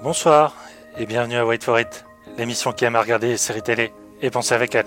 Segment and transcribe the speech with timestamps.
[0.00, 0.54] Bonsoir
[0.96, 2.04] et bienvenue à Wait for It,
[2.36, 3.92] l'émission qui aime à regarder les séries télé
[4.22, 4.86] et penser avec elle.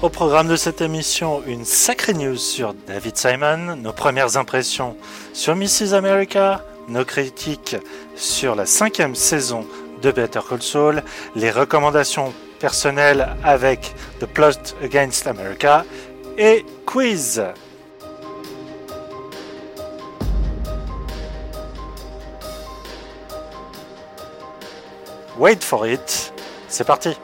[0.00, 4.96] Au programme de cette émission, une sacrée news sur David Simon, nos premières impressions
[5.34, 5.92] sur Mrs.
[5.92, 7.76] America, nos critiques
[8.14, 9.66] sur la cinquième saison
[10.02, 11.02] de Better Call Saul,
[11.34, 15.84] les recommandations personnelles avec The Plot Against America
[16.38, 17.42] et quiz.
[25.38, 26.32] Wait for it,
[26.68, 27.16] c'est parti.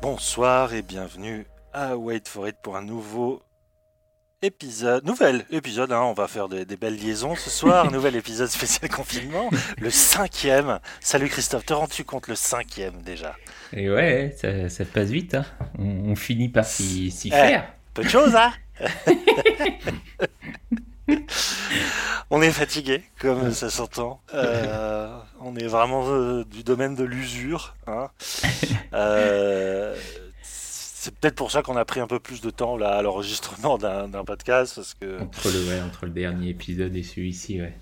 [0.00, 3.42] Bonsoir et bienvenue à Wait for it pour un nouveau
[4.42, 8.48] épisode, nouvel épisode, hein, on va faire des, des belles liaisons ce soir, nouvel épisode
[8.48, 10.78] spécial confinement, le cinquième.
[11.00, 13.34] Salut Christophe, te rends-tu compte le cinquième déjà?
[13.72, 15.44] Et ouais, ça, ça passe vite, hein.
[15.78, 17.72] on, on finit par s'y s'y Eh, faire.
[17.94, 18.52] Peu de choses, hein
[22.30, 24.20] On est fatigué, comme ça s'entend.
[24.34, 27.74] Euh, on est vraiment euh, du domaine de l'usure.
[27.86, 28.10] Hein.
[28.92, 29.96] Euh,
[31.00, 33.78] c'est peut-être pour ça qu'on a pris un peu plus de temps là à l'enregistrement
[33.78, 37.78] d'un d'un podcast parce que Entre le, ouais, entre le dernier épisode et celui-ci, ouais.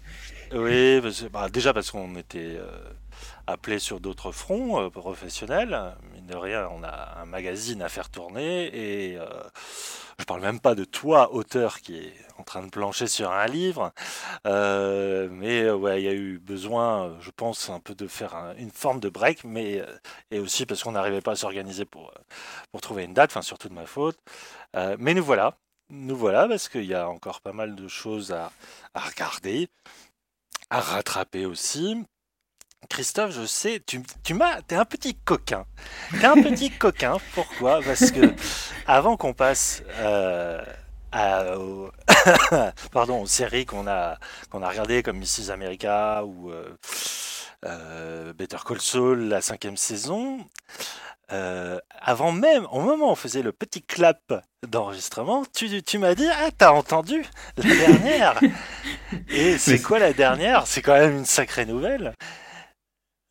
[0.55, 2.91] oui, parce bah, déjà parce qu'on était euh,
[3.47, 5.81] appelé sur d'autres fronts euh, professionnels.
[6.27, 9.27] De rien, on a un magazine à faire tourner et euh,
[10.19, 13.46] je parle même pas de toi, auteur, qui est en train de plancher sur un
[13.46, 13.92] livre.
[14.47, 18.34] Euh, mais euh, ouais, il y a eu besoin, je pense, un peu de faire
[18.34, 19.84] un- une forme de break, mais
[20.32, 22.12] et aussi parce qu'on n'arrivait pas à s'organiser pour
[22.72, 24.19] pour trouver une date, enfin surtout de ma faute.
[24.98, 25.58] Mais nous voilà,
[25.91, 28.52] nous voilà parce qu'il y a encore pas mal de choses à,
[28.94, 29.69] à regarder,
[30.70, 32.04] à rattraper aussi.
[32.86, 35.64] Christophe, je sais, tu, tu m'as, t'es un petit coquin.
[36.20, 37.16] T'es un petit coquin.
[37.34, 37.80] Pourquoi?
[37.82, 38.32] Parce que
[38.86, 40.60] avant qu'on passe euh,
[41.12, 41.91] à, au-
[42.92, 44.19] pardon, aux séries qu'on a
[44.50, 46.76] qu'on a regardées comme Mrs America ou euh,
[47.64, 50.38] euh, Better Call Saul, la cinquième saison.
[51.28, 54.20] avant même, au moment où on faisait le petit clap
[54.66, 57.24] d'enregistrement, tu, tu m'as dit Ah, t'as entendu
[57.56, 58.41] la dernière
[59.28, 60.66] Et c'est quoi la dernière?
[60.66, 62.14] C'est quand même une sacrée nouvelle.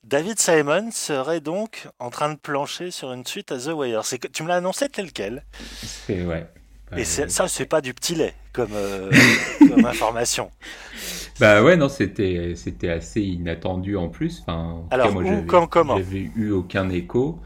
[0.05, 4.01] David Simon serait donc en train de plancher sur une suite à The Wire.
[4.21, 5.43] Que tu me l'as annoncé tel quel.
[5.83, 6.47] C'est, ouais.
[6.91, 7.03] Et Ouais.
[7.03, 9.09] c'est- ça, c'est pas du petit lait comme, euh,
[9.67, 10.51] comme information.
[11.39, 14.41] Bah ouais, non, c'était, c'était assez inattendu en plus.
[14.41, 15.97] Enfin, en Alors, cas, moi, où, quand, comment?
[15.97, 17.41] J'avais eu aucun écho.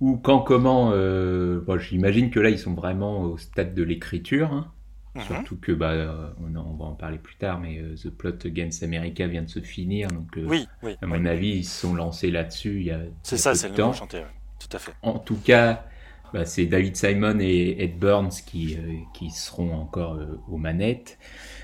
[0.00, 4.52] Ou quand, comment, euh, bon, j'imagine que là, ils sont vraiment au stade de l'écriture.
[4.52, 4.72] hein.
[5.14, 5.22] Mhm.
[5.24, 8.82] Surtout que, bah, euh, on, va en parler plus tard, mais euh, The Plot Against
[8.82, 10.08] America vient de se finir.
[10.08, 10.96] Donc, euh, Oui, oui.
[11.02, 13.74] à mon avis, ils se sont lancés là-dessus il y a, C'est ça, c'est le
[13.74, 13.88] temps.
[13.88, 14.26] nouveau chanteur.
[14.58, 14.92] Tout à fait.
[15.02, 15.84] En tout cas,
[16.32, 20.18] bah, c'est David Simon et Ed Burns qui, euh, qui seront encore
[20.48, 21.18] aux manettes.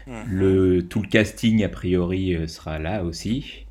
[0.06, 0.25] Mhm.
[0.28, 3.66] Le, tout le casting, a priori, sera là aussi.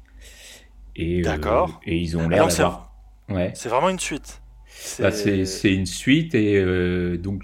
[0.96, 1.80] Et, D'accord.
[1.86, 2.96] et ils ont Ah l'air c'est- d'avoir...
[3.30, 3.52] Ouais.
[3.54, 4.42] C'est vraiment une suite.
[4.68, 7.44] C'est- Bah, c'est une suite et donc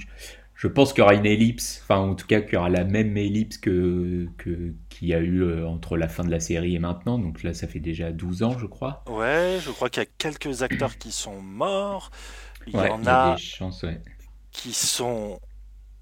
[0.63, 2.83] je pense qu'il y aura une ellipse, enfin en tout cas qu'il y aura la
[2.85, 6.75] même ellipse que que- qu'il y a eu euh, entre la fin de la série
[6.75, 7.19] et maintenant.
[7.19, 9.05] Donc là, ça fait déjà 12 ans, je crois.
[9.07, 12.09] Ouais, je crois qu'il y a quelques acteurs qui sont morts.
[12.67, 14.01] Il Ouais, y en il y a a des chances, ouais.
[14.51, 15.39] qui sont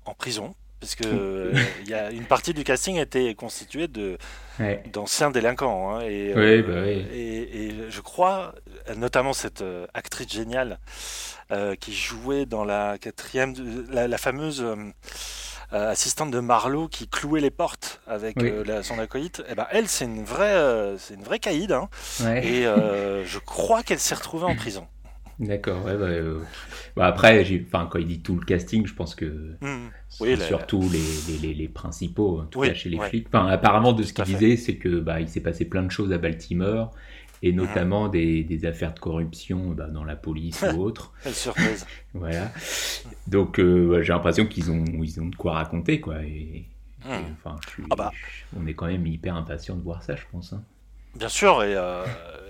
[0.06, 0.56] en prison.
[0.82, 1.54] Parce que euh,
[1.84, 4.18] il y a une partie du casting était constituée de
[4.60, 4.84] Ouais.
[4.92, 5.96] d'anciens délinquants.
[5.96, 8.54] hein, et, Ouais, bah et, et je crois,
[8.90, 10.80] euh, notamment cette euh, actrice géniale
[11.52, 13.54] euh, qui jouait dans la quatrième,
[13.92, 14.76] la, la fameuse euh,
[15.74, 18.50] euh, assistante de Marlowe qui clouait les portes avec Oui.
[18.50, 19.42] euh, la- son acolyte.
[19.50, 21.72] Et ben elle, c'est une vraie, euh, c'est une vraie caïd.
[21.72, 21.90] hein,
[22.22, 22.46] Ouais.
[22.46, 24.88] et euh, je crois qu'elle s'est retrouvée en prison.
[25.40, 26.40] D'accord, ouais, bah, euh,
[26.96, 29.56] bah, après, enfin, quand il dit tout le casting, je pense que
[30.20, 33.10] Oui, la- surtout les, les, les, les principaux, en tout Oui, cas chez les ouais.
[33.10, 33.28] flics.
[33.34, 36.12] Enfin, apparemment, de ce qu'il disait, c'est que bah, il s'est passé plein de choses
[36.14, 36.92] à Baltimore,
[37.44, 41.12] et notamment des, des affaires de corruption bah, dans la police ou autre.
[41.24, 41.86] Quelle surprise.
[42.14, 42.52] Voilà.
[43.28, 46.22] Donc, euh, j'ai l'impression qu'ils ont, ils ont de quoi raconter, quoi.
[46.24, 46.66] Et,
[47.04, 48.12] et, enfin, je suis- Ah bah.
[48.14, 50.54] je- on est quand même hyper impatient de voir ça, je pense.
[50.54, 50.62] hein.
[51.16, 52.06] Bien sûr, et euh,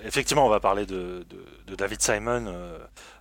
[0.06, 2.78] effectivement, on va parler de, de- de David Simon euh,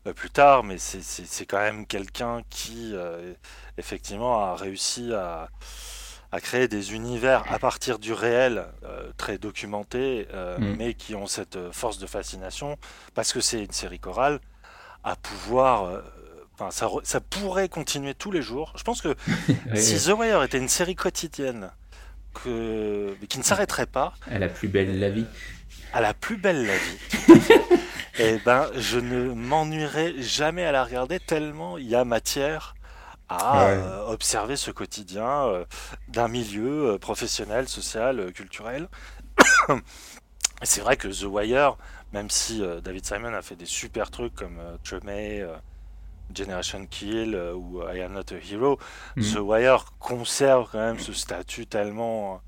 [0.06, 3.32] euh, plus tard, mais c'est- quand même quelqu'un qui, euh,
[3.78, 5.48] effectivement, a réussi à,
[6.32, 8.66] à créer des univers à partir du réel,
[9.16, 10.28] très documentés,
[10.58, 10.74] Mm.
[10.78, 12.76] mais qui ont cette force de fascination,
[13.14, 14.38] parce que c'est une série chorale,
[15.02, 16.02] à pouvoir...
[16.58, 16.70] enfin,
[17.02, 18.72] ça, pourrait continuer tous les jours.
[18.76, 19.14] Je pense que
[19.74, 21.72] si The Wire était une série quotidienne,
[22.34, 24.14] que, qui ne s'arrêterait pas.
[24.30, 25.26] À la plus belle la vie.
[25.92, 27.40] À la plus belle la vie.
[28.22, 32.74] Eh ben, je ne m'ennuierai jamais à la regarder tellement il y a matière
[33.30, 35.64] à euh, observer ce quotidien euh,
[36.08, 38.88] d'un milieu euh, professionnel, social, culturel.
[40.62, 41.78] C'est vrai que The Wire,
[42.12, 45.42] même si David Simon a fait des super trucs comme Tremay,
[46.34, 48.78] Generation Kill ou I Am Not a Hero,
[49.16, 49.22] mm.
[49.22, 52.40] The Wire conserve quand même ce statut tellement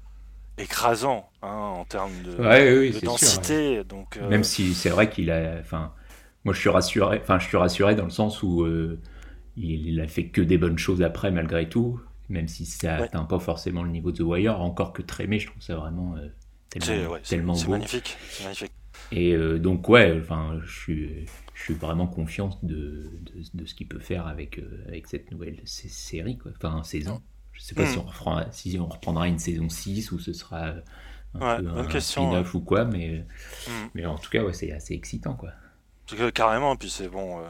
[0.58, 3.84] écrasant hein, en termes de, densité.
[3.84, 5.58] Donc, Même si c'est vrai qu'il a.
[5.60, 5.92] Enfin,
[6.44, 7.20] moi, je suis rassuré.
[7.22, 8.66] Enfin, je suis rassuré dans le sens où
[9.56, 13.38] il, a fait que des bonnes choses après, malgré tout, même si ça n'atteint pas
[13.38, 14.60] forcément le niveau de The Wire.
[14.60, 16.28] Encore que Trémé, je trouve ça vraiment euh,
[17.24, 17.70] tellement, beau.
[17.70, 18.16] magnifique.
[19.12, 23.10] Et euh, donc, ouais, enfin, je suis, je suis vraiment confiant de,
[23.54, 26.52] de, ce qu'il peut faire avec, euh, avec cette nouvelle série, quoi.
[26.56, 27.22] enfin, saison.
[27.52, 28.00] Je sais pas si, hmm.
[28.00, 30.74] on reprendra, si on reprendra une saison 6 ou ce sera
[31.34, 33.24] un, peu un spin-off ou quoi, mais,
[33.68, 33.88] hmm.
[33.94, 35.34] mais en tout cas, ouais, c'est assez excitant.
[35.34, 35.50] Quoi.
[36.32, 37.42] Carrément, puis c'est bon.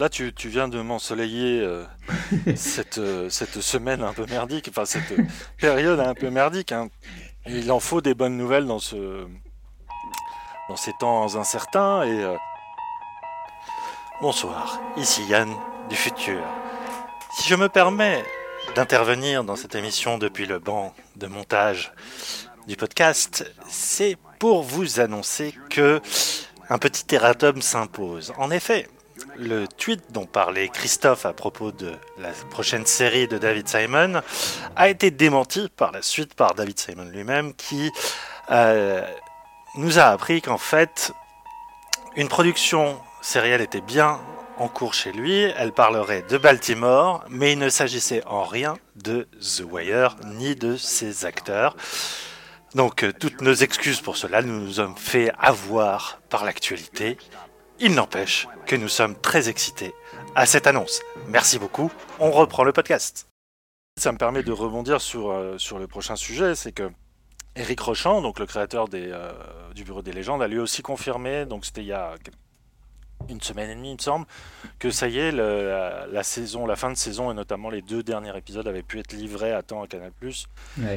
[0.00, 1.84] Là, tu, viens de m'ensoleiller euh,
[2.54, 5.12] cette, euh, cette semaine un peu merdique, enfin cette
[5.58, 6.70] période un peu merdique.
[6.70, 6.88] Hein.
[7.48, 9.26] Il en faut des bonnes nouvelles dans, ce,
[10.68, 12.02] dans ces temps incertains.
[12.04, 12.36] Et euh,
[14.20, 15.54] bonsoir, ici Yann
[15.88, 16.42] du futur.
[17.32, 18.24] Si je me permets
[18.74, 21.92] d'intervenir dans cette émission depuis le banc de montage
[22.66, 26.00] du podcast, c'est pour vous annoncer que
[26.68, 28.32] un petit erratum s'impose.
[28.36, 28.88] En effet,
[29.36, 34.20] le tweet dont parlait Christophe à propos de la prochaine série de David Simon
[34.76, 37.90] a été démenti par la suite par David Simon lui-même qui
[38.50, 39.02] euh,
[39.76, 41.12] nous a appris qu'en fait
[42.16, 44.20] une production sérielle était bien
[44.56, 49.28] en cours chez lui, elle parlerait de Baltimore, mais il ne s'agissait en rien de
[49.40, 51.76] The Wire ni de ses acteurs.
[52.74, 57.16] Donc euh, toutes nos excuses pour cela, nous nous sommes fait avoir par l'actualité
[57.80, 59.94] il n'empêche que nous sommes très excités
[60.34, 61.00] à cette annonce.
[61.28, 63.28] Merci beaucoup, on reprend le podcast.
[63.98, 66.90] Ça me permet de rebondir sur, euh, sur le prochain sujet, c'est que
[67.58, 69.32] Eric Rochant, donc le créateur des, euh,
[69.74, 72.14] du Bureau des légendes, a lui aussi confirmé, donc c'était il y a
[73.28, 74.26] une semaine et demie, il me semble,
[74.78, 78.36] que ça y est, la, saison, la fin de saison et notamment les deux derniers
[78.36, 80.12] épisodes avaient pu être livrés à temps à Canal+,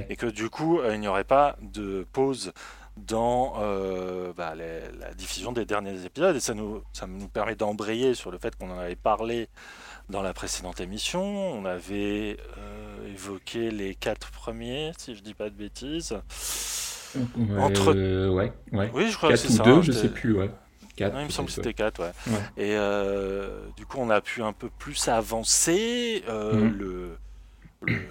[0.07, 2.53] et que du coup, euh, il n'y aurait pas de pause
[2.95, 6.35] dans euh, bah, la diffusion des derniers épisodes.
[6.35, 9.49] Et ça nous, ça nous permet d'embrayer sur le fait qu'on en avait parlé
[10.09, 11.23] dans la précédente émission.
[11.23, 12.37] On avait
[13.07, 16.15] évoqué les quatre premiers, si je dis pas de bêtises.
[17.59, 17.93] Entre...
[18.29, 18.91] ouais, ouais.
[18.93, 19.63] Oui, je crois que c'est ça.
[19.63, 20.49] Deux, hein, je sais plus, ouais.
[20.99, 22.11] non, il me semble que c'était 4, ouais.
[22.57, 26.23] Et euh, du coup, on a pu un peu plus avancer.
[26.27, 26.77] Mhm.
[26.77, 27.17] le,
[27.81, 28.01] le,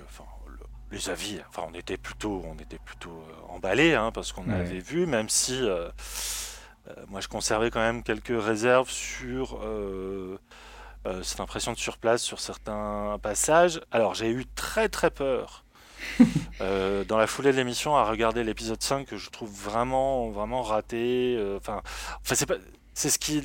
[0.91, 4.81] les avis, enfin on était plutôt, on était plutôt euh, emballé hein, parce qu'on avait
[4.81, 5.89] vu, même si euh,
[6.89, 9.61] euh, moi je conservais quand même quelques réserves sur
[11.23, 13.81] cette impression de surplace sur certains passages.
[13.91, 15.65] Alors j'ai eu très très peur
[16.61, 21.39] dans la foulée de l'émission à regarder l'épisode 5 que je trouve vraiment vraiment raté.
[21.57, 21.83] Enfin,
[22.21, 22.57] enfin c'est pas,
[22.95, 23.43] c'est ce qui,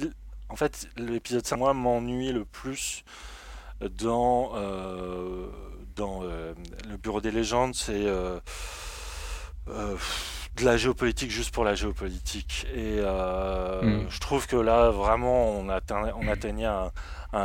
[0.50, 3.04] en fait, l'épisode 5 moi m'ennuie le plus
[4.00, 4.52] dans
[5.96, 6.54] dans euh,
[6.90, 8.40] le Bureau des légendes, c'est euh,
[9.70, 9.96] euh,
[10.58, 12.68] de la géopolitique juste pour la géopolitique.
[12.74, 14.06] Et hmm.
[14.10, 16.92] je trouve que là, vraiment, on, atteint, on atteignait un,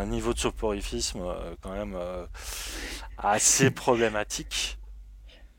[0.06, 1.23] niveau de soporifisme
[1.61, 1.99] quand même
[3.18, 4.78] assez problématique.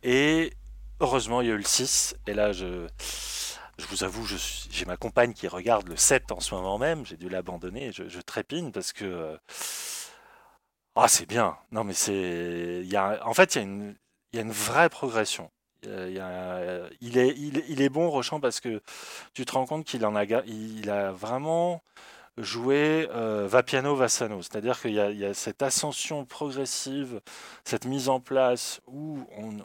[0.04, 0.54] Et
[1.00, 2.16] heureusement, il y a eu le 6.
[2.28, 2.88] Et là, je,
[3.78, 4.26] je vous avoue,
[4.70, 7.06] j'ai ma compagne qui regarde le 7 en ce moment même.
[7.06, 7.92] J'ai dû l'abandonner.
[7.92, 9.38] Je, je, trépine parce que
[10.96, 11.58] ah, c'est bien.
[11.72, 12.82] Non, mais c'est.
[12.84, 13.26] Il y a...
[13.26, 13.96] En fait, il y, a une...
[14.34, 15.50] il y a une vraie progression.
[15.84, 16.88] Il, y a...
[17.00, 17.34] il, est...
[17.38, 18.82] Il, est bon, Rochant, parce que
[19.34, 21.82] tu te rends compte qu'il en a, il a vraiment
[22.38, 24.42] joué euh, va piano, va sano.
[24.42, 27.22] C'est-à-dire qu'il y, a cette ascension progressive,
[27.64, 29.58] cette mise en place où on...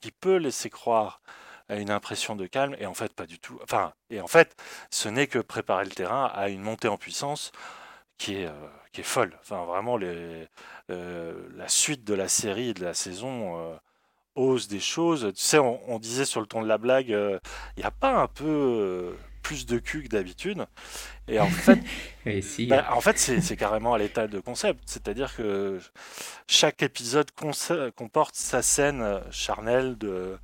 [0.00, 1.20] qui peut laisser croire
[1.68, 3.58] à une impression de calme, et en fait, pas du tout.
[3.62, 4.54] Enfin, et en fait,
[4.90, 7.52] ce n'est que préparer le terrain à une montée en puissance
[8.18, 8.46] qui est.
[8.46, 8.52] Euh,
[8.92, 9.36] qui est folle.
[9.40, 13.76] Enfin, vraiment, euh, la suite de la série et de la saison
[14.36, 15.32] ose des choses.
[15.34, 17.40] Tu sais, on, disait sur le ton de la blague, il
[17.76, 20.66] n'y a pas un peu plus de cul que d'habitude.
[21.28, 21.78] Et en fait,
[22.68, 24.80] bah, en fait c'est carrément à l'état de concept.
[24.86, 25.78] C'est-à-dire que
[26.48, 27.30] chaque épisode
[27.94, 30.36] comporte sa scène charnelle de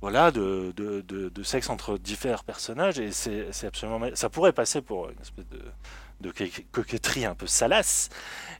[0.00, 5.08] voilà, de, de, de, sexe entre différents personnages et c'est absolument ça pourrait passer pour
[5.08, 5.60] une espèce de
[6.20, 6.32] de
[6.72, 8.08] coquetterie un peu salace.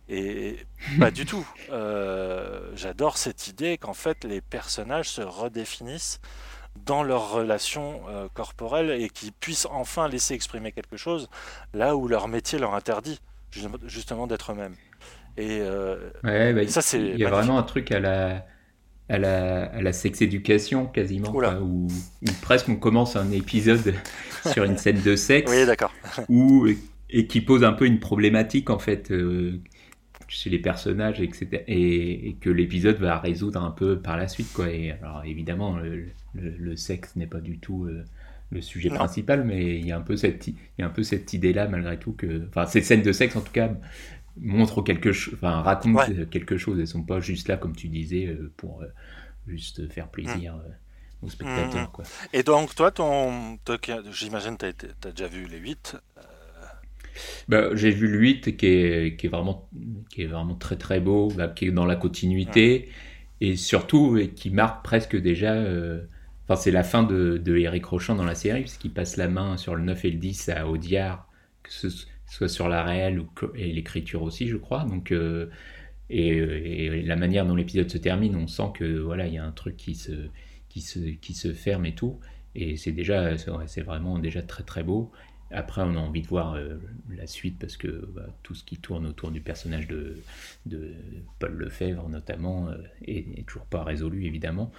[0.08, 0.66] Et
[0.98, 1.46] pas du tout.
[2.74, 6.20] J'adore cette idée qu'en fait les personnages se redéfinissent
[6.84, 8.02] dans leurs relations
[8.34, 11.28] corporelles et qu'ils puissent enfin laisser exprimer quelque chose
[11.72, 13.20] là où leur métier leur interdit
[13.86, 14.74] justement d'être eux-mêmes.
[15.36, 15.62] Et,
[16.24, 17.00] ouais, bah, ça, c'est.
[17.00, 18.44] Il y a vraiment un truc à la
[19.08, 21.88] à la, à la sex éducation quasiment, où,
[22.42, 23.94] presque on commence un épisode
[24.52, 25.92] sur une scène de sexe, oui, d'accord.
[26.28, 26.66] où,
[27.10, 29.60] et qui pose un peu une problématique en fait euh,
[30.26, 31.64] chez les personnages, etc.
[31.68, 34.70] Et, que l'épisode va résoudre un peu par la suite, quoi.
[34.70, 38.04] Et alors évidemment, le, le, sexe n'est pas du tout euh,
[38.50, 41.02] le sujet principal, mais il y a un peu cette, il y a un peu
[41.02, 43.70] cette idée-là malgré tout que, enfin, ces scènes de sexe en tout cas
[44.40, 46.78] montrent quelque chose, enfin racontent quelque chose.
[46.80, 48.86] Elles sont pas juste là, comme tu disais, euh, pour euh,
[49.46, 50.60] juste faire plaisir mm.
[50.60, 51.92] euh, aux spectateurs.
[51.92, 52.04] Quoi.
[52.32, 53.58] Et donc, toi, ton,
[54.12, 55.96] j'imagine que tu as, déjà vu les 8.
[57.48, 59.68] Bah, j'ai vu le 8 qui est, qui est, vraiment,
[60.10, 62.88] qui est vraiment très très beau, bah, qui est dans la continuité
[63.40, 65.54] et surtout qui marque presque déjà.
[66.44, 69.56] Enfin, c'est la fin de, de Eric Rochant dans la série, puisqu'il passe la main
[69.56, 71.28] sur le 9 et le 10 à Audiard,
[71.62, 71.88] que ce,
[72.26, 74.84] soit sur la réelle ou, et l'écriture aussi, je crois.
[74.84, 75.48] Donc, euh,
[76.10, 79.52] et, la manière dont l'épisode se termine, on sent que voilà, il y a un
[79.52, 80.12] truc qui se,
[80.68, 82.20] qui se, qui se ferme et tout.
[82.54, 83.36] Et c'est déjà,
[83.66, 85.10] c'est vraiment déjà très très beau.
[85.50, 86.78] Après, on a envie de voir euh,
[87.14, 90.16] la suite parce que bah, tout ce qui tourne autour du personnage de,
[90.66, 90.92] de
[91.38, 94.72] Paul Lefebvre, notamment, euh, est, toujours pas résolu, évidemment.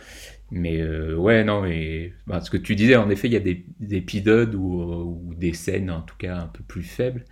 [0.52, 3.40] Mais euh, ouais, non, mais bah, ce que tu disais, en effet, il y a
[3.40, 7.26] des, épisodes ou, ou, des scènes, en tout cas, un peu plus faibles.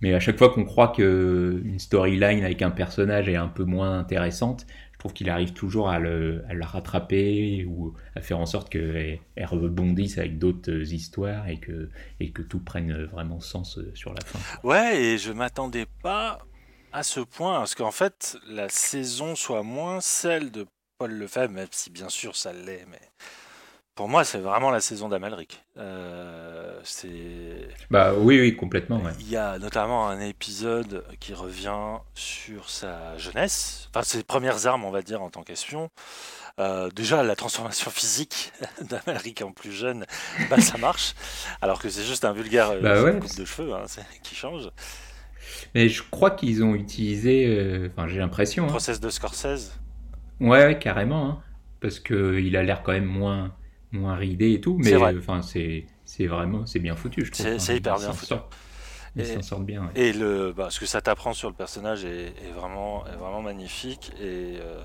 [0.00, 3.98] Mais à chaque fois qu'on croit qu'une storyline avec un personnage est un peu moins
[3.98, 4.66] intéressante,
[5.00, 10.18] trouve qu'il arrive toujours à le, à rattraper ou à faire en sorte qu'elle rebondisse
[10.18, 11.88] avec d'autres histoires et que,
[12.20, 14.38] et que tout prenne vraiment sens euh, sur la fin.
[14.62, 16.38] Ouais, et je m'attendais pas
[16.92, 20.66] à ce point, parce qu'en fait, la saison soit moins celle de
[20.98, 23.00] Paul Lefebvre, même si bien sûr ça l'est, mais
[24.00, 25.62] pour moi, c'est vraiment la saison d'Amalric.
[25.76, 27.68] Euh, c'est.
[27.90, 29.02] Bah oui, oui, complètement.
[29.18, 34.86] Il y a notamment un épisode qui revient sur sa jeunesse, enfin ses premières armes,
[34.86, 35.90] on va dire, en tant qu'espion.
[36.58, 40.06] Euh, déjà, la transformation physique d'Amalric en plus jeune,
[40.48, 41.14] bah, ça marche.
[41.60, 43.84] Alors que c'est juste un vulgaire euh, bah coupe de cheveux hein,
[44.22, 44.70] qui change.
[45.74, 48.62] Mais je crois qu'ils ont utilisé, enfin j'ai l'impression.
[48.62, 48.72] Le hein.
[48.72, 49.78] process de Scorsese.
[50.40, 51.28] Ouais, carrément.
[51.28, 51.42] Hein.
[51.82, 53.52] parce qu'il a l'air quand même moins
[53.92, 57.58] moins ridé et tout, mais enfin c'est c'est vraiment c'est bien foutu, je trouve.
[57.58, 58.34] C'est hyper bien foutu.
[59.16, 59.90] Ils s'en sortent bien.
[59.94, 64.12] Et le, bah, ce que ça t'apprend sur le personnage est, vraiment, est vraiment magnifique.
[64.20, 64.82] Et euh,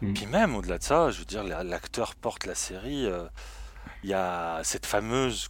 [0.00, 0.14] mm.
[0.14, 3.06] puis même au-delà de ça, je veux dire, l'acteur porte la série.
[3.06, 3.24] Euh,
[4.04, 5.48] il y a cette fameuse,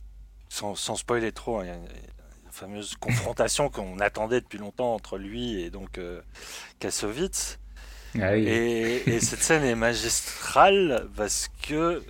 [0.49, 1.67] sans, sans spoiler trop, hein,
[2.45, 6.21] une fameuse confrontation qu'on attendait depuis longtemps entre lui et donc euh,
[6.81, 7.59] Kassovitz.
[8.21, 12.03] Ah et, et, cette scène est magistrale parce que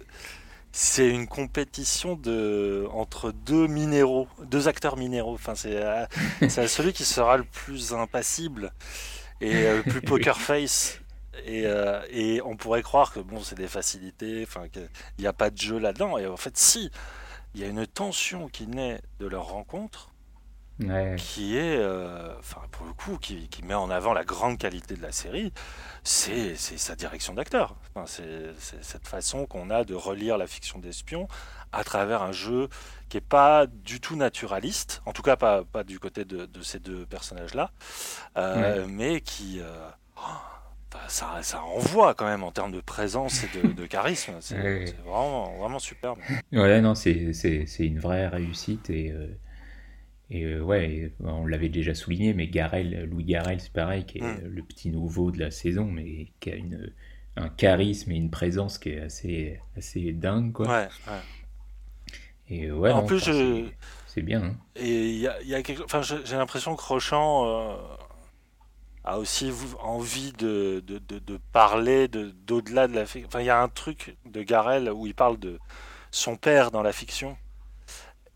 [0.73, 5.35] c'est une compétition de entre deux minéraux, deux acteurs minéraux.
[5.35, 6.07] Enfin, c'est euh,
[6.49, 8.73] celui qui sera le plus impassible
[9.43, 10.99] et euh, le plus poker face.
[11.45, 14.89] Et, euh, et, on pourrait croire que bon, c'est des facilités, enfin qu'il
[15.19, 16.19] n'y a pas de jeu là-dedans.
[16.19, 16.91] Et en fait, si,
[17.55, 20.12] il y a une tension qui naît de leur rencontre
[21.17, 25.03] qui est, euh, enfin pour le coup, qui, met en avant la grande qualité de
[25.03, 25.53] la série,
[26.03, 27.77] c'est sa direction d'acteur.
[28.07, 31.29] c'est cette façon qu'on a de relire la fiction d'espion
[31.73, 32.69] à travers un jeu
[33.09, 36.79] qui est pas du tout naturaliste, en tout cas pas, pas du côté de, ces
[36.79, 37.71] deux personnages-là,
[38.37, 39.61] euh, mais qui...
[39.61, 39.89] Euh,
[41.09, 44.35] ça, ça, envoie quand même en termes de présence et de, charisme.
[44.41, 46.19] C'est vraiment, vraiment superbe.
[46.53, 47.33] Ouais, non, c'est
[47.79, 49.15] une vraie réussite et
[50.35, 54.23] et euh, ouais, on l'avait déjà souligné, mais Garel, Louis Garel, c'est pareil, qui est
[54.23, 54.47] mm.
[54.47, 56.91] le petit nouveau de la saison, mais qui a une,
[57.37, 60.69] un charisme et une présence qui est assez, assez dingue, quoi.
[60.69, 60.89] Ouais,
[62.49, 63.31] Et euh, ouais, en plus,
[64.07, 64.43] c'est bien.
[64.43, 64.57] Hein.
[64.75, 65.83] Et il y a, y a quelque...
[65.83, 67.77] enfin, j'ai l'impression que Rochant euh,
[69.05, 73.29] a aussi envie de, de, de, de parler d'au-delà de, la fiction.
[73.29, 75.59] Enfin, il y a un truc de Garel où il parle de
[76.11, 77.37] son père dans la fiction.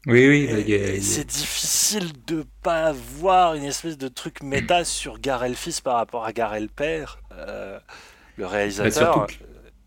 [0.06, 1.02] Oui, oui.
[1.02, 6.24] C'est difficile de pas voir une espèce de truc méta sur Garel fils par rapport
[6.24, 7.78] à Garel père, euh,
[8.36, 9.26] le réalisateur.
[9.26, 9.26] Bah,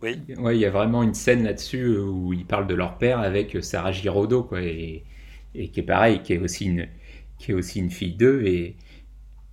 [0.01, 0.21] oui.
[0.38, 3.57] Ouais, il y a vraiment une scène là-dessus où ils parlent de leur père avec
[3.63, 5.03] Sarah Giraudot, quoi, et,
[5.55, 6.88] et qui est pareil, qui est aussi une,
[7.38, 8.75] qui est aussi une fille d'eux, et,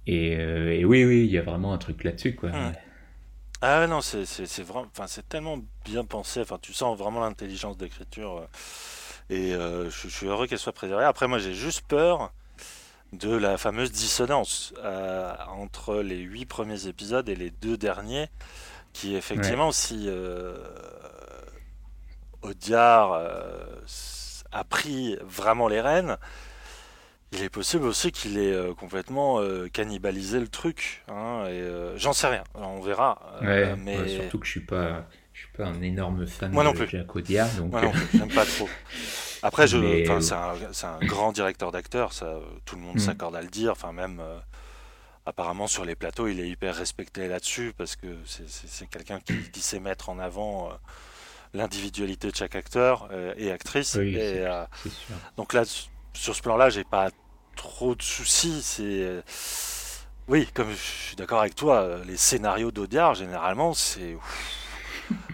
[0.06, 2.50] et, euh, et, oui, oui, il y a vraiment un truc là-dessus, quoi.
[2.50, 2.72] Hmm.
[3.62, 4.24] Ah non, c'est
[4.62, 6.40] vraiment, enfin, c'est tellement bien pensé.
[6.40, 8.46] Enfin, tu sens vraiment l'intelligence d'écriture.
[9.28, 11.04] Et euh, je, suis heureux qu'elle soit préservée.
[11.04, 12.32] Après, moi, j'ai juste peur
[13.12, 18.28] de la fameuse dissonance euh, entre les huit premiers épisodes et les deux derniers,
[18.92, 20.56] qui effectivement, si euh,
[22.46, 23.64] Audiard euh,
[24.52, 26.16] a pris vraiment les rênes,
[27.32, 31.04] il est possible aussi qu'il ait euh, complètement euh, cannibalisé le truc.
[31.08, 31.62] Hein, et
[31.96, 33.20] j'en sais rien, on verra.
[33.42, 35.06] mais surtout que je suis pas,
[35.56, 36.88] pas un énorme fan Moi non de plus.
[36.88, 37.72] Jacques Audiard, donc.
[37.72, 38.68] Moi non plus, j'aime pas trop.
[39.42, 43.00] Après, je, c'est un, un, grand directeur d'acteurs, ça, tout le monde mm.
[43.00, 43.72] s'accorde à le dire.
[43.72, 44.20] Enfin, même
[45.24, 49.60] apparemment sur les plateaux, il est hyper respecté là-dessus parce que c'est quelqu'un qui, qui,
[49.60, 50.70] sait mettre en avant
[51.56, 53.96] l'individualité de chaque acteur euh, et actrice.
[53.96, 54.64] et, euh,
[55.36, 55.64] donc là,
[56.12, 57.10] sur ce plan-là, j'ai pas
[57.56, 58.60] trop de soucis.
[58.62, 59.22] C'est euh,
[60.28, 64.16] oui, comme je suis d'accord avec toi, les scénarios d'Audiard, généralement, c'est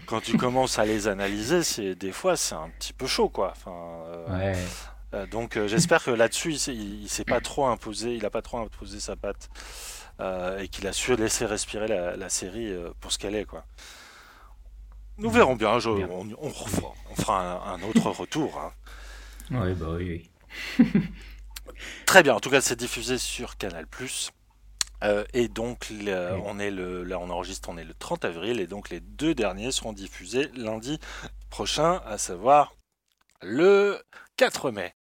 [0.07, 3.53] quand tu commences à les analyser, c'est des fois c'est un petit peu chaud, quoi.
[3.57, 4.47] Enfin,
[5.31, 9.17] donc j'espère que là-dessus, il, s'est pas trop imposé, il a pas trop imposé sa
[9.17, 9.51] patte
[10.59, 13.65] et qu'il a su laisser respirer la, la série pour ce qu'elle est, quoi.
[15.19, 15.71] Nous verrons bien.
[15.75, 16.51] On,
[17.15, 18.59] fera un, autre retour.
[18.59, 18.73] Hein.
[19.51, 20.31] Oui, bah oui.
[22.07, 22.35] Très bien.
[22.35, 23.87] En tout cas, c'est diffusé sur Canal+.
[25.03, 25.93] Euh, et donc,
[26.45, 29.35] on est le, là, on enregistre, on est le 30 avril, et donc les deux
[29.35, 30.99] derniers seront diffusés lundi
[31.51, 32.75] prochain, à savoir
[33.43, 34.01] le
[34.37, 34.95] 4 mai.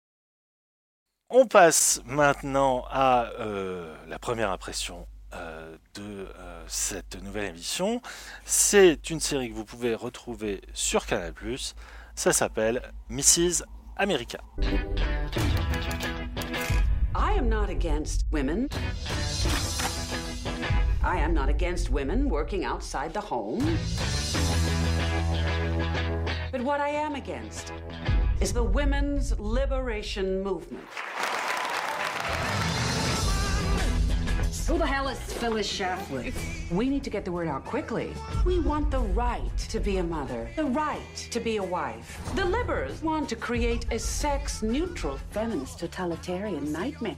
[1.29, 8.01] On passe maintenant à euh, la première impression euh, de euh, cette nouvelle émission.
[8.43, 11.33] C'est une série que vous pouvez retrouver sur Canal+.
[12.15, 13.63] Ça s'appelle Mrs.
[13.95, 14.39] America.
[17.15, 18.67] I am not against women.
[21.03, 23.59] I am not against women working outside the home.
[26.51, 27.73] But what I am against
[28.39, 30.85] is the women's liberation movement.
[34.71, 36.31] Who the hell is Phyllis Schlafly?
[36.71, 38.13] We need to get the word out quickly.
[38.45, 42.21] We want the right to be a mother, the right to be a wife.
[42.35, 47.17] The Libbers want to create a sex neutral feminist totalitarian nightmare.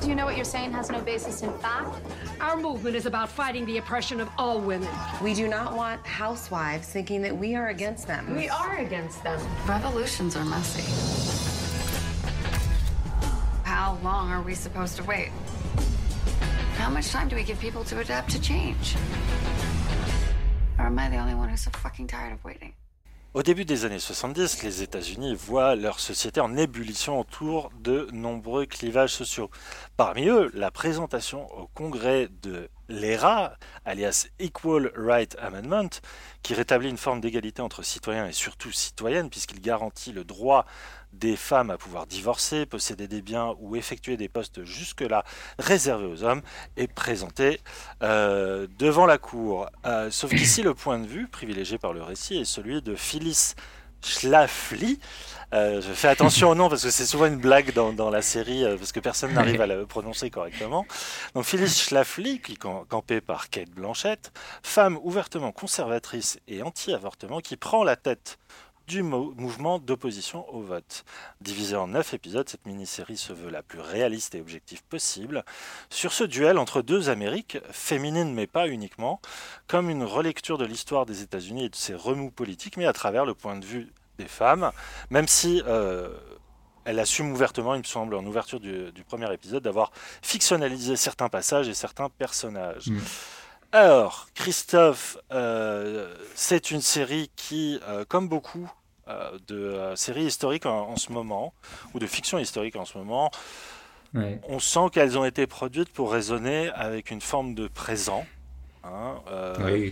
[0.00, 2.00] Do you know what you're saying has no basis in fact?
[2.40, 4.88] Our movement is about fighting the oppression of all women.
[5.22, 8.34] We do not want housewives thinking that we are against them.
[8.34, 9.38] We are against them.
[9.66, 10.80] Revolutions are messy.
[13.64, 15.28] How long are we supposed to wait?
[16.78, 18.96] How much time do we give people to adapt to change?
[20.78, 22.74] Or am I the only one who's so fucking tired of waiting?
[23.32, 28.66] Au début des années 70, les États-Unis voient leur société en ébullition autour de nombreux
[28.66, 29.50] clivages sociaux.
[29.96, 35.90] Parmi eux, la présentation au Congrès de l'ERA, alias Equal Right Amendment,
[36.42, 40.66] qui rétablit une forme d'égalité entre citoyens et surtout citoyennes, puisqu'il garantit le droit
[41.12, 45.24] des femmes à pouvoir divorcer, posséder des biens ou effectuer des postes jusque-là
[45.58, 46.42] réservés aux hommes,
[46.76, 47.60] est présenté
[48.02, 49.68] euh, devant la cour.
[49.86, 53.54] Euh, sauf qu'ici, le point de vue privilégié par le récit est celui de Phyllis
[54.06, 54.98] Schlafly.
[55.54, 58.64] Euh, je fais attention au nom parce que c'est souvent une blague dans, la série
[58.78, 60.86] parce que personne n'arrive à le prononcer correctement.
[61.34, 62.40] Donc Phyllis Schlafly,
[62.88, 68.38] campée par Kate Blanchett, femme ouvertement conservatrice et anti-avortement, qui prend la tête
[68.86, 71.04] du mouvement d'opposition au vote.
[71.40, 75.44] Divisée en neuf épisodes, cette mini-série se veut la plus réaliste et objective possible
[75.90, 79.20] sur ce duel entre deux Amériques, féminines mais pas uniquement,
[79.66, 83.24] comme une relecture de l'histoire des États-Unis et de ses remous politiques, mais à travers
[83.24, 84.72] le point de vue des femmes,
[85.10, 86.08] même si euh,
[86.86, 89.90] elle assume ouvertement, il me semble, en ouverture du, premier épisode, d'avoir
[90.22, 92.86] fictionnalisé certains passages et certains personnages.
[92.86, 92.98] Mm.
[93.72, 98.70] Alors, Christophe, euh, c'est une série qui, euh, comme beaucoup
[99.08, 101.52] euh, de séries historiques en, ce moment,
[101.92, 103.30] ou de fiction historique en ce moment,
[104.48, 108.24] on sent qu'elles ont été produites pour raisonner avec une forme de présent.
[108.82, 109.16] Hein,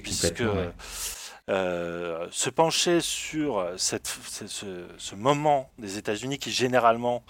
[0.03, 0.43] puisque
[1.49, 7.23] se pencher sur cette, ce, moment des États-Unis qui généralement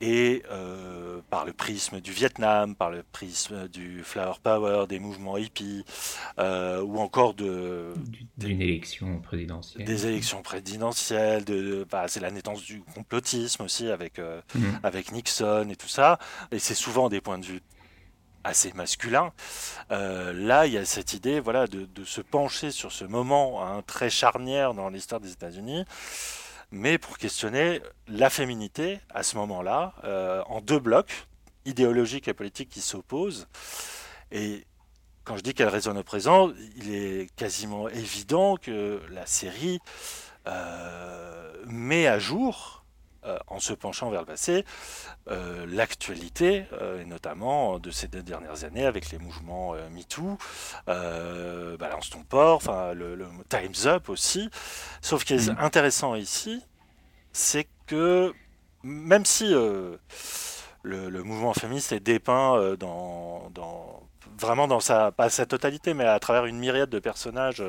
[0.00, 5.36] et euh, par le prisme du Vietnam, par le prisme du flower power, des mouvements
[5.36, 5.84] hippies,
[6.38, 7.92] euh, ou encore de
[8.38, 9.84] d'une élection présidentielle.
[9.84, 14.80] Des élections présidentielles, de, bah, c'est la naissance du complotisme aussi avec euh, mhm.
[14.82, 16.18] avec Nixon et tout ça.
[16.50, 17.60] Et c'est souvent des points de vue
[18.44, 19.32] assez masculins.
[19.90, 23.82] là, il y a cette idée, voilà, de, de se pencher sur ce moment hein,
[23.86, 25.84] très charnière dans l'histoire des États-Unis
[26.72, 31.26] mais pour questionner la féminité à ce moment-là, euh, en deux blocs,
[31.64, 33.48] idéologiques et politiques qui s'opposent.
[34.30, 34.64] Et
[35.24, 39.80] quand je dis qu'elle résonne au présent, il est quasiment évident que la série
[40.46, 42.79] euh, met à jour
[43.26, 44.64] euh, en se penchant vers le passé,
[45.30, 50.38] euh, l'actualité, euh, et notamment de ces deux dernières années avec les mouvements MeToo,
[50.86, 54.48] Balance ton port, enfin le, Time's Up aussi.
[55.02, 55.58] Sauf qu'il est mm.
[55.58, 56.64] intéressant ici,
[57.34, 58.32] c'est que
[58.82, 59.98] même si le,
[61.22, 63.50] mouvement féministe est dépeint dans,
[64.38, 67.62] vraiment dans sa pas sa totalité, mais à travers une myriade de personnages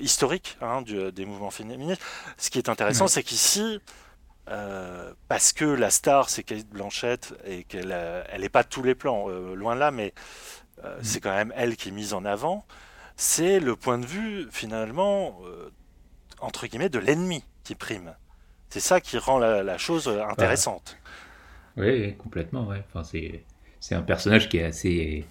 [0.00, 2.00] historiques hein, des mouvements féministes.
[2.36, 3.80] Ce qui est intéressant, c'est qu'ici,
[4.50, 8.94] euh, parce que la star c'est Kate Blanchette et qu'elle n'est elle pas tous les
[8.94, 10.12] plans, euh, loin de là, mais
[10.84, 11.02] euh, mm.
[11.02, 12.66] c'est quand même elle qui est mise en avant.
[13.16, 15.40] C'est le point de vue finalement
[16.40, 18.14] entre guillemets de l'ennemi qui prime.
[18.70, 20.96] C'est ça qui rend la, chose intéressante.
[21.76, 22.66] Oui, complètement.
[22.66, 22.82] Ouais.
[22.88, 23.02] Enfin,
[23.80, 25.26] c'est un personnage qui est assez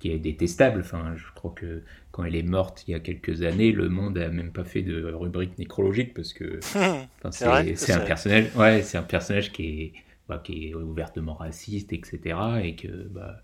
[0.00, 0.80] qui est détestable.
[0.80, 4.18] Enfin, je crois que quand elle est morte il y a quelques années, le monde
[4.18, 6.58] a même pas fait de rubrique nécrologique parce que
[7.30, 9.92] c'est un personnage, ouais, c'est un personnage qui est,
[10.28, 12.36] bah, qui est ouvertement raciste, etc.
[12.62, 13.36] et que bah,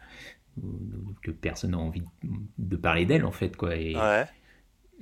[1.22, 2.02] que personne n'a envie
[2.58, 3.76] de parler d'elle en fait quoi.
[3.76, 3.94] Et,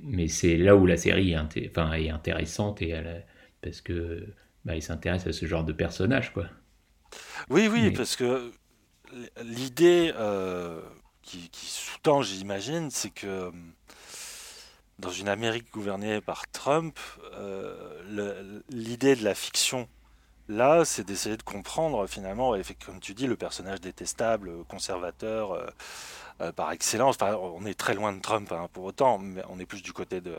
[0.03, 2.93] Mais c'est là où la série est, enfin, est intéressante et
[3.61, 4.27] parce que
[4.65, 6.45] bah, s'intéresse à ce genre de personnage quoi.
[7.49, 8.51] Oui, oui, parce que
[9.43, 10.81] l'idée, euh,
[11.25, 13.51] qui, sous-tend, j'imagine, c'est que euh,
[14.99, 16.97] dans une Amérique gouvernée par Trump,
[17.33, 19.87] euh, l'idée de la fiction,
[20.47, 25.53] là, c'est d'essayer de comprendre finalement, comme tu dis, le personnage détestable, conservateur
[26.41, 27.17] euh, par excellence.
[27.21, 30.21] on est très loin de Trump hein, pour autant, mais on est plus du côté
[30.21, 30.35] de,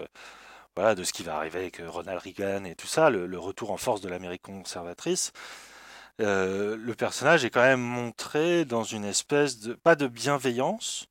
[0.76, 3.76] voilà, de ce qui va arriver avec Ronald Reagan et tout ça, le retour en
[3.76, 5.32] force de l'Amérique conservatrice.
[6.20, 11.08] Euh, le personnage est quand même montré dans une espèce de, pas de bienveillance,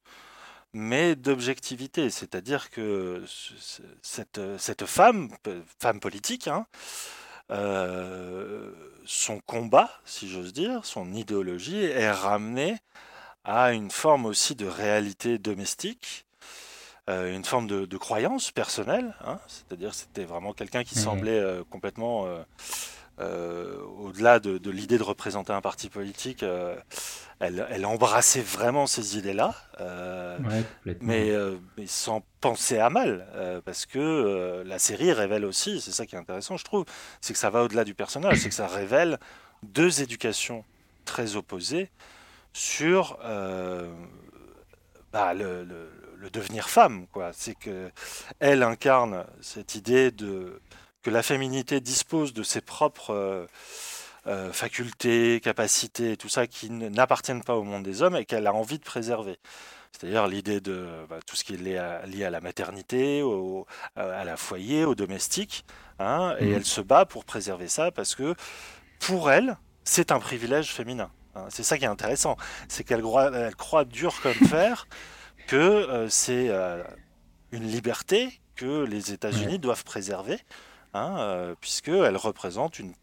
[0.73, 2.09] mais d'objectivité.
[2.09, 3.23] C'est-à-dire que
[4.01, 5.29] cette, cette femme,
[5.79, 6.65] femme politique, hein,
[7.51, 8.71] euh,
[9.05, 12.77] son combat, si j'ose dire, son idéologie est ramenée
[13.43, 16.25] à une forme aussi de réalité domestique,
[17.07, 19.13] euh, une forme de, croyance personnelle.
[19.23, 19.39] Hein.
[19.47, 22.25] C'est-à-dire c'était vraiment quelqu'un qui mmh semblait complètement
[23.19, 26.75] euh, au-delà de, l'idée de représenter un parti politique, euh,
[27.39, 30.37] elle, embrassait vraiment ces idées-là, euh,
[31.01, 31.31] mais,
[31.85, 33.25] sans penser à mal,
[33.63, 36.85] parce que la série révèle aussi, c'est ça qui est intéressant, je trouve,
[37.21, 39.17] c'est que ça va au-delà du personnage, c'est que ça révèle
[39.63, 40.65] deux éducations
[41.05, 41.89] très opposées
[42.51, 43.17] sur
[45.13, 47.31] bah, le, le, devenir femme, quoi.
[47.33, 47.91] C'est que
[48.39, 50.59] elle incarne cette idée de
[51.05, 53.45] que la féminité dispose de ses propres euh,
[54.25, 58.47] euh, facultés, capacités et tout ça qui n'appartiennent pas au monde des hommes et qu'elle
[58.47, 59.37] a envie de préserver.
[59.91, 64.35] C'est-à-dire l'idée de bah, tout ce qui est lié à, la maternité, au, à la
[64.35, 65.63] foyer, au domestique.
[65.99, 66.53] Hein, et mmh.
[66.53, 68.33] elle se bat pour préserver ça parce que
[68.99, 71.11] pour elle, c'est un privilège féminin.
[71.35, 71.45] Hein.
[71.49, 72.35] C'est ça qui est intéressant.
[72.67, 74.87] C'est qu'elle croit, elle croit dur comme fer
[75.45, 76.49] que euh, c'est
[77.51, 80.39] une liberté que les États-Unis doivent préserver
[80.95, 82.93] hein, euh, puisqu'elle représente une,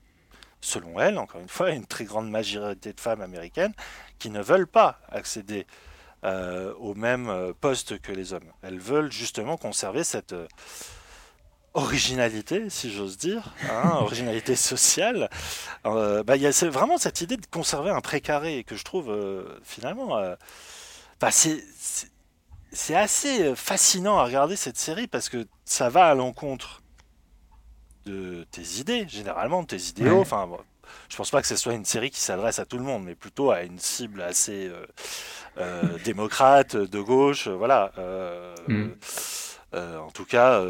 [0.61, 3.75] selon elle, encore une fois, une très grande majorité de femmes américaines
[4.19, 5.67] qui ne veulent pas accéder
[6.25, 8.51] euh, au même euh, poste que les hommes.
[8.63, 10.35] Elles veulent justement conserver cette
[11.75, 15.31] originalité, si j'ose dire, hein, originalité sociale.
[15.85, 19.11] Bah, il y a vraiment cette idée de conserver un précaré que je trouve
[19.65, 20.21] finalement,
[21.19, 26.82] bah, c'est assez fascinant à regarder cette série parce que ça va à l'encontre
[28.05, 30.21] de tes idées, généralement, de tes idéaux.
[30.21, 30.49] Enfin,
[31.09, 33.15] je pense pas que ce soit une série qui s'adresse à tout le monde, mais
[33.15, 34.87] plutôt à une cible assez euh,
[35.59, 37.93] euh, démocrate, de gauche, voilà.
[37.99, 38.93] Euh, mm.
[39.75, 40.63] en tout cas,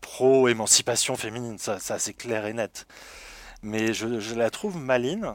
[0.00, 2.86] pro-émancipation féminine, ça, ça c'est clair et net.
[3.62, 5.34] Mais je, la trouve maline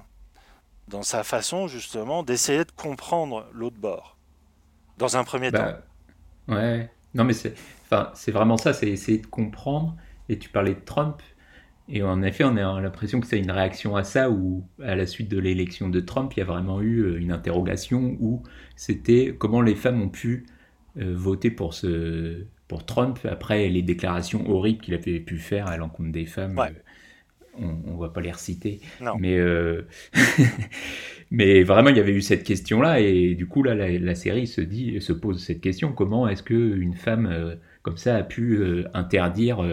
[0.87, 4.17] dans sa façon justement d'essayer de comprendre l'autre bord,
[4.97, 5.73] dans un premier bah,
[6.47, 6.55] temps.
[6.55, 9.95] Ouais, non mais c'est, enfin, c'est vraiment ça, c'est essayer de comprendre
[10.29, 11.21] et tu parlais de Trump.
[11.91, 15.07] Et en effet, on a l'impression que c'est une réaction à ça, où à la
[15.07, 18.43] suite de l'élection de Trump, il y a vraiment eu euh, une interrogation où
[18.75, 20.45] c'était comment les femmes ont pu
[20.99, 25.77] euh, voter pour, ce, pour Trump après les déclarations horribles qu'il avait pu faire à
[25.77, 26.59] l'encontre des femmes.
[26.59, 26.69] Euh,
[27.57, 28.79] on ne va pas les reciter.
[29.17, 29.37] Mais,
[31.31, 34.61] mais vraiment, il y avait eu cette question-là, et du coup, là, la, série se,
[34.61, 37.57] dit, se pose cette question comment est-ce qu'une femme
[37.89, 39.63] comme ça a pu interdire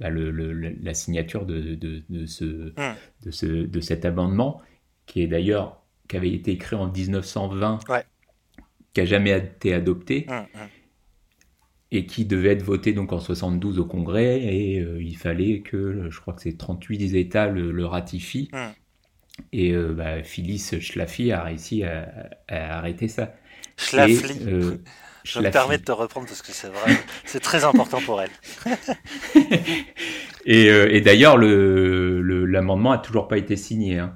[0.00, 2.96] bah, la signature de, de, ce, hmm.
[3.24, 4.60] de, ce, de cet amendement,
[5.06, 7.78] qui est d'ailleurs qui avait été écrit en 1920,
[8.92, 10.26] qui a jamais été adopté.
[10.28, 10.68] Hmm, hmm.
[11.92, 16.20] et qui devait être voté donc en 72 au Congrès et il fallait que je
[16.20, 18.48] crois que c'est 38 États le, ratifient.
[18.52, 18.72] Hmm.
[19.52, 23.36] Et bah, Phyllis Schlafly a réussi à, arrêter ça.
[23.76, 24.80] Schlafly.
[25.24, 28.30] Je me permets de te reprendre parce que c'est vrai, c'est très important pour elle.
[30.44, 33.98] et, et d'ailleurs, l'amendement le, a toujours pas été signé.
[33.98, 34.14] Hein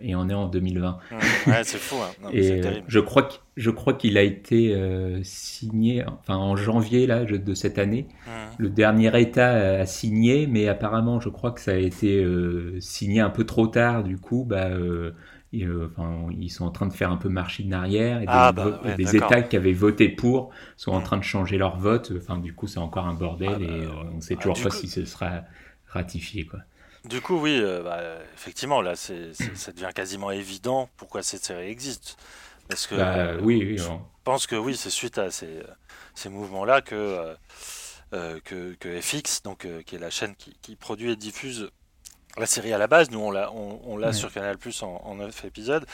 [0.00, 0.98] et on est en 2020.
[1.46, 1.96] Ouais, c'est fou.
[1.96, 2.28] Hein.
[2.32, 7.54] et je crois je crois qu'il a été euh, signé, enfin en janvier là de
[7.54, 8.08] cette année.
[8.58, 13.20] Le dernier État a signé, mais apparemment, je crois que ça a été euh, signé
[13.20, 14.04] un peu trop tard.
[14.04, 15.12] Du coup, bah, euh,
[15.62, 18.18] enfin, ils sont en train de faire un peu marche en arrière.
[18.18, 21.58] Et des, ah, bah, des États qui avaient voté pour sont en train de changer
[21.58, 22.12] leur vote.
[22.16, 24.70] Enfin, du coup, c'est encore un bordel ah, et bah, on ne sait toujours pas
[24.70, 25.42] si ce sera
[25.86, 26.60] ratifié, quoi.
[27.04, 28.00] Du coup, oui, euh, bah,
[28.34, 29.12] effectivement, là, ça
[29.72, 32.16] devient quasiment évident pourquoi cette série existe.
[32.68, 33.84] Parce que bah, oui, je
[34.24, 35.62] pense que oui, c'est suite à ces,
[36.14, 37.34] ces mouvements-là que, euh,
[38.14, 41.70] euh, que, que, FX, donc, qui est la chaîne qui, produit et diffuse
[42.38, 45.14] la série à la base, nous on l'a, on, l'a sur Canal Plus en, en
[45.16, 45.86] 9 épisodes,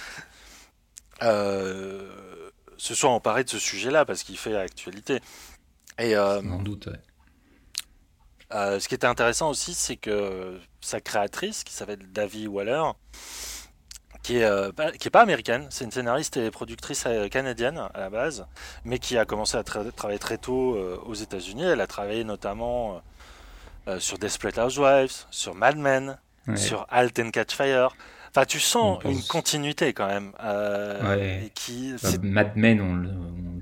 [1.21, 5.21] se soit emparé de ce sujet-là parce qu'il fait actualité.
[5.99, 6.89] Et, Sans doute,
[8.51, 12.83] ce qui était intéressant aussi, c'est que sa créatrice, qui s'appelle Davy Waller,
[14.23, 17.79] qui est, euh, pas, qui est pas américaine, c'est une scénariste et productrice euh, canadienne
[17.95, 18.47] à la base,
[18.85, 21.63] mais qui a commencé à travailler très tôt euh, aux États-Unis.
[21.63, 23.03] Elle a travaillé notamment
[23.99, 26.19] sur Desperate Housewives, sur Mad Men,
[26.57, 27.95] sur Halt and Catch Fire.
[28.31, 30.33] Enfin, tu sens une continuité quand même.
[30.43, 33.11] Euh, qui, bah, Mad Men, on le,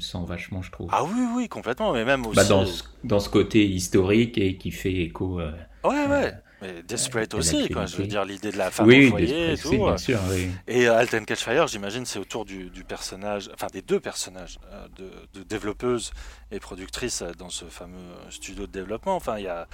[0.01, 0.91] sent vachement, je trouve.
[0.93, 2.49] Ah oui, oui, complètement, mais même bah, aussi.
[2.49, 5.41] dans, ce, dans, ce, côté historique et qui fait écho.
[5.41, 6.35] ouais, ouais.
[6.61, 7.87] Mais Desperate aussi, quoi.
[7.87, 9.71] Je veux dire, l'idée de la femme au foyer et tout.
[9.71, 10.49] Bien sûr, oui.
[10.67, 14.87] Et euh, Alten Catchfire, j'imagine, c'est autour du, du, personnage, enfin des deux personnages euh,
[14.97, 16.13] de, de, développeuse
[16.51, 19.15] et productrice euh, dans ce fameux studio de développement.
[19.15, 19.69] Enfin, il y a,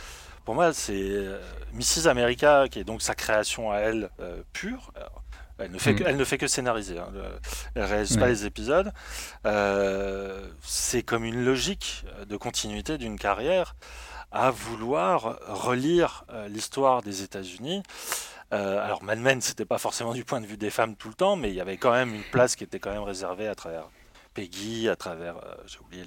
[0.44, 1.26] pour moi, c'est
[1.72, 2.08] Mrs.
[2.08, 4.10] America, qui est donc sa création à elle
[4.52, 4.92] pure.
[5.58, 6.06] Elle ne, fait que, mm.
[6.08, 7.12] elle ne fait que scénariser, hein.
[7.74, 8.92] elle ne réalise pas les épisodes.
[10.62, 13.74] c'est comme une logique de continuité d'une carrière
[14.34, 17.82] à vouloir relire euh, l'histoire des États-Unis.
[18.52, 21.14] Euh, alors Mad Men, c'était pas forcément du point de vue des femmes tout le
[21.14, 23.54] temps, mais il y avait quand même une place qui était quand même réservée à
[23.54, 23.88] travers
[24.34, 26.04] Peggy, à travers, euh, j'ai oublié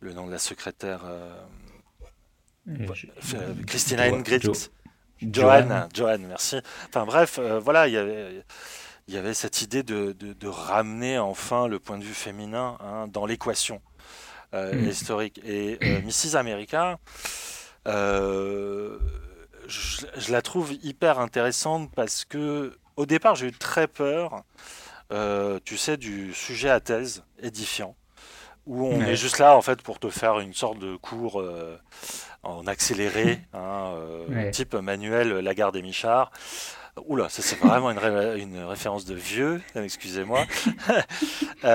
[0.00, 1.02] le nom de la secrétaire,
[3.66, 4.50] Christina Ingrid,
[5.22, 6.56] Joanne, Joanne, merci.
[6.88, 8.44] Enfin bref, voilà, il y avait
[9.08, 13.06] il y avait cette idée de, de, ramener enfin le point de vue féminin hein,
[13.06, 13.80] dans l'équation.
[14.54, 14.88] Euh, mm.
[14.88, 15.40] historique.
[15.44, 16.36] Et euh, Mrs.
[16.36, 16.98] America,
[17.86, 18.98] euh,
[19.66, 24.44] je, la trouve hyper intéressante parce que au départ, j'ai eu très peur,
[25.64, 27.94] tu sais, du sujet à thèse édifiant
[28.64, 31.40] où on est juste là en fait pour te faire une sorte de cours
[32.46, 33.94] en accéléré, hein,
[34.52, 36.30] type manuel Lagarde et Michard.
[37.06, 37.98] Oula, ça c'est vraiment une,
[38.38, 40.46] une, référence de vieux, excusez-moi.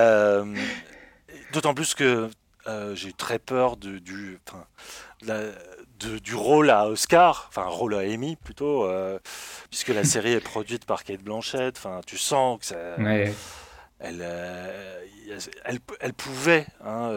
[1.52, 2.30] D'autant plus que
[2.66, 4.38] euh, j'ai eu très peur de, du,
[5.22, 9.18] de, du rôle à Oscar, enfin rôle à Amy plutôt, euh,
[9.70, 11.76] puisque la série est produite par Kate Blanchett.
[11.76, 12.76] Enfin, tu sens que ça,
[13.98, 15.04] elle, euh,
[15.64, 17.12] elle, elle, pouvait hein,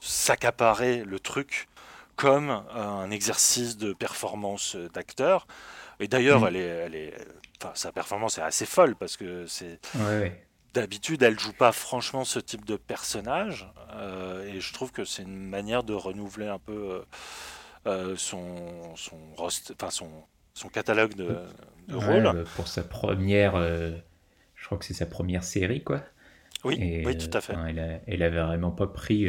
[0.00, 1.68] s'accaparer le truc
[2.16, 5.46] comme un exercice de performance d'acteur.
[6.00, 6.46] Et d'ailleurs, mm.
[6.48, 7.14] elle est, elle est,
[7.74, 9.80] sa performance est assez folle parce que c'est.
[10.74, 15.22] D'habitude, elle joue pas franchement ce type de personnage, euh, et je trouve que c'est
[15.22, 17.02] une manière de renouveler un peu euh,
[17.86, 20.08] euh, son son, enfin son,
[20.52, 21.38] son catalogue de,
[21.86, 22.44] de rôles.
[22.56, 26.02] Pour sa première, je crois que c'est sa première série, quoi.
[26.64, 27.54] Oui, oui, tout à fait.
[27.68, 29.28] Elle, elle, avait vraiment pas pris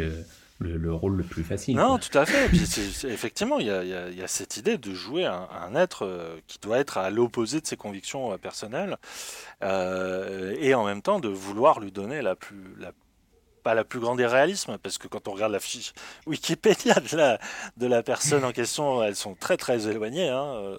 [0.59, 1.75] le, rôle le plus facile.
[1.75, 2.45] Non, tout à fait.
[3.07, 6.97] effectivement, il y, a, cette idée de jouer un, un être euh, qui doit être
[6.97, 8.97] à l'opposé de ses convictions euh, personnelles
[9.63, 12.93] euh, et en même temps de vouloir lui donner la plus, la,
[13.63, 15.93] pas la plus grande des réalismes, parce que quand on regarde la fiche
[16.25, 17.39] Wikipédia de la,
[17.75, 20.29] de la personne en question, elles sont très très éloignées.
[20.29, 20.77] Hein,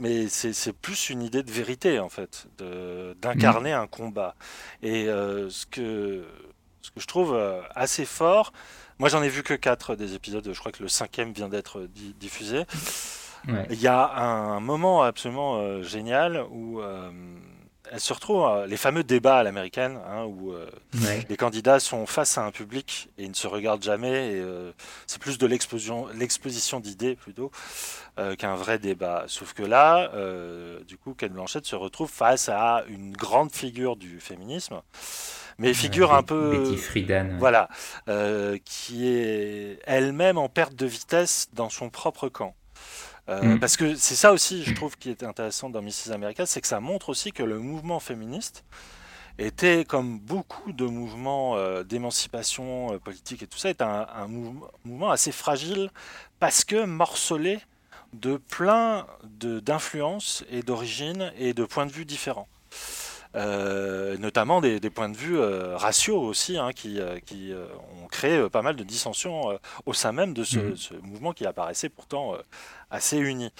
[0.00, 2.46] Mais c'est plus une idée de vérité, en fait,
[3.22, 4.34] d'incarner un combat.
[4.82, 6.24] Et ce que
[6.82, 7.40] ce que je trouve
[7.76, 8.52] assez fort,
[9.02, 10.48] moi, j'en ai vu que 4 des épisodes.
[10.52, 11.88] Je crois que le cinquième vient d'être
[12.20, 12.62] diffusé.
[13.68, 17.10] Il y a un moment absolument euh, génial où euh,
[17.90, 20.54] elle se retrouve, euh, les fameux débats à l'américaine, hein, où
[21.28, 24.40] les candidats sont face à un public et ils ne se regardent jamais.
[25.08, 27.50] c'est plus de l'exposition d'idées plutôt
[28.38, 29.24] qu'un vrai débat.
[29.26, 30.12] Sauf que là,
[30.86, 34.80] du coup, Ken Blanchette se retrouve face à une grande figure du féminisme
[35.58, 36.50] mais figure un peu.
[36.50, 37.36] Betty Friedan.
[37.38, 37.68] Voilà,
[38.64, 42.54] qui est elle-même en perte de vitesse dans son propre camp.
[43.28, 43.58] Mm.
[43.58, 46.12] Parce que c'est ça aussi, je trouve, qui est intéressant dans Mrs.
[46.12, 48.64] America, c'est que ça montre aussi que le mouvement féministe
[49.38, 55.32] était, comme beaucoup de mouvements d'émancipation politique et tout ça, est un, un mouvement assez
[55.32, 55.90] fragile
[56.40, 57.60] parce que morcelé
[58.12, 62.48] de plein d'influences et d'origines et de points de vue différents.
[63.34, 67.52] Euh, notamment des, points de vue euh, raciaux aussi, hein, qui, euh, qui
[68.02, 71.00] ont créé pas mal de dissensions au sein même de ce, mhm.
[71.02, 72.36] mouvement qui apparaissait pourtant
[72.90, 73.50] assez uni.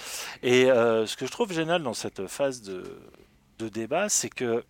[0.42, 3.00] Et ce que je trouve génial dans cette phase de,
[3.58, 4.64] de débat, c'est que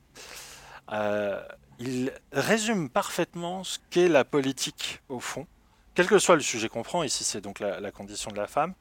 [1.78, 5.46] il résume parfaitement ce qu'est la politique au fond
[5.94, 8.74] quel que soit le sujet qu'on prend, ici c'est donc la, condition de la femme,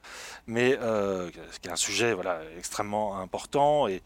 [0.46, 4.02] mais euh, qui est un sujet voilà, extrêmement important, et,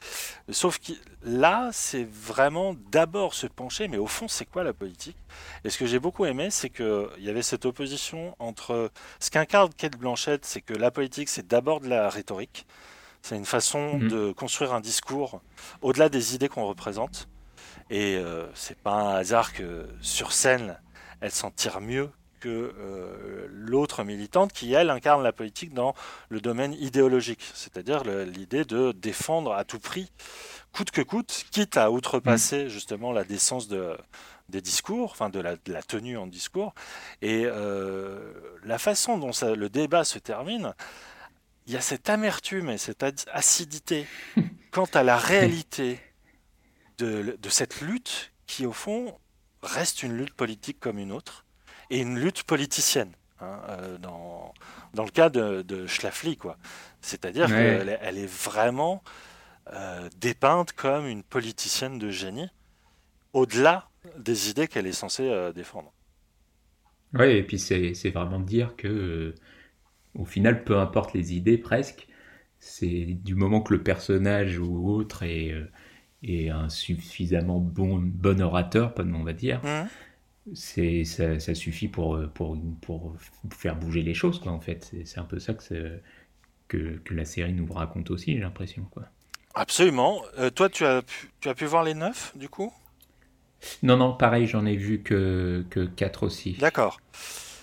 [0.50, 0.92] sauf que
[1.22, 5.16] là c'est vraiment d'abord se pencher, mais au fond c'est quoi la politique?
[5.64, 8.90] Et ce que j'ai beaucoup aimé, c'est qu'il y avait cette opposition entre
[9.20, 12.66] ce qu'incarne Kate Blanchette, c'est que la politique c'est d'abord de la rhétorique,
[13.22, 14.08] c'est une façon mhm.
[14.08, 15.40] de construire un discours
[15.82, 17.28] au-delà des idées qu'on représente,
[17.88, 20.80] et euh, c'est pas un hasard que sur scène
[21.20, 22.10] elle s'en tire mieux
[22.46, 25.96] que euh, l'autre militante qui, elle, incarne la politique dans
[26.28, 30.12] le domaine idéologique, c'est-à-dire l'idée de défendre à tout prix,
[30.72, 32.68] coûte que coûte, quitte à outrepasser mm.
[32.68, 33.96] justement la décence de,
[34.48, 36.72] des discours, enfin de la, tenue en discours.
[37.20, 38.32] Et euh,
[38.62, 40.72] la façon dont ça, le débat se termine,
[41.66, 44.06] il y a cette amertume et cette acidité
[44.70, 45.98] quant à la réalité
[46.98, 49.18] de, de cette lutte qui, au fond,
[49.64, 51.45] reste une lutte politique comme une autre
[51.90, 53.12] et une lutte politicienne.
[53.40, 54.54] Hein, euh, dans,
[54.94, 56.38] dans le cas de, de Schlafly.
[57.02, 59.02] C'est-à-dire qu'elle elle est vraiment
[59.74, 62.48] euh, dépeinte comme une politicienne de génie,
[63.34, 65.92] au-delà des idées qu'elle est censée euh, défendre.
[67.12, 69.34] Oui, et puis c'est vraiment dire que,
[70.14, 72.08] au final, peu importe les idées, presque,
[72.58, 75.54] c'est du moment que le personnage ou autre est,
[76.22, 79.88] est un suffisamment bon, bon orateur, on va dire, mmh
[80.54, 83.14] c'est ça, ça, suffit pour, pour, pour,
[83.50, 84.92] faire bouger les choses, quoi, en fait.
[85.04, 86.00] C'est un peu ça que,
[86.68, 89.04] que, que, la série nous raconte aussi, j'ai l'impression, quoi.
[89.54, 90.22] Absolument.
[90.38, 92.72] Euh, toi, tu as, pu, tu as pu voir les neuf, du coup?
[93.82, 96.52] Non, non, pareil, j'en ai vu que, que quatre aussi.
[96.54, 97.00] D'accord.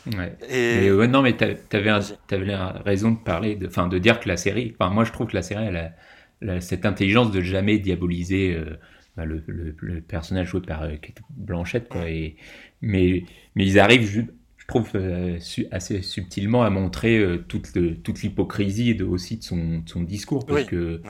[0.08, 0.36] Ouais.
[0.50, 0.90] Et...
[0.90, 4.76] Mais, non, mais tu avais, avais, raison de parler, de, de dire que la série,
[4.78, 8.78] enfin, moi je trouve que la série, elle a, cette intelligence de jamais diaboliser euh,
[9.16, 12.36] bah, le, le, personnage joué par euh, Kate Blanchette, quoi, et,
[12.82, 13.24] mais,
[13.56, 14.22] mais ils arrivent, je,
[14.68, 15.40] trouve, euh,
[15.72, 17.72] assez subtilement à montrer euh, toute,
[18.04, 20.46] toute l'hypocrisie de, aussi de son, son discours.
[20.46, 21.02] Parce que,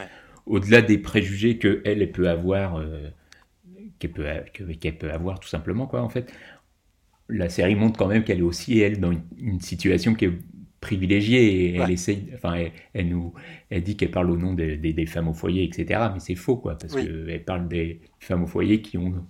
[0.46, 3.10] au-delà des préjugés qu'elle elle peut avoir, euh,
[4.00, 4.26] qu'elle peut,
[4.80, 6.32] qu'elle peut avoir tout simplement, quoi, en fait,
[7.30, 10.34] la série montre quand même qu'elle est aussi, elle, dans une, situation qui est
[10.84, 13.34] privilégiée et elle essaye, enfin, elle, nous,
[13.70, 16.02] elle dit qu'elle parle au nom des, des, femmes au foyer, etc.
[16.14, 19.26] Mais c'est faux, quoi, parce qu'elle parle des femmes au foyer qui ont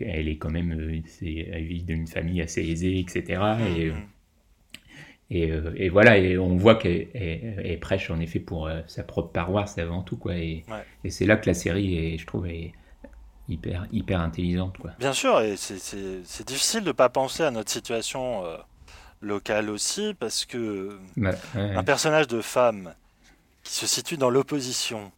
[0.00, 3.22] elle est quand même, euh, elle vit d'une famille assez aisée, etc.
[3.76, 3.94] Et, mm-hmm.
[5.30, 9.32] et, euh, et, voilà, et on voit qu'elle prêche en effet pour euh, sa propre
[9.32, 10.36] paroisse avant tout, quoi.
[10.36, 10.64] Et,
[11.02, 12.72] et c'est là que la série, est, je trouve, est
[13.48, 14.92] hyper, hyper intelligente, quoi.
[14.98, 18.42] Bien sûr, et c'est difficile de ne pas penser à notre situation
[19.24, 20.98] locale aussi, parce que
[21.54, 22.94] un personnage de femme
[23.62, 25.10] qui se situe dans l'opposition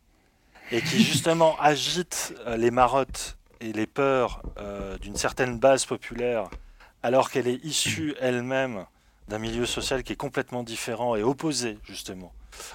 [0.72, 6.48] et qui justement agite les marottes et les peurs euh, d'une certaine base populaire,
[7.02, 8.86] alors qu'elle est issue elle-même
[9.28, 12.32] d'un milieu social qui est complètement différent et opposé justement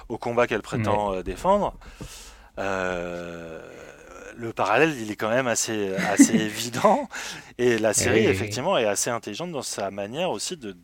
[0.08, 1.74] au combat qu'elle prétend euh, défendre,
[2.58, 3.60] euh,
[4.36, 7.08] le parallèle il est quand même assez, assez évident
[7.58, 10.76] et la série effectivement est assez intelligente dans sa manière aussi de,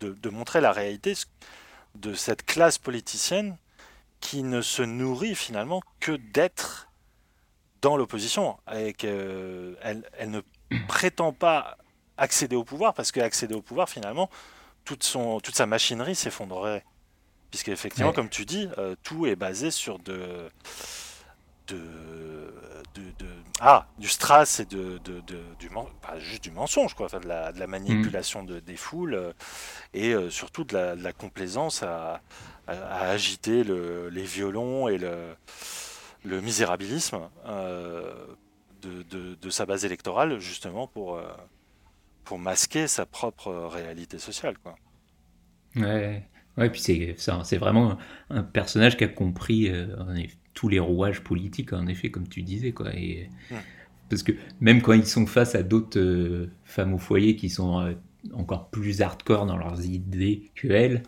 [0.00, 1.14] de, de montrer la réalité
[1.94, 3.56] de cette classe politicienne
[4.20, 6.88] qui ne se nourrit finalement que d'être
[7.82, 10.40] dans l'opposition et qu'elle elle ne
[10.88, 11.76] prétend pas
[12.16, 14.30] accéder au pouvoir parce qu'accéder au pouvoir, finalement,
[14.84, 16.84] toute, son, toute sa machinerie s'effondrerait.
[17.50, 20.50] Puisque, effectivement, comme tu dis, euh, tout est basé sur de,
[21.68, 22.52] de,
[23.00, 23.26] de,
[23.60, 25.20] ah, du strass et de, de,
[25.58, 25.68] du,
[26.00, 29.32] pas juste du mensonge, quoi, enfin, de, la, de la manipulation de, des foules euh,
[29.94, 32.20] et euh, surtout de la, la complaisance à,
[32.66, 35.34] à, agiter le, les violons et le
[36.24, 38.12] le misérabilisme euh,
[38.82, 41.20] de, sa base électorale, justement pour,
[42.24, 44.58] pour masquer sa propre réalité sociale.
[44.58, 44.74] Quoi.
[45.76, 47.96] Ouais, ouais puis c'est, c'est vraiment
[48.30, 49.86] un personnage qui a compris euh,
[50.56, 52.72] tous les rouages politiques, en effet, comme tu disais.
[52.72, 53.28] Quoi, et,
[54.08, 57.94] parce que même quand ils sont face à d'autres femmes au foyer qui sont
[58.32, 61.02] encore plus hardcore dans leurs idées que elles,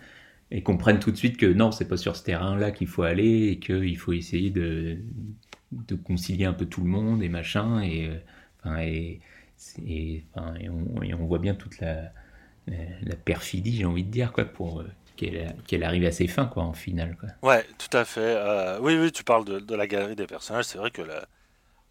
[0.50, 3.48] et comprennent tout de suite que non, c'est pas sur ce terrain-là qu'il faut aller
[3.48, 4.98] et qu'il faut essayer de,
[5.72, 7.82] de concilier un peu tout le monde et machin.
[7.82, 8.10] Et,
[8.60, 9.20] enfin, et,
[9.86, 12.12] et, enfin, et, on, et, on, voit bien toute la,
[12.66, 14.82] la, la perfidie, j'ai envie de dire, quoi, pour
[15.18, 17.16] qu'elle qu arrive à ses fins, quoi, en finale.
[17.18, 17.28] Quoi.
[17.42, 18.20] Ouais, tout à fait.
[18.20, 20.66] Euh, oui, oui, tu parles de, de, la galerie des personnages.
[20.66, 21.26] C'est vrai que la,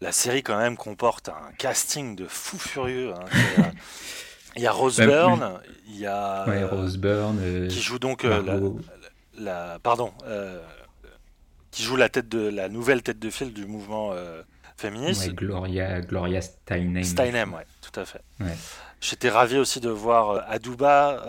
[0.00, 3.12] la, série, quand même, comporte un casting de fou furieux.
[3.12, 3.72] Hein,
[4.56, 8.24] Il y a Rose Byrne, il y a ouais, Rose Byrne, euh, qui joue donc
[8.24, 8.58] euh, la,
[9.38, 10.12] la, pardon,
[11.70, 14.14] qui joue la tête de la nouvelle tête de file du mouvement
[14.76, 15.28] féministe.
[15.28, 17.04] Ouais, Gloria, Gloria Steinem.
[17.04, 18.22] Steinem, ouais, tout à fait.
[18.40, 18.56] Ouais.
[19.00, 21.22] J'étais ravi aussi de voir Aduba,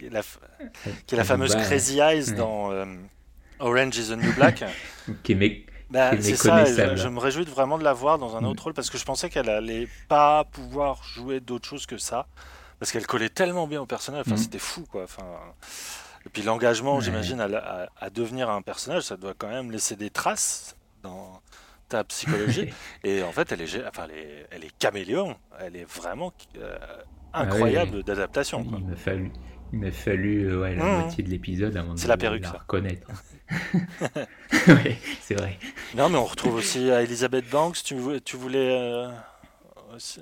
[0.00, 0.22] qui est la,
[1.06, 2.36] qui est la fameuse Crazy Eyes ouais.
[2.36, 2.70] dans
[3.60, 4.64] Orange Is the New Black.
[5.22, 8.44] qui est bah, c'est ça, je, je, me réjouis vraiment de la voir dans un
[8.44, 8.64] autre mm.
[8.64, 12.28] rôle parce que je pensais qu'elle allait pas pouvoir jouer d'autre chose que ça
[12.78, 14.38] parce qu'elle collait tellement bien au personnage, enfin, mm.
[14.38, 15.02] c'était fou quoi.
[15.04, 15.26] Enfin,
[16.26, 17.02] et puis l'engagement, ouais.
[17.02, 21.40] j'imagine, à, à, à, devenir un personnage, ça doit quand même laisser des traces dans
[21.88, 22.72] ta psychologie.
[23.04, 26.78] et en fait, elle est, enfin, elle est, elle est caméléon, elle est vraiment euh,
[27.32, 28.04] incroyable ah oui.
[28.04, 28.66] d'adaptation.
[28.78, 29.32] Il m'a fallu,
[29.72, 31.00] il m'a fallu euh, ouais, la mmh.
[31.00, 33.08] moitié de l'épisode avant de la, perruque, la reconnaître.
[34.68, 35.58] oui, c'est vrai.
[35.96, 37.82] Non, mais on retrouve aussi Elizabeth Banks.
[37.82, 38.70] Tu, tu voulais.
[38.70, 39.10] Euh,
[39.94, 40.20] aussi...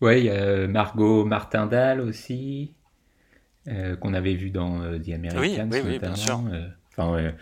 [0.00, 2.74] Ouais, il y a Margot Martindale aussi,
[3.68, 5.68] euh, qu'on avait vu dans euh, The Americans.
[5.72, 6.40] Oui, oui, oui bien sûr.
[6.92, 7.32] Enfin,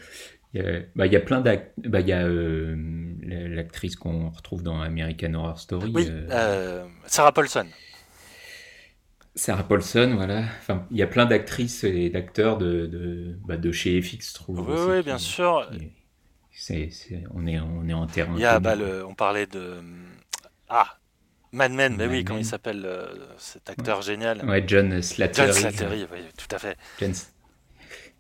[0.55, 1.73] il y, a, bah, il y a plein d'acteurs.
[1.79, 2.27] Bah, il y a
[3.55, 5.93] l'actrice qu'on retrouve dans American Horror Story.
[5.95, 6.11] Oui,
[7.07, 7.67] Sarah Paulson.
[9.37, 10.45] Sarah Paulson, voilà.
[10.61, 14.35] Enfin, il y a plein d'actrices et d'acteurs de, de, bah, de, chez FX, je
[14.35, 14.61] trouve.
[14.61, 15.69] Oui, oui bien sûr.
[17.35, 18.33] On, est, on est en terrain.
[18.37, 19.81] Il y a, bah, le, on parlait de.
[20.69, 20.99] Ah
[21.55, 23.07] Mad Men, mais oui, comment il s'appelle euh,
[23.39, 24.03] cet acteur ouais.
[24.03, 24.45] génial?
[24.45, 25.47] Ouais, John Slattery.
[25.47, 26.77] John Slattery, oui, tout à fait.
[26.99, 27.13] John...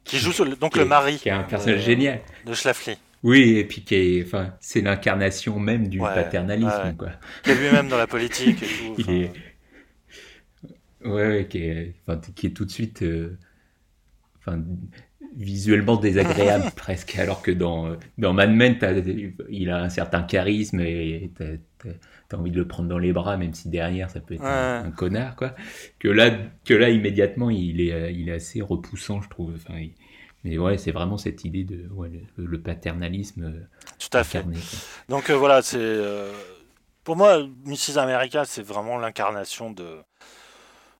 [0.04, 1.16] Qui joue sur, donc qui le mari.
[1.18, 2.20] Qui est un personnage de, génial.
[2.44, 2.96] De Schlafly.
[3.24, 7.08] Oui, et puis qui est, enfin, c'est l'incarnation même du ouais, paternalisme, quoi.
[7.42, 8.94] Qui est lui-même dans la politique et tout.
[8.98, 9.32] il est
[11.04, 13.38] Ouais, ouais qui, est, enfin, qui est tout de suite euh,
[14.38, 14.62] enfin,
[15.36, 18.78] visuellement désagréable presque, alors que dans, dans Mad Men,
[19.50, 21.88] il a un certain charisme et t'as
[22.32, 24.48] as envie de le prendre dans les bras, même si derrière ça peut être ouais.
[24.48, 25.54] un, un, connard, quoi.
[25.98, 26.30] Que là,
[26.64, 29.52] que là immédiatement, il est, il est assez repoussant, je trouve.
[29.54, 29.94] Enfin, il,
[30.44, 33.44] mais ouais, c'est vraiment cette idée de ouais, le, le, paternalisme.
[33.44, 33.66] euh,
[33.98, 34.76] Tout à incarné, fait.
[34.76, 34.78] Quoi.
[35.08, 36.32] Donc euh, voilà, c'est euh,
[37.02, 37.98] pour moi, Mrs.
[37.98, 39.98] America, c'est vraiment l'incarnation de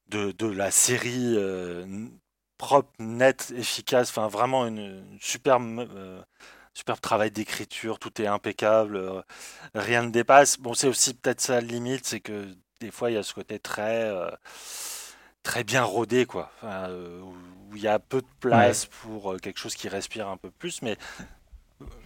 [0.09, 2.07] de, de, la série euh,
[2.59, 6.23] propre, nette, efficace, enfin vraiment une, une superbe, euh,
[6.75, 9.23] superbe travail d'écriture, tout est impeccable, euh,
[9.75, 10.59] rien ne dépasse.
[10.59, 12.47] Bon, c'est aussi peut-être ça la limite, c'est que
[12.81, 14.31] des fois il y a ce côté très euh,
[15.43, 18.91] très bien rodé quoi, enfin, où il y a peu de place ouais.
[19.03, 20.97] pour quelque chose qui respire un peu plus, mais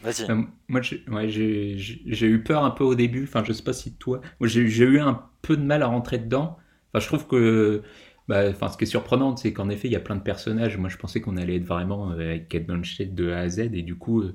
[0.02, 0.26] Vas-y.
[0.68, 3.24] Moi, j'ai ouais, eu peur un peu au début.
[3.24, 4.20] Enfin, je sais pas si toi.
[4.40, 6.58] J'ai eu un peu de mal à rentrer dedans.
[6.92, 7.82] Enfin, je trouve que
[8.28, 10.76] bah, ce qui est surprenant, c'est qu'en effet, il y a plein de personnages.
[10.76, 13.60] Moi, je pensais qu'on allait être vraiment euh, avec Kate Blanchett de A à Z,
[13.72, 14.34] et du coup, euh,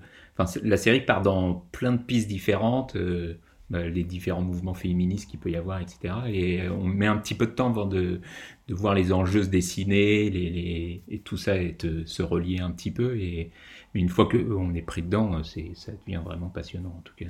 [0.64, 3.38] la série part dans plein de pistes différentes, euh,
[3.70, 6.16] bah, les différents mouvements féministes qu'il peut y avoir, etc.
[6.28, 8.20] Et on met un petit peu de temps avant de,
[8.68, 12.60] de voir les enjeux se dessiner, les, les, et tout ça et de se relier
[12.60, 13.16] un petit peu.
[13.18, 13.51] Et
[13.93, 17.30] une fois qu'on est pris dedans, c'est, ça devient vraiment passionnant, en tout cas.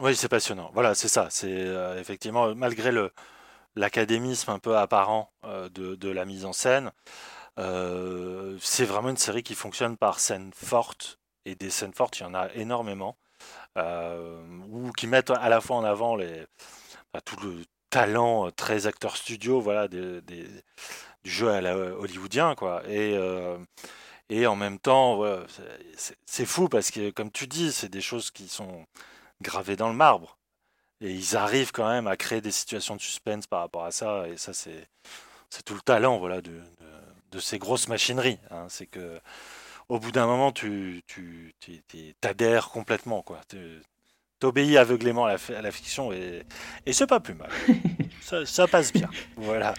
[0.00, 0.70] Oui, c'est passionnant.
[0.72, 1.28] Voilà, c'est ça.
[1.30, 1.66] C'est
[1.98, 3.10] effectivement malgré le
[3.78, 6.92] l'académisme un peu apparent euh, de, la mise en scène.
[7.58, 12.24] Euh, c'est vraiment une série qui fonctionne par scènes fortes, et des scènes fortes, il
[12.24, 13.16] y en a énormément,
[13.78, 19.16] euh, ou qui mettent à la fois en avant bah, tout le talent très acteur
[19.16, 22.54] studio voilà, des, du jeu hollywoodien.
[22.54, 22.82] Quoi.
[22.88, 25.22] Et, en même temps,
[26.26, 28.86] c'est fou parce que, comme tu dis, c'est des choses qui sont
[29.40, 30.37] gravées dans le marbre.
[31.00, 34.28] Et ils arrivent quand même à créer des situations de suspense par rapport à ça.
[34.28, 34.88] Et ça, c'est
[35.64, 36.62] tout le talent voilà, de, de,
[37.32, 38.38] de ces grosses machineries.
[38.50, 38.66] Hein.
[38.68, 39.20] C'est que
[39.88, 43.22] au bout d'un moment, tu, tu, tu t'adhères complètement.
[43.22, 43.40] quoi.
[44.38, 46.44] T'obéis aveuglément à la, à la, fiction et,
[46.86, 47.50] et c'est pas plus mal.
[48.22, 49.08] ça, ça, passe bien.
[49.36, 49.74] Voilà.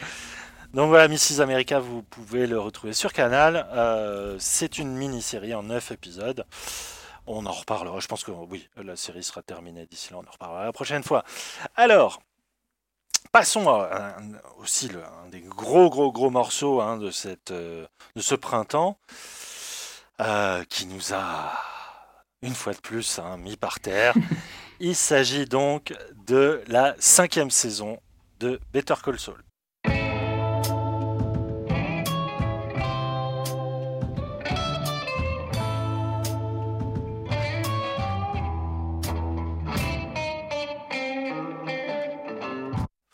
[0.73, 1.41] Donc voilà, Mrs.
[1.41, 3.67] America, vous pouvez le retrouver sur Canal.
[3.71, 6.45] Euh, c'est une mini-série en 9 épisodes.
[7.31, 7.99] On en reparlera.
[7.99, 10.17] Je pense que oui, la série sera terminée d'ici là.
[10.17, 11.23] On en reparlera la prochaine fois.
[11.75, 12.23] Alors,
[13.31, 17.85] passons à un, aussi le, un des gros, gros, gros morceaux hein, de, cette, euh,
[18.15, 18.97] de ce printemps
[20.21, 21.53] euh, qui nous a,
[22.41, 24.15] une fois de plus, hein, mis par terre.
[24.79, 25.93] Il s'agit donc
[26.25, 27.99] de la cinquième saison
[28.39, 29.43] de Better Call Saul.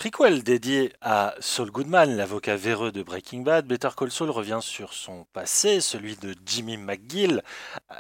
[0.06, 5.26] Dédié à Saul Goodman, l'avocat véreux de Breaking Bad, Better Call Saul revient sur son
[5.34, 7.41] passé, celui de Jimmy McGill,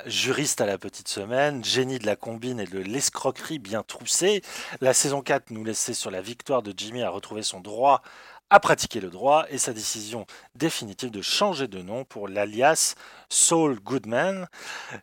[0.05, 4.43] juriste à la petite semaine, génie de la combine et de l'escroquerie bien troussée.
[4.81, 8.03] La saison 4 nous laissait sur la victoire de Jimmy à retrouver son droit
[8.49, 10.25] à pratiquer le droit et sa décision
[10.55, 12.95] définitive de changer de nom pour l'alias
[13.29, 14.47] Saul Goodman.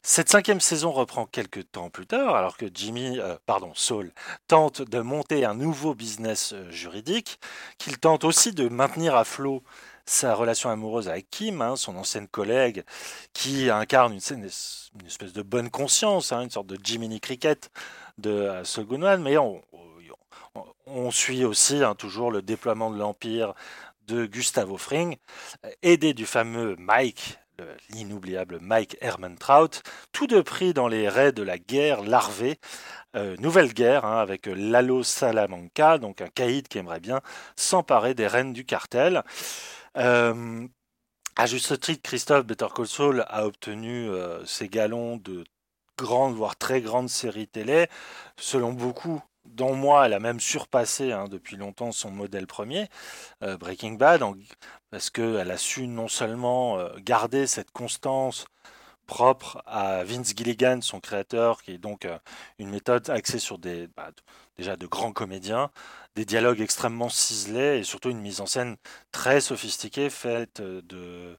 [0.03, 4.12] Cette cinquième saison reprend quelques temps plus tard, alors que Jimmy, euh, pardon, Saul,
[4.47, 7.40] tente de monter un nouveau business euh, juridique,
[7.78, 9.62] qu'il tente aussi de maintenir à flot
[10.05, 12.84] sa relation amoureuse avec Kim, hein, son ancienne collègue,
[13.32, 17.70] qui incarne une, une espèce de bonne conscience, hein, une sorte de Jiminy Cricket
[18.18, 19.36] de euh, Saul Goodman, mais
[20.93, 23.55] on suit aussi hein, toujours le déploiement de l'Empire
[24.07, 25.16] de Gustavo Fring,
[25.82, 27.38] aidé du fameux Mike,
[27.90, 29.68] l'inoubliable Mike Hermantraut,
[30.12, 32.59] tout de prix dans les raids de la guerre larvée,
[33.16, 37.20] euh, nouvelle guerre hein, avec Lalo Salamanca, donc un caïd qui aimerait bien
[37.57, 39.22] s'emparer des reines du cartel.
[39.97, 40.66] Euh,
[41.36, 45.45] à juste titre, Christophe Better Call Saul a obtenu euh, ses galons de
[45.99, 47.86] grandes, voire très grandes séries télé.
[48.36, 52.88] Selon beaucoup, dont moi, elle a même surpassé hein, depuis longtemps son modèle premier,
[53.43, 54.22] euh, Breaking Bad,
[54.90, 58.47] parce qu'elle a su non seulement euh, garder cette constance
[59.07, 62.18] propre à Vince Gilligan, son créateur, qui est donc euh,
[62.59, 64.11] une méthode axée sur des, bah,
[64.57, 65.70] déjà de grands comédiens,
[66.14, 68.76] des dialogues extrêmement ciselés et surtout une mise en scène
[69.12, 71.36] très sophistiquée, faite de,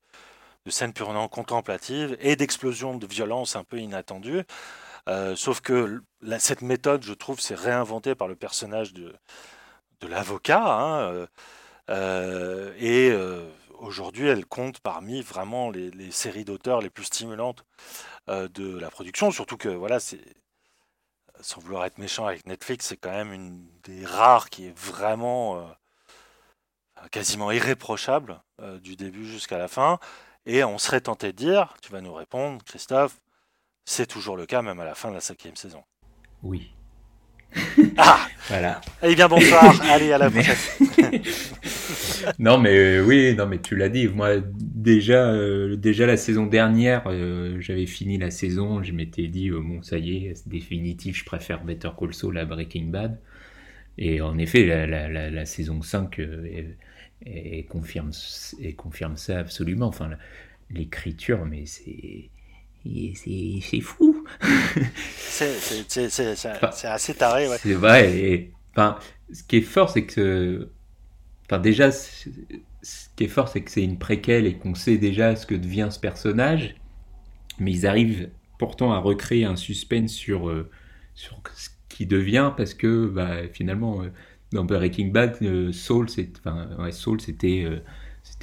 [0.65, 4.43] de scènes purement contemplatives et d'explosions de violence un peu inattendues.
[5.09, 6.01] Euh, sauf que
[6.39, 9.13] cette méthode, je trouve, s'est réinventée par le personnage de,
[10.01, 10.63] l'avocat.
[10.63, 11.27] Hein, euh,
[11.89, 13.13] euh, et
[13.79, 17.65] aujourd'hui, elle compte parmi vraiment les, séries d'auteurs les plus stimulantes
[18.27, 19.31] de la production.
[19.31, 20.21] Surtout que, voilà, c'est
[21.41, 25.67] sans vouloir être méchant avec Netflix, c'est quand même une des rares qui est vraiment
[27.11, 28.41] quasiment irréprochable
[28.81, 29.99] du début jusqu'à la fin.
[30.45, 33.19] Et on serait tenté de dire, tu vas nous répondre, Christophe,
[33.85, 35.83] c'est toujours le cas, même à la fin de la cinquième saison.
[36.41, 36.73] Oui.
[37.97, 38.81] Ah Voilà.
[39.03, 39.79] Eh bien, bonsoir.
[39.89, 40.55] Allez, à la prochaine.
[42.39, 44.07] non, mais euh, oui, non, mais tu l'as dit.
[44.07, 48.81] Moi, déjà, euh, déjà la saison dernière, euh, j'avais fini la saison.
[48.81, 52.45] Je m'étais dit, bon, ça y est, c'est définitif, je préfère Better Call Saul à
[52.45, 53.19] Breaking Bad.
[53.97, 56.19] Et en effet, la, la, la, saison 5
[57.25, 58.09] et confirme,
[58.59, 59.87] et confirme ça absolument.
[59.87, 60.09] Enfin,
[60.71, 62.31] l'écriture, mais c'est
[62.85, 64.25] c'est fou.
[65.17, 67.57] c'est assez taré, ouais.
[67.59, 68.17] C'est vrai.
[68.17, 68.97] Et, enfin,
[69.31, 70.69] ce qui est fort, c'est que.
[71.45, 72.29] Enfin, déjà, ce
[73.15, 75.89] qui est fort, c'est que c'est une préquelle et qu'on sait déjà ce que devient
[75.91, 76.75] ce personnage.
[77.59, 80.69] Mais ils arrivent pourtant à recréer un suspense sur, euh,
[81.15, 84.07] sur ce qui devient parce que bah, finalement, euh,
[84.51, 87.65] dans Breaking Bad, euh, Saul, c'était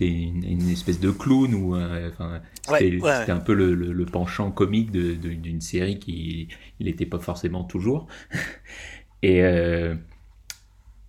[0.01, 2.41] c'était une, espèce de clown ou enfin
[2.79, 6.49] c'était un peu le, penchant comique d'une série qui
[6.79, 8.07] il n'était pas forcément toujours.
[9.23, 9.95] Et, euh,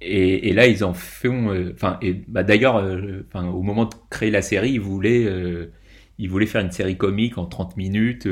[0.02, 3.86] et, et là ils en font euh, enfin et bah, d'ailleurs euh, enfin au moment
[3.86, 5.26] de créer la série ils voulaient
[6.18, 8.28] ils voulaient faire une série comique en 30 minutes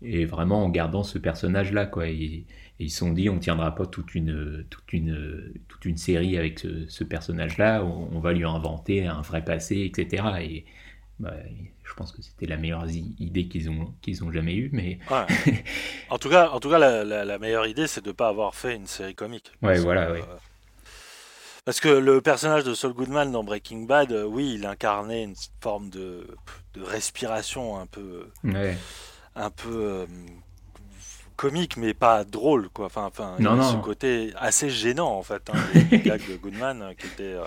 [0.00, 2.08] et vraiment en gardant ce personnage là quoi.
[2.08, 2.44] Et,
[2.78, 6.58] ils se sont dit on tiendra pas toute une toute une toute une série avec
[6.58, 10.64] ce, personnage là on, va lui inventer un vrai passé etc et
[11.20, 11.34] bah,
[11.84, 14.98] je pense que c'était la meilleure idée qu'ils ont qu'ils ont jamais eue mais
[16.10, 18.74] en tout cas en tout cas la, meilleure idée c'est de ne pas avoir fait
[18.74, 19.52] une série comique.
[19.62, 20.22] Ouais voilà euh,
[21.64, 25.36] parce que le personnage de Saul Goodman dans Breaking Bad, euh, oui, il incarnait une
[25.60, 26.26] forme de,
[26.74, 28.26] de respiration un peu,
[29.36, 30.06] un peu euh,
[31.42, 32.86] comique, mais pas drôle, quoi.
[32.86, 35.58] Enfin, enfin, il y a ce côté assez gênant, en fait, hein,
[35.90, 37.34] les gags de Goodman, euh, qui était...
[37.34, 37.42] Euh,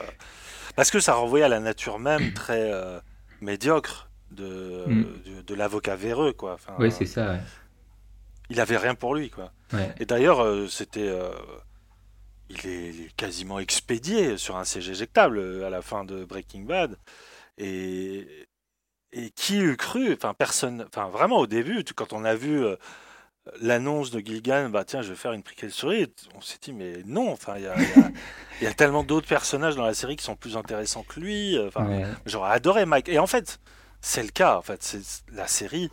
[0.75, 2.99] parce que ça renvoyait à la nature même très euh,
[3.39, 5.43] médiocre de, mm.
[5.47, 6.55] de, l'avocat véreux, quoi.
[6.55, 7.37] Enfin, oui, c'est ça,
[8.49, 9.53] Il avait rien pour lui, quoi.
[9.97, 11.09] Et d'ailleurs, c'était...
[12.49, 16.97] Il est, quasiment expédié sur un siège éjectable à la fin de Breaking Bad.
[17.57, 18.27] Et,
[19.13, 22.61] et qui eût cru, enfin personne, enfin vraiment au début, quand on a vu
[23.61, 26.93] l'annonce de Gilgan, bah tiens, je vais faire une préquelle souris, on s'est dit, mais
[27.05, 27.63] non, enfin, il
[28.63, 31.57] y a, tellement d'autres personnages dans la série qui sont plus intéressants que lui.
[31.67, 31.87] Enfin,
[32.25, 33.09] j'aurais adoré Mike.
[33.09, 33.59] Et en fait,
[34.01, 34.57] c'est le cas.
[34.57, 35.89] En fait, c'est la série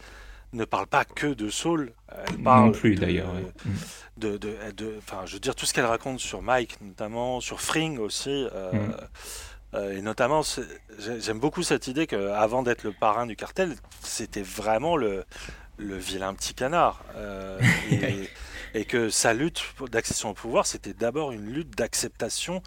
[0.53, 1.93] ne parle pas que de Saul.
[2.29, 3.33] Elle parle non plus d'ailleurs.
[4.19, 7.61] de, de, de- enfin, je veux dire, tout ce qu'elle raconte sur Mike, notamment, sur
[7.61, 8.95] Fring aussi, euh, Mm.
[9.75, 10.43] euh, et notamment,
[10.99, 15.25] j'aime beaucoup cette idée qu'avant d'être le parrain du cartel, c'était vraiment le,
[15.83, 17.05] le vilain petit canard.
[17.17, 17.61] euh,
[17.91, 18.31] et,
[18.75, 22.63] et que sa lutte d'accession au pouvoir, c'était d'abord une lutte d'acceptation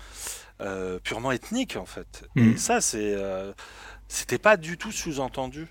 [0.61, 2.25] euh, purement ethnique, en fait.
[2.35, 2.53] Mm.
[2.53, 3.53] Et ça, c'est, euh,
[4.07, 5.67] c'était pas du tout sous-entendu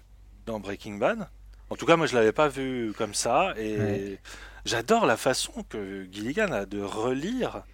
[0.46, 1.28] dans Breaking Bad.
[1.70, 3.54] En tout cas, moi, je l'avais pas vu comme ça.
[3.58, 4.18] Et Ouais.
[4.64, 7.64] j'adore la façon que Gilligan a de relire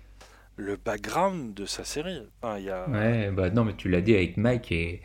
[0.56, 2.22] le background de sa série.
[2.42, 2.86] Enfin, y a...
[2.86, 5.02] Ouais, bah non, mais tu l'as dit avec Mike et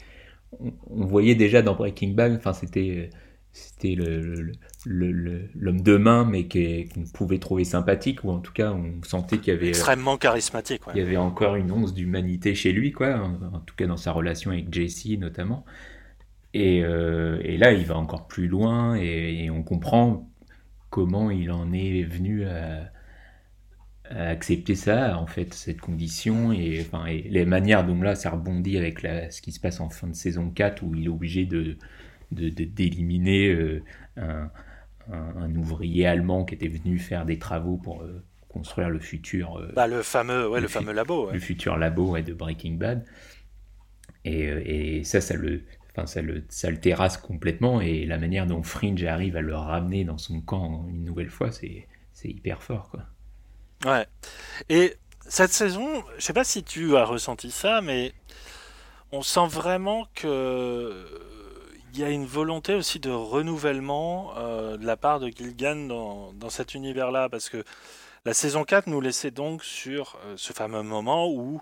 [0.60, 3.10] on, on voyait déjà dans Breaking Bad, enfin c'était
[3.58, 4.52] c'était le- le-
[4.86, 9.02] le- le- l'homme de main, mais qu'on pouvait trouver sympathique ou en tout cas on
[9.04, 10.86] sentait qu'il y avait extrêmement charismatique.
[10.88, 10.94] ouais.
[10.96, 13.16] il y avait encore une once d'humanité chez lui, quoi.
[13.18, 15.66] En, en tout cas dans sa relation avec Jesse notamment.
[16.54, 20.30] Et, euh, et là, il va encore plus loin et, et on comprend
[20.90, 22.92] comment il en est venu à,
[24.10, 26.52] à accepter ça, en fait, cette condition.
[26.54, 29.80] Et, enfin, et les manières dont là, ça rebondit avec la- ce qui se passe
[29.80, 31.78] en fin de saison 4 où il est obligé de
[32.32, 33.84] de- de- d'éliminer euh,
[34.18, 34.50] un,
[35.12, 39.58] un- un ouvrier allemand qui était venu faire des travaux pour euh, construire le futur
[39.58, 41.28] euh, Bah, le fameux, ouais, Le fameux labo.
[41.28, 41.34] ouais.
[41.34, 43.06] le futur labo ouais, de Breaking Bad.
[44.24, 47.82] Et, et ça, ça le, enfin, ça, le, ça le terrasse complètement.
[47.82, 51.52] Et la manière dont Fringe arrive à le ramener dans son camp une nouvelle fois,
[51.52, 52.90] c'est, c'est hyper fort.
[52.90, 53.04] Quoi.
[53.86, 54.08] Ouais.
[54.70, 54.96] Et
[55.28, 58.14] cette saison, je sais pas si tu as ressenti ça, mais
[59.12, 61.06] on sent vraiment que
[61.96, 66.34] il y a une volonté aussi de renouvellement euh, de la part de Gilligan dans,
[66.34, 67.64] dans cet univers-là, parce que
[68.26, 71.62] la saison 4 nous laissait donc sur euh, ce fameux moment où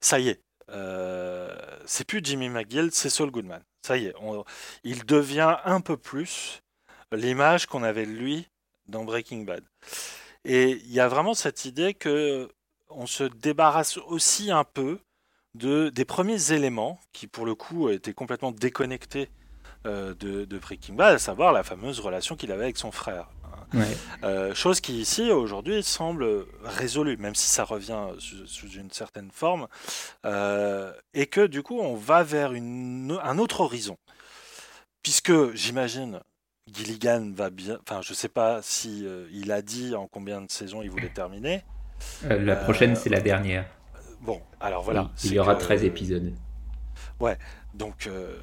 [0.00, 1.54] ça y est, euh,
[1.84, 3.62] c'est plus Jimmy McGill, c'est Saul Goodman.
[3.82, 4.14] Ça y est,
[4.84, 6.62] il devient un peu plus
[7.12, 8.48] l'image qu'on avait de lui
[8.86, 9.64] dans Breaking Bad.
[10.46, 12.48] Et il y a vraiment cette idée que
[12.88, 14.98] on se débarrasse aussi un peu
[15.54, 19.28] de, des premiers éléments qui, pour le coup, étaient complètement déconnectés
[19.84, 23.28] de, de Breaking Bad, à savoir la fameuse relation qu'il avait avec son frère.
[23.72, 23.96] Ouais.
[24.22, 29.30] Euh, chose qui ici aujourd'hui semble résolue, même si ça revient sous, sous une certaine
[29.32, 29.66] forme,
[30.24, 33.96] euh, et que du coup on va vers une, un autre horizon,
[35.02, 36.20] puisque j'imagine
[36.72, 40.50] Gilligan va bien, enfin je sais pas si euh, il a dit en combien de
[40.50, 41.64] saisons il voulait terminer.
[42.24, 43.66] Euh, la Euh, prochaine, c'est la dernière.
[44.20, 45.10] Bon, alors voilà.
[45.24, 46.32] il y aura que- 13 épisodes.
[47.74, 48.36] Donc, euh,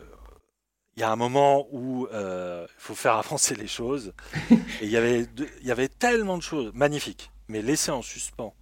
[0.95, 4.13] il y a un moment où euh, il faut faire avancer les choses.
[4.51, 5.25] Et il y avait
[5.61, 8.53] il y avait tellement de choses magnifiques, mais laissées en suspens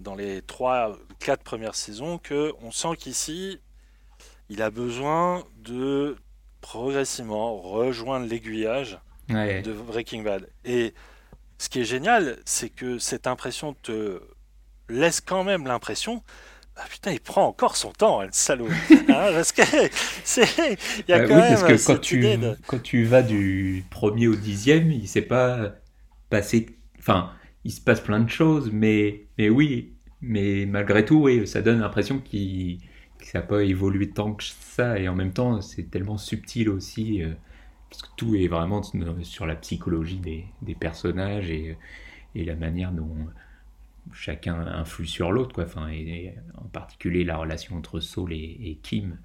[0.00, 3.60] dans les trois, quatre premières saisons, que on sent qu'ici,
[4.50, 6.16] il a besoin de
[6.60, 8.98] progressivement rejoindre l'aiguillage
[9.28, 9.60] Ouais.
[9.62, 10.48] de Breaking Bad.
[10.64, 10.94] Et
[11.58, 14.20] ce qui est génial, c'est que cette impression te
[14.88, 16.22] laisse quand même l'impression.
[16.76, 18.76] Ah putain, il prend encore son temps, hein, le salaud.
[19.08, 19.62] Hein, parce que
[20.24, 22.56] c'est, il y a Bah quand oui, même parce que cette quand tu, idée de-
[22.66, 25.76] quand tu vas du premier au dixième, il s'est pas
[26.30, 26.66] passé.
[26.98, 27.32] Enfin,
[27.64, 31.80] il se passe plein de choses, mais, mais oui, mais malgré tout, oui, ça donne
[31.80, 32.80] l'impression qu'il
[33.18, 36.68] que ça n'a pas évolué tant que ça, et en même temps, c'est tellement subtil
[36.68, 37.32] aussi, euh,
[37.90, 38.82] parce que tout est vraiment
[39.22, 41.78] sur la psychologie des, des personnages et,
[42.34, 43.14] et la manière dont
[44.12, 45.64] chacun influe sur l'autre, quoi.
[45.64, 49.18] Enfin, et, et en particulier la relation entre Saul et, et Kim.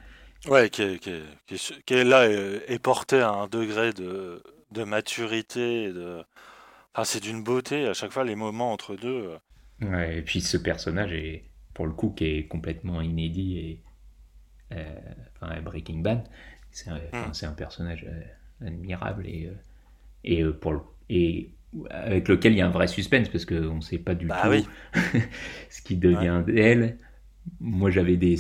[0.48, 3.92] Ouais, qui est, qui est- qui est- est là euh, est porté à un degré
[3.94, 5.92] de, de maturité.
[5.94, 6.24] De...
[6.94, 9.10] Enfin, c'est d'une beauté à chaque fois les moments entre deux.
[9.34, 9.40] euh.
[9.82, 13.82] Ouais, et puis ce personnage est, pour le coup, qui est complètement inédit et
[14.74, 15.00] euh,
[15.42, 16.28] enfin, Breaking Bad,
[16.72, 17.32] c'est un, Mm.
[17.44, 19.56] un personnage euh, admirable et, euh,
[20.24, 21.52] et, pour le- et
[21.90, 24.42] avec lequel il y a un vrai suspense parce qu'on ne sait pas du Bah
[24.42, 24.68] tout oui.
[25.70, 26.98] ce qui devient d'elle.
[27.60, 28.36] Moi, j'avais des,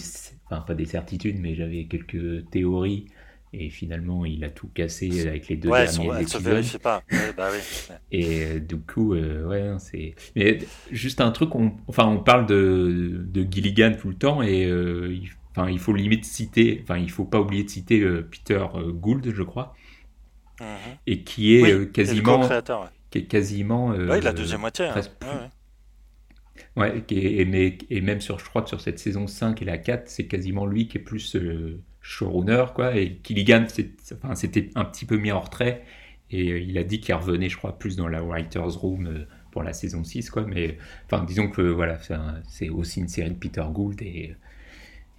[0.46, 3.08] enfin pas des certitudes, mais j'avais quelques théories.
[3.54, 6.54] Et finalement, il a tout cassé avec les deux Ouais, sont- derniers se épisodes.
[6.54, 7.04] vérifient pas.
[7.12, 7.60] Ouais, bah oui.
[7.90, 7.98] ouais.
[8.12, 10.16] Et euh, du coup, euh, ouais, non, c'est.
[10.36, 10.60] Mais
[10.92, 11.74] juste un truc, on...
[11.88, 15.30] enfin, on parle de, de Gilligan tout le temps et euh, il...
[15.54, 19.34] Enfin, il faut limite citer, enfin, il faut pas oublier de citer euh, Peter Gould,
[19.34, 19.76] je crois,
[20.60, 21.00] Mhm.
[21.08, 22.90] et qui est Oui, euh, et le quasiment, co-créateur, ouais.
[23.12, 23.92] Qui est quasiment.
[23.94, 24.86] euh, Ouais, la deuxième moitié.
[24.86, 24.92] hein.
[24.92, 25.50] presque Ouais, plus- ouais.
[26.76, 29.78] Ouais, et, mais- et même sur, je crois que sur cette saison 5 et la
[29.78, 32.96] 4, c'est quasiment lui qui est plus euh, showrunner, quoi.
[32.96, 33.20] Et
[34.14, 35.84] enfin, c'était un petit peu mis en retrait.
[36.30, 39.64] Et euh, il a dit qu'il revenait, je crois, plus dans la writer's room pour
[39.64, 40.44] la saison 6, quoi.
[40.44, 41.98] Mais, enfin, disons que, voilà,
[42.48, 44.36] c'est aussi une série de Peter Gould et,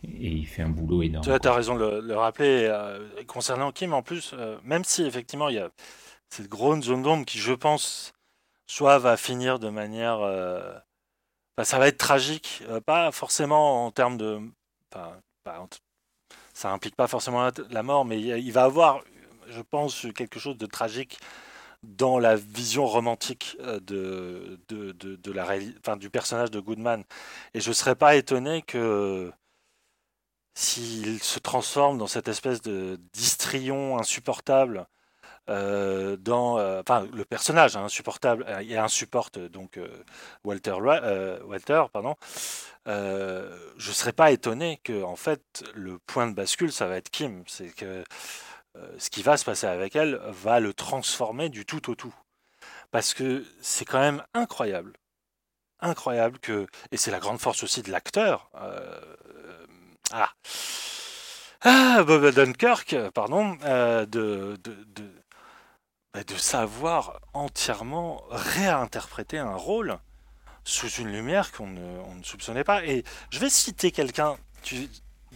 [0.05, 1.24] et il fait un boulot énorme.
[1.40, 2.66] Tu as raison de le, le rappeler.
[2.70, 5.70] euh, concernant Kim, en plus, euh, même si effectivement il y a
[6.33, 8.12] cette grande zone d'ombre qui, je pense,
[8.66, 10.20] soit va finir de manière.
[10.20, 10.78] euh,
[11.62, 14.41] ça va être tragique, euh, pas forcément en termes de.
[16.55, 19.03] ça implique pas forcément la, mort, mais il, va avoir,
[19.49, 21.18] je pense, quelque chose de tragique
[21.83, 25.47] dans la vision romantique euh, de, de, de, la
[25.80, 27.05] enfin, du personnage de Goodman.
[27.55, 29.30] Et je serais pas étonné que
[30.55, 34.87] s'il se transforme dans cette espèce de d'histrion insupportable
[35.49, 39.78] euh, dans euh, enfin le personnage hein, insupportable euh, et insupporte donc
[40.45, 40.76] Walter
[41.45, 42.16] Walter pardon.
[42.86, 47.45] Je serais pas étonné que en fait le point de bascule ça va être Kim.
[47.47, 48.05] C'est que
[48.99, 52.14] ce qui va se passer avec elle va le transformer du tout au tout.
[52.90, 54.93] Parce que c'est quand même incroyable
[55.80, 59.66] incroyable que et c'est la grande force aussi de l'acteur euh,
[60.12, 60.30] ah
[61.64, 64.07] ah, Bob Dunkirk, pardon, de,
[64.57, 65.22] de,
[66.14, 69.98] de savoir entièrement réinterpréter un rôle
[70.64, 72.84] sous une lumière qu'on ne, on ne soupçonnait pas.
[72.84, 74.88] Et je vais citer quelqu'un, tu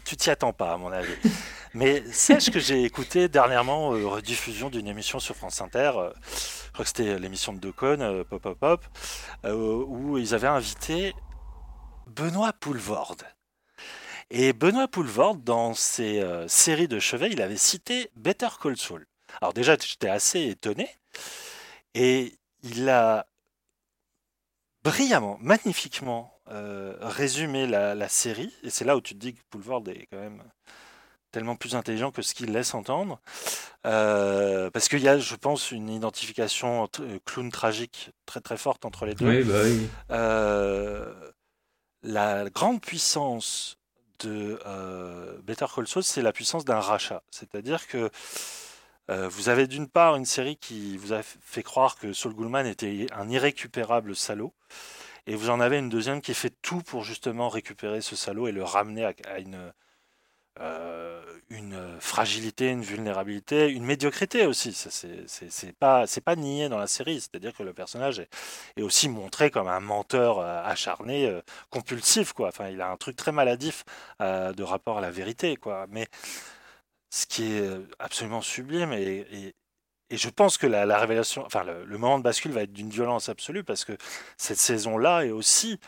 [0.05, 1.15] tu t'y attends pas à mon avis,
[1.75, 6.11] mais sache que j'ai écouté dernièrement euh, rediffusion d'une émission sur France Inter, euh,
[6.67, 8.85] je crois que c'était l'émission de Decon, euh, Pop Pop Pop,
[9.45, 11.15] euh, où ils avaient invité
[12.07, 13.25] Benoît Poulvorde.
[14.31, 19.07] Et Benoît Poulvorde, dans ses euh, séries de chevet, il avait cité Better Call Saul.
[19.41, 20.89] Alors déjà, j'étais assez étonné.
[21.95, 23.27] Et il a
[24.85, 28.53] brillamment, magnifiquement euh, résumé la, la série.
[28.63, 30.43] Et c'est là où tu te dis que Poulvorde est quand même
[31.33, 33.21] tellement plus intelligent que ce qu'il laisse entendre.
[33.87, 38.85] Euh, parce qu'il y a, je pense, une identification euh, clown tragique très très forte
[38.85, 39.29] entre les deux.
[39.29, 39.89] Oui, bah oui.
[40.11, 41.13] Euh,
[42.03, 43.77] la grande puissance
[44.21, 44.59] de
[45.43, 47.23] Better Call Saul, c'est la puissance d'un rachat.
[47.31, 48.11] C'est-à-dire que
[49.11, 52.67] euh, vous avez d'une part une série qui vous a fait croire que Saul Goodman
[52.67, 54.53] était un irrécupérable salaud,
[55.27, 58.53] et vous en avez une deuxième qui fait tout pour justement récupérer ce salaud et
[58.53, 59.13] le ramener à,
[60.59, 64.73] euh, une fragilité, une vulnérabilité, une médiocrité aussi.
[64.73, 67.21] C'est pas, pas nié dans la série.
[67.21, 68.21] C'est-à-dire que le personnage
[68.77, 71.41] est, aussi montré comme un menteur euh, acharné,
[71.71, 72.33] compulsif.
[72.33, 72.49] Quoi.
[72.49, 73.85] Enfin, il a un truc très maladif
[74.21, 75.57] de rapport à la vérité.
[75.57, 75.87] Quoi.
[75.91, 76.09] Mais
[77.17, 79.55] ce qui est euh, absolument sublime et, et-
[80.11, 82.73] et je pense que la, la révélation, enfin le, le moment de bascule va être
[82.73, 83.97] d'une violence absolue parce que
[84.39, 85.81] cette saison-là est aussi,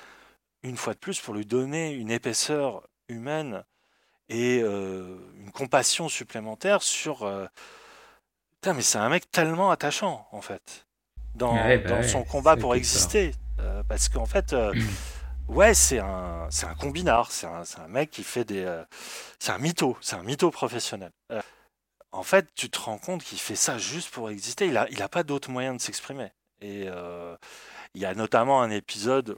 [0.64, 3.64] une fois de plus, pour lui donner une épaisseur humaine
[4.28, 7.24] et euh, une compassion supplémentaire sur.
[7.24, 7.46] euh,
[8.60, 10.86] Putain, mais c'est un mec tellement attachant, en fait,
[11.36, 13.32] dans, Ouais, bah dans ouais, son combat pour exister.
[13.60, 14.52] Euh, parce qu'en fait,
[15.48, 18.64] ouais, c'est un, c'est un combinard, c'est un, un mec qui fait des.
[18.64, 18.84] euh,
[19.38, 21.12] c'est un mytho, c'est un mytho professionnel.
[21.32, 21.40] Euh,
[22.12, 24.66] en fait, tu te rends compte qu'il fait ça juste pour exister.
[24.66, 26.30] Il a, il a pas d'autre moyen de s'exprimer.
[26.60, 27.36] Et euh,
[27.94, 29.36] il y a notamment un épisode,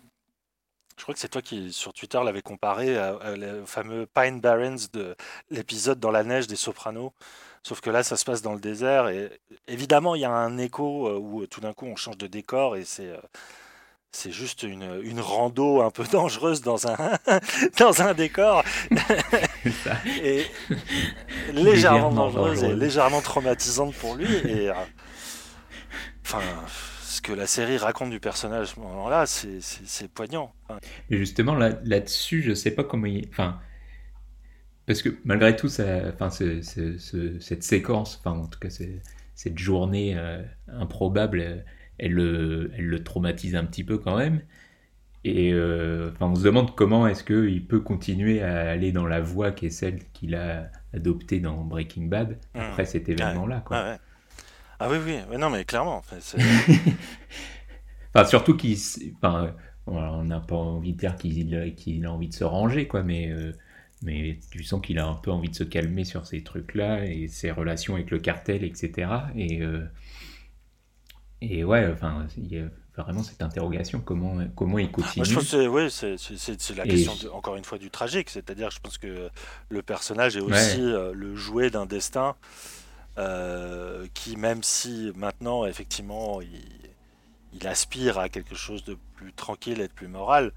[0.97, 2.95] je crois que c'est toi qui sur Twitter l'avais comparé
[3.37, 5.17] le fameux Pine Barrens de
[5.51, 7.13] l'épisode dans la neige des Sopranos.
[7.63, 10.59] Sauf que là, ça se passe dans le désert et évidemment, il y a un
[10.59, 13.13] écho où tout d'un coup on change de décor et c'est
[14.13, 16.97] c'est juste une, une rando un peu dangereuse dans un
[17.79, 18.65] dans un décor
[20.23, 20.45] et
[21.53, 24.27] légèrement dangereuse et légèrement traumatisante pour lui.
[24.47, 24.75] Et euh,
[26.25, 26.41] enfin,
[27.03, 30.53] ce que la série raconte du personnage à ce moment-là, c'est poignant.
[31.11, 33.29] Et justement, là, là-dessus, je sais pas comment il.
[33.31, 33.61] Enfin.
[34.87, 38.69] Parce que malgré tout, ça, enfin, ce- ce- ce- cette séquence, enfin, en tout cas,
[39.37, 41.57] cette journée euh, improbable, euh,
[42.01, 44.41] elle, le- elle le traumatise un petit peu quand même.
[45.23, 49.21] Et euh, enfin, on se demande comment est-ce qu'il peut continuer à aller dans la
[49.21, 52.59] voie qui est celle qu'il a adoptée dans Breaking Bad Mm.
[52.61, 53.61] après cet événement-là.
[53.65, 53.77] quoi.
[53.83, 53.99] ouais, ouais.
[54.83, 56.03] Ah oui, oui, mais non, mais clairement.
[58.15, 58.77] enfin, surtout qu'il.
[59.17, 59.55] Enfin,
[59.87, 61.55] on n'a pas envie de dire qu'il
[62.07, 63.53] a envie de se ranger, quoi, mais, euh,
[64.03, 67.29] mais tu sens qu'il a un peu envie de se calmer sur ces trucs-là et
[67.29, 69.11] ses relations avec le cartel, etc.
[69.37, 69.85] Et, euh,
[71.41, 72.65] et ouais, enfin, il y a
[73.03, 75.13] vraiment cette interrogation comment, comment il continue.
[75.17, 77.65] Moi, je pense que c'est c'est- c'est- c'est- c'est la Et- question, de- encore une
[77.65, 78.29] fois, du tragique.
[78.31, 79.31] C'est-à-dire, je pense que
[79.71, 80.81] le personnage est aussi Ouais.
[80.81, 82.35] euh, le jouet d'un destin
[83.19, 86.49] euh, qui, même si maintenant, effectivement, il,
[87.53, 90.53] il aspire à quelque chose de plus tranquille et de plus moral,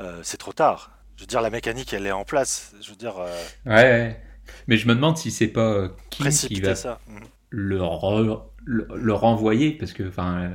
[0.00, 0.90] euh, c'est trop tard.
[1.16, 2.74] Je veux dire, la mécanique, elle est en place.
[2.82, 4.22] Je veux dire, euh, Ouais, ouais.
[4.66, 7.00] Mais je me demande si c'est pas qui précipiter va ça.
[7.08, 7.20] Mhm.
[7.50, 10.50] le, re- le, renvoyer parce que enfin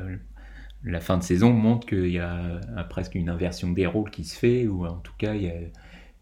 [0.84, 2.60] la fin de saison montre qu'il y a
[2.90, 5.56] presque une inversion des rôles qui se fait ou en tout cas il y a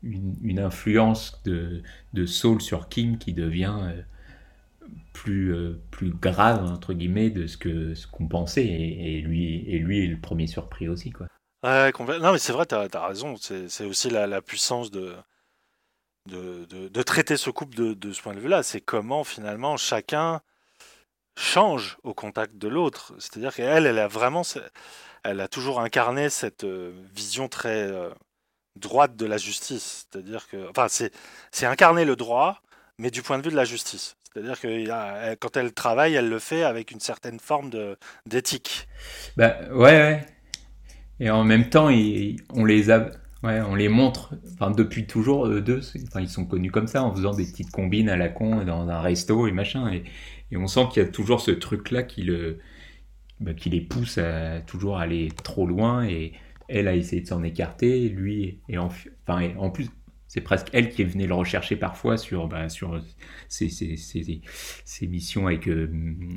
[0.03, 1.83] une, influence de,
[2.13, 4.01] de Saul sur Kim qui devient euh,
[5.13, 8.65] plus, euh, plus grave, entre guillemets, de ce que ce qu'on pensait.
[8.65, 11.27] Et, lui, et lui est le premier surpris aussi, quoi.
[11.63, 13.35] Ouais, non, mais c'est vrai, tu as, raison.
[13.37, 15.15] C'est aussi la, la puissance de,
[16.27, 18.63] de, de, traiter ce couple de, de ce point de vue-là.
[18.63, 20.41] C'est comment, finalement, chacun
[21.39, 23.13] change au contact de l'autre.
[23.17, 24.43] C'est-à-dire qu'elle, elle a vraiment,
[25.23, 28.09] elle a toujours incarné cette euh, vision très euh,
[28.75, 30.07] droite de la justice.
[30.11, 32.61] C'est-à-dire que, enfin, c'est incarner le droit,
[32.97, 34.17] mais du point de vue de la justice.
[34.33, 37.71] C'est-à-dire que quand elle travaille, elle le fait avec une certaine forme
[38.27, 38.87] d'éthique.
[39.37, 40.25] Bah ouais, ouais.
[41.19, 41.89] Et en même temps,
[42.53, 43.09] on les a,
[43.43, 44.35] ouais, on les montre.
[44.53, 47.71] Enfin, depuis toujours, eux deux, enfin, ils sont connus comme ça, en faisant des petites
[47.71, 49.91] combines à la con dans un resto et machin.
[49.91, 50.03] Et,
[50.51, 52.59] et on sent qu'il y a toujours ce truc-là qui, le,
[53.39, 56.07] bah, qui les pousse à toujours aller trop loin.
[56.07, 56.33] Et
[56.67, 58.09] elle a essayé de s'en écarter.
[58.09, 58.89] Lui, et en,
[59.27, 59.89] enfin, en plus,
[60.27, 63.01] c'est presque elle qui venue le rechercher parfois sur, bah, sur
[63.47, 65.87] ses, ses, ses, missions avec euh,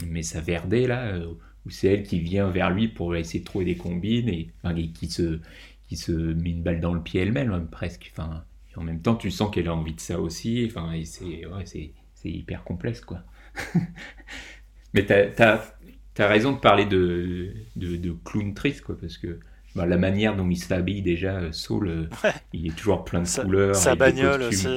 [0.06, 1.34] Messa là, euh,
[1.66, 4.48] où c'est elle qui vient vers lui pour essayer de trouver des combines et,
[4.92, 5.40] qui, se,
[5.88, 8.10] qui se met une balle dans le pied elle-même, hein, presque.
[8.12, 8.44] Enfin,
[8.76, 10.64] en même temps, tu sens qu'elle a envie de ça aussi.
[10.66, 11.92] Enfin, c'est ouais,
[12.24, 13.22] hyper complexe, quoi.
[14.94, 19.40] Mais tu as, raison de parler de, de, de clown triste, quoi, parce que
[19.74, 22.08] bah, la manière dont il s'habille déjà, euh, Saul, euh,
[22.52, 23.74] il est toujours plein de couleurs.
[23.74, 24.68] Sa bagnole aussi,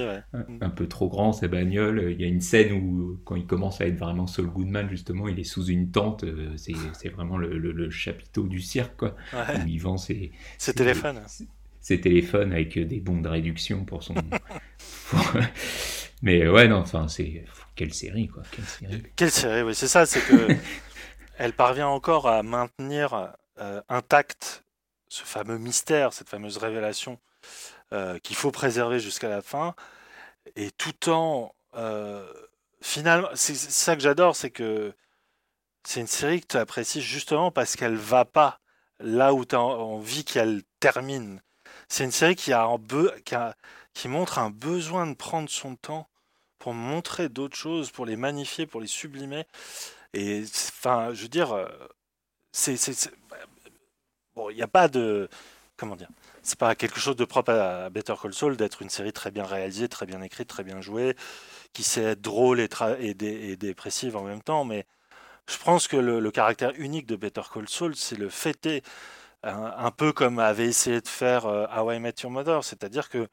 [0.62, 2.14] un, peu trop grand, sa bagnole.
[2.14, 5.28] Il y a une scène où, quand il commence à être vraiment Saul Goodman, justement,
[5.28, 6.24] il est sous une tente.
[6.24, 9.16] Euh, c'est vraiment le, le, chapiteau du cirque, quoi.
[9.34, 10.32] Où il vend ses,
[10.76, 11.22] téléphones.
[11.82, 14.16] Ses, téléphones avec des bons de réduction pour son.
[16.22, 17.44] Mais ouais, non, enfin, c'est.
[17.76, 18.44] Quelle série, quoi.
[18.52, 20.48] Quelle série, Quelle série oui, c'est ça, c'est que.
[21.38, 23.34] elle parvient encore à maintenir
[23.90, 24.64] intact
[25.10, 27.20] ce fameux mystère, cette fameuse révélation
[27.94, 29.76] euh, qu'il faut préserver jusqu'à la fin,
[30.56, 32.26] et tout en euh,
[32.82, 34.94] finalement, c'est ça que j'adore, c'est que
[35.84, 38.60] c'est une série que tu apprécies justement parce qu'elle va pas
[39.00, 41.42] là où tu as envie qu'elle termine.
[41.90, 42.68] C'est une série qui, a,
[43.24, 43.56] qui, a,
[43.94, 46.10] qui montre un besoin de prendre son temps
[46.66, 49.46] pour montrer d'autres choses, pour les magnifier, pour les sublimer.
[50.16, 51.68] Et enfin, je veux dire, euh,
[52.52, 52.76] c'est
[54.36, 55.30] bon, il n'y a pas de.
[55.78, 56.10] Comment dire
[56.42, 59.44] C'est pas quelque chose de propre à Better Call Saul d'être une série très bien
[59.44, 61.16] réalisée, très bien écrite, très bien jouée,
[61.74, 64.66] qui sait être drôle et, et, dépressive en même temps.
[64.66, 64.88] Mais
[65.48, 68.82] je pense que le, caractère unique de Better Call Saul, c'est le fêter.
[69.44, 73.30] Un, peu comme avait essayé de faire euh, How I Met Your Mother, c'est-à-dire que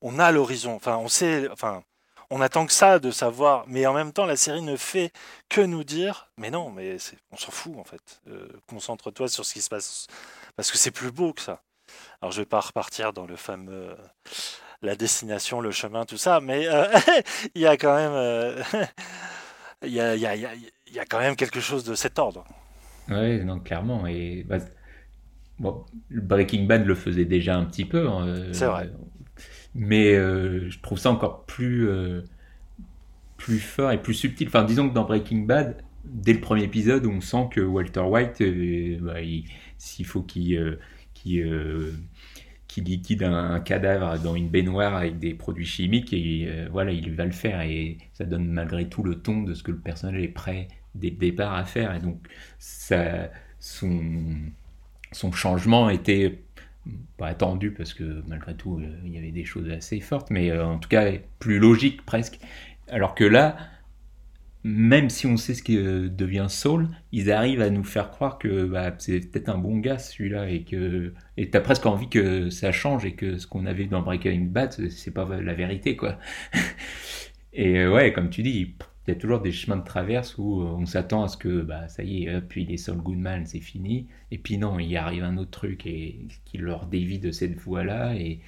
[0.00, 0.74] on a l'horizon.
[0.74, 1.48] Enfin, on sait.
[1.50, 1.82] Enfin,
[2.30, 5.12] on attend que ça de savoir, mais en même temps, la série ne fait
[5.48, 6.96] que nous dire, mais non, mais
[7.32, 8.20] on s'en fout en fait.
[8.28, 10.06] Euh, concentre-toi sur ce qui se passe,
[10.56, 11.62] parce que c'est plus beau que ça.
[12.20, 13.96] Alors je vais pas repartir dans le fameux
[14.82, 16.86] la destination, le chemin, tout ça, mais euh,
[17.54, 18.62] il y a quand même,
[19.82, 22.18] il, y a, il, y a, il y a quand même quelque chose de cet
[22.18, 22.44] ordre.
[23.08, 24.06] Oui, non, clairement.
[24.06, 24.58] Et bah,
[25.58, 28.06] bon, Breaking Bad le faisait déjà un petit peu.
[28.06, 28.90] Hein, c'est vrai.
[29.74, 32.22] Mais euh, je trouve ça encore plus, euh,
[33.36, 34.48] plus fort et plus subtil.
[34.48, 38.40] Enfin, disons que dans Breaking Bad, dès le premier épisode, on sent que Walter White,
[38.40, 39.20] euh, bah,
[39.76, 40.78] s'il faut qu'il
[42.76, 46.14] liquide un, cadavre dans une baignoire avec des produits chimiques,
[46.70, 47.60] voilà, il va le faire.
[47.62, 51.10] Et ça donne malgré tout le ton de ce que le personnage est prêt dès
[51.10, 51.94] le départ à faire.
[51.94, 52.26] Et donc,
[53.58, 56.42] son changement était
[57.16, 60.50] pas attendu parce que malgré tout euh, il y avait des choses assez fortes, mais
[60.50, 62.38] euh, en tout cas plus logique presque.
[62.88, 63.56] Alors que là,
[64.64, 68.38] même si on sait ce qui euh, devient Saul, ils arrivent à nous faire croire
[68.38, 72.50] que bah, c'est peut-être un bon gars celui-là et que et t'as presque envie que
[72.50, 76.18] ça change et que ce qu'on avait dans Breaking Bad c'est pas la vérité quoi.
[77.52, 78.74] et ouais, comme tu dis,
[79.08, 81.88] il y a toujours des chemins de traverse où on s'attend à ce que bah,
[81.88, 84.06] ça y est, puis les Saul Goodman, c'est fini.
[84.30, 88.14] Et puis non, il arrive un autre truc et qui leur dévie de cette voie-là.
[88.16, 88.40] Et,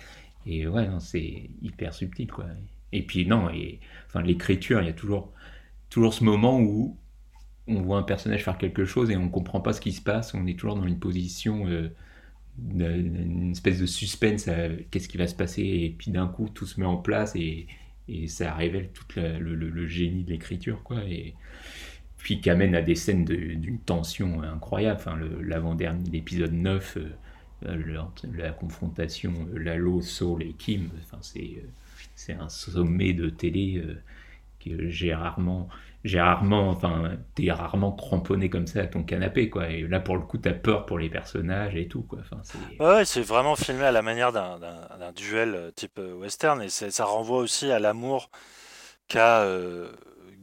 [0.47, 2.27] et ouais, c'est hyper subtil.
[2.31, 2.45] quoi.
[2.93, 5.33] Et puis non, et, enfin, l'écriture, il y a toujours,
[5.89, 6.97] toujours ce moment où
[7.67, 10.35] on voit un personnage faire quelque chose et on comprend pas ce qui se passe.
[10.35, 11.89] On est toujours dans une position, euh,
[12.59, 14.49] une espèce de suspense
[14.91, 15.63] qu'est-ce qui va se passer.
[15.63, 17.67] Et puis d'un coup, tout se met en place et
[18.09, 21.05] et ça révèle tout le, génie de l'écriture, quoi.
[21.05, 21.35] Et
[22.17, 25.01] puis qui amène à des scènes d'une tension incroyable.
[25.01, 26.99] Enfin, l'avant-dernier, l'épisode 9,
[27.67, 28.03] euh,
[28.35, 34.01] la confrontation euh, Lalo, Saul et Kim, enfin, c'est un sommet de télé euh,
[34.65, 35.69] que j'ai rarement
[36.05, 39.69] j'ai rarement, enfin, t'es rarement cramponné comme ça à ton canapé, quoi.
[39.69, 42.21] Et là, pour le coup, t'as peur pour les personnages et tout, quoi.
[42.21, 42.41] Enfin.
[42.79, 44.59] Ouais, c'est vraiment filmé à la manière d'un,
[45.15, 48.31] duel euh, type euh, western, et ça renvoie aussi à l'amour
[49.09, 49.93] qu'a euh,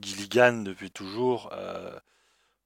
[0.02, 1.52] Gilligan depuis toujours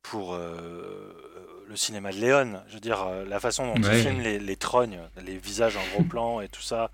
[0.01, 2.61] pour le cinéma de Léon.
[2.67, 6.03] Je veux dire, la façon dont il filme les, les trognes, les visages en gros
[6.03, 6.91] plan et tout ça.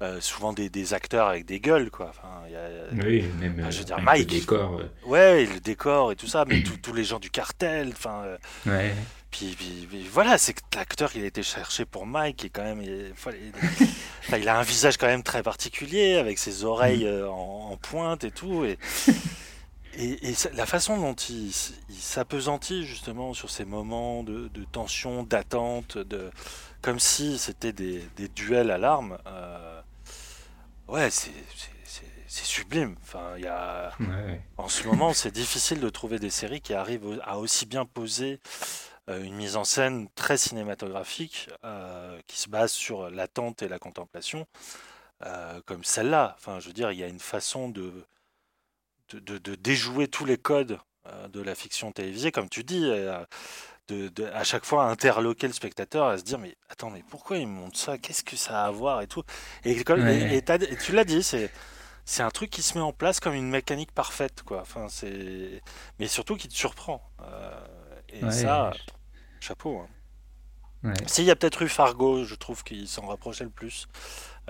[0.00, 2.10] Euh, souvent des, des, acteurs avec des gueules quoi.
[2.10, 4.80] Enfin, y a, oui, même je veux dire, Mike, le décor.
[5.04, 7.88] Ouais, le décor et tout ça, mais tous les gens du cartel.
[7.92, 8.36] Enfin, euh,
[8.66, 8.94] ouais.
[9.32, 12.80] puis, puis, voilà, c'est que l'acteur il a été cherché pour Mike et quand même,
[12.80, 13.12] il,
[14.30, 17.08] il, il, a un visage quand même très particulier avec ses oreilles mm.
[17.08, 18.78] euh, en, en, pointe et tout et
[20.00, 21.52] Et, et, la façon dont il,
[21.88, 26.30] il s'apesantit justement sur ces moments de, de tension, d'attente, de,
[26.82, 29.77] comme si c'était des, des, duels à l'arme, euh,
[30.88, 32.96] ouais, c'est sublime.
[33.02, 33.92] Enfin, y a...
[34.00, 34.40] Ouais.
[34.56, 38.40] En ce moment, c'est difficile de trouver des séries qui arrivent à aussi bien poser
[39.08, 43.78] euh, une mise en scène très cinématographique euh, qui se base sur l'attente et la
[43.78, 44.46] contemplation,
[45.24, 46.34] euh, comme celle-là.
[46.38, 47.92] Enfin, je veux dire, il y a une façon de,
[49.10, 52.90] de, de, de déjouer tous les codes euh, de la fiction télévisée, comme tu dis.
[53.88, 57.38] De, de, à chaque fois interloquer le spectateur à se dire mais attends mais pourquoi
[57.38, 57.96] il me montre ça?
[57.96, 59.22] Qu'est-ce que ça a à voir et tout?
[59.64, 60.34] Et, comme, Ouais.
[60.34, 61.50] et, et t'as- et tu l'as dit c'est
[62.04, 65.62] c'est un truc qui se met en place comme une mécanique parfaite quoi enfin c'est
[65.98, 67.50] mais surtout qui te surprend Euh,
[68.10, 69.88] et Ouais, ça je- chapeau hein.
[70.84, 70.94] ouais.
[71.06, 73.86] s'il y a peut-être eu Fargo je trouve qu'il s'en rapprochait le plus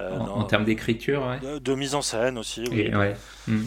[0.01, 2.81] euh, En, dans- en termes d'écriture, de, de mise en scène aussi oui.
[2.81, 3.17] Et, ouais.
[3.47, 3.65] Mm.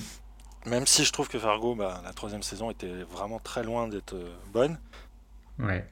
[0.66, 4.16] même si je trouve que Fargo bah, la troisième saison était vraiment très loin d'être
[4.16, 4.78] euh, bonne
[5.60, 5.86] ouais.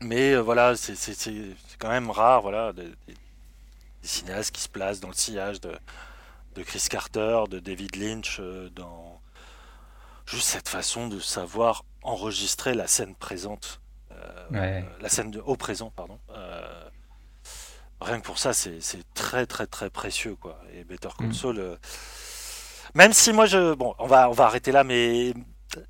[0.00, 0.94] Mais euh, voilà, c'est
[1.78, 2.92] quand même rare, voilà, des,
[4.02, 5.72] cinéastes qui se placent dans le sillage de,
[6.54, 9.20] de Chris Carter, de David Lynch, euh, dans
[10.26, 13.80] juste cette façon de savoir enregistrer la scène présente,
[14.12, 14.84] euh, Ouais.
[15.00, 16.18] la scène de, au présent, pardon.
[17.98, 18.78] Rien que pour ça, c'est
[19.14, 20.60] très très très précieux, quoi.
[20.74, 21.76] Et Better Call Mm.
[22.94, 25.32] Même si moi je, bon, on va on va arrêter là, mais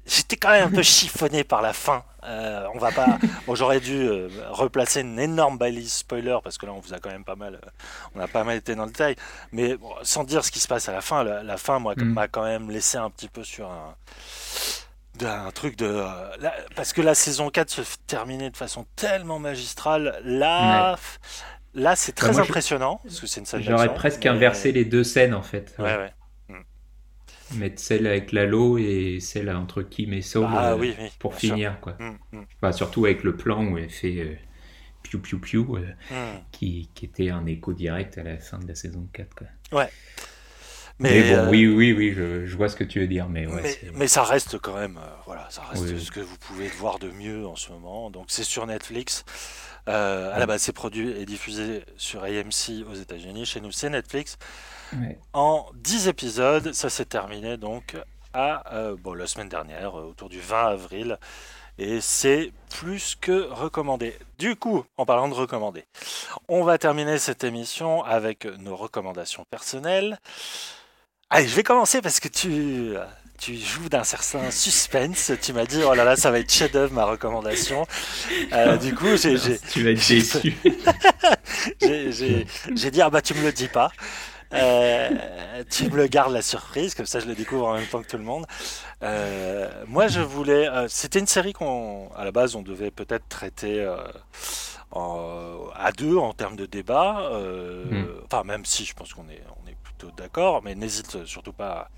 [0.06, 2.04] j'étais quand même un peu chiffonné par la fin.
[2.26, 3.18] Euh, on va pas.
[3.46, 6.98] Bon, j'aurais dû euh, replacer une énorme balise spoiler parce que là, on vous a
[6.98, 7.54] quand même pas mal.
[7.54, 7.68] euh,
[8.14, 9.14] on a pas mal été dans le détail.
[9.52, 11.94] Mais bon, sans dire ce qui se passe à la fin, la, la fin, moi,
[11.96, 12.02] Mm.
[12.12, 13.94] m'a quand même laissé un petit peu sur un.
[15.54, 15.86] truc de.
[16.40, 20.20] là- parce que la saison 4 se terminait de façon tellement magistrale.
[20.24, 20.96] Là.
[21.74, 23.00] Là, c'est très Bah, moi, je- impressionnant.
[23.04, 25.74] Parce que c'est une scène J'aurais presque mais- inversé les deux scènes en fait.
[25.78, 26.12] Ouais, ouais.
[27.54, 31.08] Mettre celle avec Lalo et celle entre Kim et Saul Ah euh, oui, oui.
[31.20, 31.50] pour sûr.
[31.54, 31.96] finir quoi.
[32.00, 34.34] Mm, mm, Enfin, surtout avec le plan où elle fait euh,
[35.04, 36.40] piou piou piou euh, mm.
[36.50, 39.46] qui, qui était un écho direct à la fin de la saison 4 quoi.
[40.98, 43.28] Mais, Mais, bon, euh, oui, oui, oui, je, je vois ce que tu veux dire,
[43.28, 43.78] mais ouais.
[43.94, 46.00] mais, ça reste quand même, voilà, ça reste Oui.
[46.00, 48.10] ce que vous pouvez voir de mieux en ce moment.
[48.10, 49.24] Donc c'est sur Netflix.
[49.86, 53.46] À la base, c'est produit et diffusé sur AMC aux États-Unis.
[53.46, 54.36] Chez nous, c'est Netflix.
[54.94, 55.18] Ouais.
[55.32, 57.96] En 10 épisodes, ça s'est terminé donc
[58.34, 61.18] à euh, bon, la semaine dernière, euh, autour du 20 avril.
[61.78, 64.16] Et c'est plus que recommandé.
[64.38, 65.84] Du coup, en parlant de recommander,
[66.48, 70.18] on va terminer cette émission avec nos recommandations personnelles.
[71.28, 72.94] Allez, je vais commencer parce que tu,
[73.38, 75.32] tu joues d'un certain suspense.
[75.42, 77.86] Tu m'as dit, oh là là, ça va être chef-d'œuvre ma recommandation.
[78.52, 79.36] Euh, du coup, j'ai-
[79.70, 80.56] Tu vas être déçu.
[82.74, 83.90] j'ai dit, ah bah tu me le dis pas.
[84.52, 85.10] Euh,
[85.70, 88.08] tu me le gardes la surprise, comme ça je le découvre en même temps que
[88.08, 88.46] tout le monde.
[89.02, 90.68] Euh, moi je voulais.
[90.68, 93.84] euh, C'était une série qu'on, à la base, on devait peut-être traiter
[94.92, 97.28] en- à deux en termes de débat.
[97.32, 98.06] euh, Mm.
[98.24, 101.88] Enfin, même si je pense qu'on est, on est plutôt d'accord, mais n'hésite surtout pas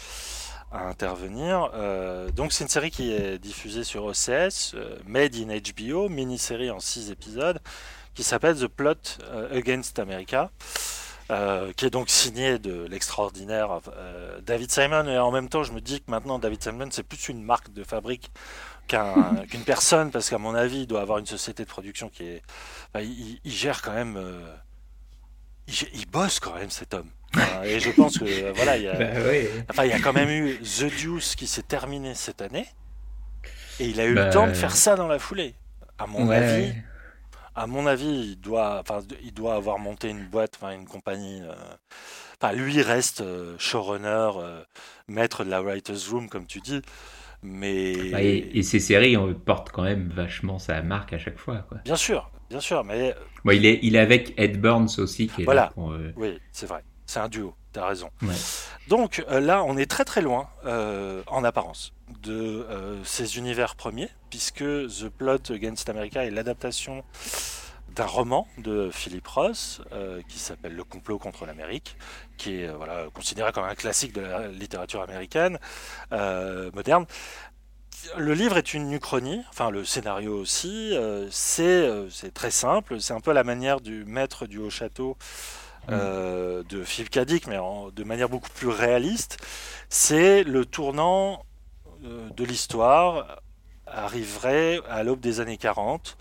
[0.72, 1.70] à, à intervenir.
[2.34, 4.74] Donc c'est une série qui est diffusée sur OCS,
[5.06, 7.58] Made in HBO, mini-série en six épisodes,
[8.14, 8.94] qui s'appelle The Plot
[9.52, 10.50] Against America.
[11.30, 15.72] Euh, qui est donc signé de l'extraordinaire euh, David Simon et en même temps je
[15.72, 18.30] me dis que maintenant David Simon c'est plus une marque de fabrique
[18.86, 22.24] qu'un- qu'une personne parce qu'à mon avis il doit avoir une société de production qui
[22.24, 22.42] est
[22.94, 24.40] enfin, il, il gère quand même euh,
[25.92, 27.10] il, bosse quand même cet homme
[27.64, 29.04] et je pense que voilà il y a, bah.
[29.70, 32.66] Enfin, il y a quand même eu The Deuce qui s'est terminé cette année.
[33.80, 35.54] Et il a eu Bah, le temps de faire ça dans la foulée.
[35.98, 36.72] À mon Ouais, avis.
[37.62, 41.42] À mon avis, il doit, enfin, il doit avoir monté une boîte, enfin, une compagnie.
[41.42, 41.54] euh,
[42.42, 44.64] Enfin, lui reste euh, showrunner, euh,
[45.08, 46.82] maître de la writers room, comme tu dis.
[47.42, 51.38] Mais Bah, et, et ces séries on portent quand même vachement sa marque à chaque
[51.38, 51.58] fois.
[51.68, 51.78] Quoi.
[51.84, 52.84] bien sûr, bien sûr.
[52.84, 55.62] Mais Bon, il, est, il est avec Ed Burns aussi qui est Voilà.
[55.62, 55.92] là pour.
[55.92, 56.84] euh, oui, c'est vrai.
[57.06, 57.57] C'est un duo.
[57.72, 58.10] T'as raison.
[58.22, 58.34] ouais.
[58.88, 61.92] Donc euh, là, on est très très loin, euh, en apparence,
[62.22, 67.04] de euh, ces univers premiers, puisque The Plot Against America est l'adaptation
[67.94, 69.80] d'un roman de Philip Ross
[70.28, 71.96] qui s'appelle Le complot contre l'Amérique,
[72.36, 75.58] qui est voilà, considéré comme un classique de la littérature américaine
[76.10, 77.06] moderne
[78.16, 80.90] le livre est une uchronie, enfin le scénario aussi.
[80.94, 81.28] Euh,
[81.60, 85.16] euh, c'est très simple, c'est un peu la manière du maître du haut château.
[85.90, 89.38] Euh, de Philippe Cadic, mais de manière beaucoup plus réaliste.
[89.88, 91.44] C'est le tournant
[92.02, 93.40] de l'histoire
[93.86, 96.16] arriverait à l'aube des années 40.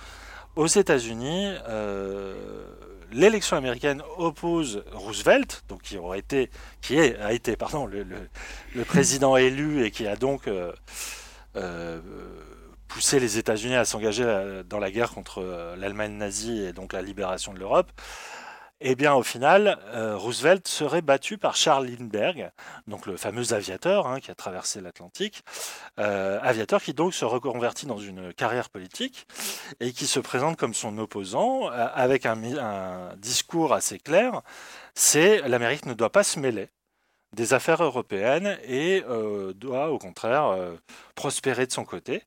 [0.56, 1.54] Aux États-Unis,
[3.12, 6.50] l'élection américaine oppose Roosevelt, donc qui aurait été,
[6.82, 8.06] qui est, a été, pardon, le,
[8.74, 10.48] le président élu et qui a donc
[11.58, 12.00] euh,
[12.88, 16.94] pousser les États-Unis à s'engager euh, dans la guerre contre euh, l'Allemagne nazie et donc
[16.94, 17.92] la libération de l'Europe,
[18.80, 22.52] eh bien, au final, Roosevelt serait battu par Charles Lindbergh,
[22.86, 25.44] donc le fameux aviateur hein, qui a traversé l'Atlantique,
[25.98, 29.28] aviateur qui donc se reconvertit dans une carrière politique
[29.80, 34.42] et qui se présente comme son opposant avec un, discours assez clair.
[34.94, 36.70] C'est l'Amérique ne doit pas se mêler
[37.34, 40.76] des affaires européennes et euh, doit au contraire euh,
[41.16, 42.24] prospérer de son côté,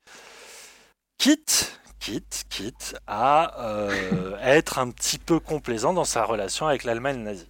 [1.19, 7.19] quitte, quitte, quitte à euh, être un petit peu complaisant dans sa relation avec l'Allemagne
[7.19, 7.49] nazie.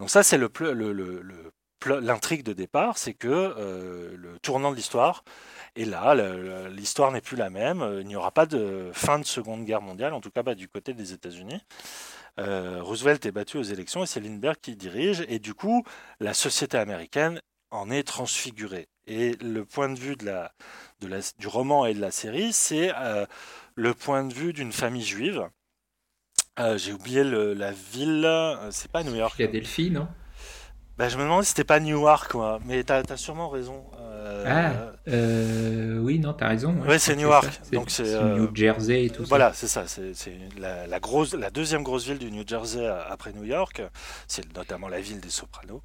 [0.00, 0.50] Donc ça c'est le,
[1.86, 3.54] l'intrigue de départ, c'est que
[4.16, 5.24] le tournant de l'histoire
[5.76, 6.14] est là,
[6.68, 10.12] l'histoire n'est plus la même, il n'y aura pas de fin de Seconde Guerre mondiale,
[10.12, 11.62] en tout cas du côté des États-Unis.
[12.38, 15.24] Euh, Roosevelt est battu aux élections et c'est Lindbergh qui dirige.
[15.28, 15.84] Et du coup,
[16.20, 18.88] la société américaine en est transfigurée.
[19.06, 23.26] Et le point de vue du roman et de la série, c'est euh,
[23.78, 25.48] le point de vue d'une famille juive.
[26.58, 28.28] Euh, j'ai oublié la ville,
[28.70, 29.36] c'est pas New York.
[29.36, 30.08] Philadelphie, non?
[30.98, 32.58] Bah, je me demande si c'était pas Newark, moi.
[32.66, 33.84] Mais t'as as sûrement raison.
[34.00, 34.72] Euh, ah,
[35.08, 36.74] euh, oui, non, t'as raison.
[36.88, 37.60] Ouais, c'est Newark.
[37.72, 39.66] Donc c'est New euh, Jersey et tout voilà, ça.
[39.68, 40.12] Voilà, c'est ça.
[40.12, 43.80] C'est la, grosse, la deuxième grosse ville du New Jersey après New York.
[44.26, 45.82] C'est notamment la ville des Sopranos.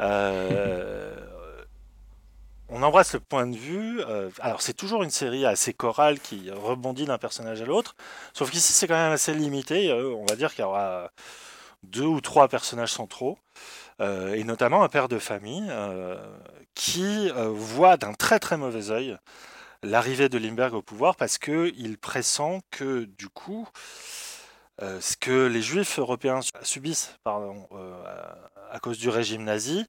[2.68, 4.02] on embrasse le point de vue.
[4.40, 7.94] alors, c'est toujours une série assez chorale qui rebondit d'un personnage à l'autre.
[8.34, 9.92] Sauf qu'ici, c'est quand même assez limité.
[9.92, 11.10] on va dire qu'il y aura
[11.84, 13.38] deux ou trois personnages centraux.
[14.00, 16.16] Euh, et notamment un père de famille euh,
[16.74, 19.16] qui euh, voit d'un très très mauvais œil
[19.82, 23.68] l'arrivée de Limberg au pouvoir parce qu'il pressent que du coup,
[24.80, 27.68] ce que les juifs européens subissent pardon,
[28.70, 29.86] à cause du régime nazi,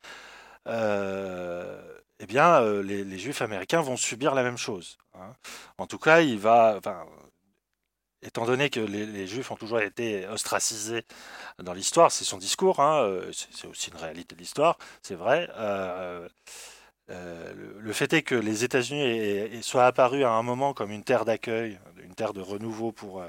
[2.19, 4.97] eh bien, les, juifs américains vont subir la même chose.
[5.13, 5.33] Hein.
[5.77, 6.79] En tout cas, il va,
[8.21, 11.03] étant donné que les, Juifs ont toujours été ostracisés
[11.59, 15.49] dans l'histoire, c'est son discours, hein, euh, c'est aussi une réalité de l'histoire, c'est vrai.
[15.57, 16.27] Euh,
[17.09, 21.25] euh, le, fait est que les États-Unis soient apparus à un moment comme une terre
[21.25, 23.23] d'accueil, une terre de renouveau pour,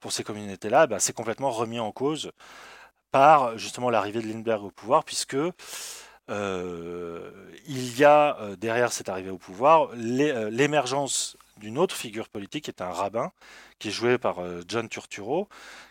[0.00, 2.32] pour ces communautés-là, ben, c'est complètement remis en cause
[3.12, 5.36] par justement l'arrivée de Lindbergh au pouvoir, puisque
[6.30, 12.82] il y a derrière cette arrivée au pouvoir l'émergence d'une autre figure politique, qui est
[12.82, 13.32] un rabbin,
[13.78, 15.48] qui est joué par euh, John Turturro,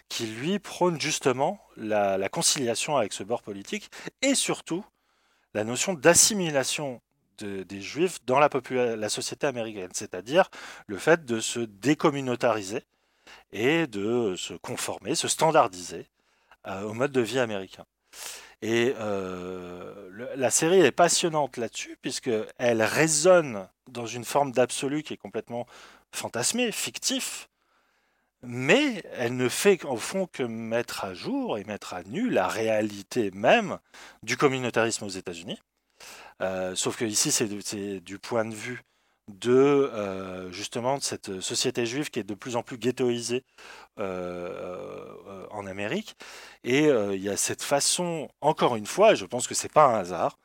[0.09, 3.89] qui lui prône justement la, conciliation avec ce bord politique
[4.21, 4.83] et surtout
[5.53, 7.01] la notion d'assimilation
[7.39, 10.49] des juifs dans la, société américaine, c'est-à-dire
[10.87, 12.83] le fait de se décommunautariser
[13.53, 16.07] et de se conformer, se standardiser
[16.67, 17.85] euh, au mode de vie américain.
[18.61, 25.17] Et euh, la série est passionnante là-dessus, puisqu'elle résonne dans une forme d'absolu qui est
[25.17, 25.65] complètement
[26.11, 27.49] fantasmé, fictif,
[28.41, 32.47] mais elle ne fait au fond que mettre à jour et mettre à nu la
[32.47, 33.79] réalité même
[34.23, 35.59] du communautarisme aux États-Unis.
[36.41, 38.81] Euh, sauf que ici, c'est du point de vue
[39.29, 43.43] de euh, justement cette société juive qui est de plus en plus ghettoisée
[43.99, 46.15] euh, euh, en Amérique.
[46.63, 49.99] Et il y a cette façon, encore une fois, je pense que c'est pas un
[49.99, 50.37] hasard,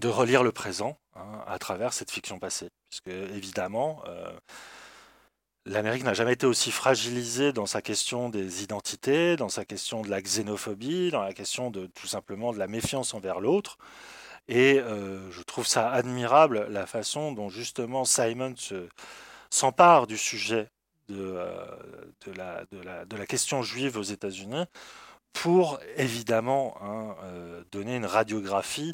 [0.00, 2.70] de relire le présent hein, à travers cette fiction passée.
[2.90, 4.02] Puisque évidemment,
[5.64, 10.10] l'Amérique n'a jamais été aussi fragilisée dans sa question des identités, dans sa question de
[10.10, 13.78] la xénophobie, dans la question de tout simplement de la méfiance envers l'autre.
[14.48, 18.54] Et euh, je trouve ça admirable la façon dont justement Simon
[19.50, 20.68] s'empare du sujet
[21.08, 21.66] de, euh,
[22.26, 24.64] de, la, question juive aux États-Unis
[25.32, 28.92] pour évidemment hein, euh, donner une radiographie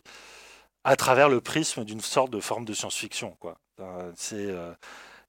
[0.84, 3.36] à travers le prisme d'une sorte de forme de science-fiction.
[4.16, 4.54] C'est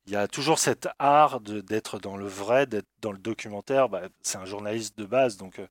[0.09, 3.89] il y a toujours cet art d'être dans le vrai, d'être dans le documentaire.
[3.89, 5.67] Bah, c'est un journaliste de base, donc euh,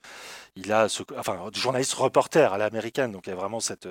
[0.55, 0.86] il a
[1.16, 3.89] enfin, journaliste reporter à l'américaine, donc il y a vraiment cette,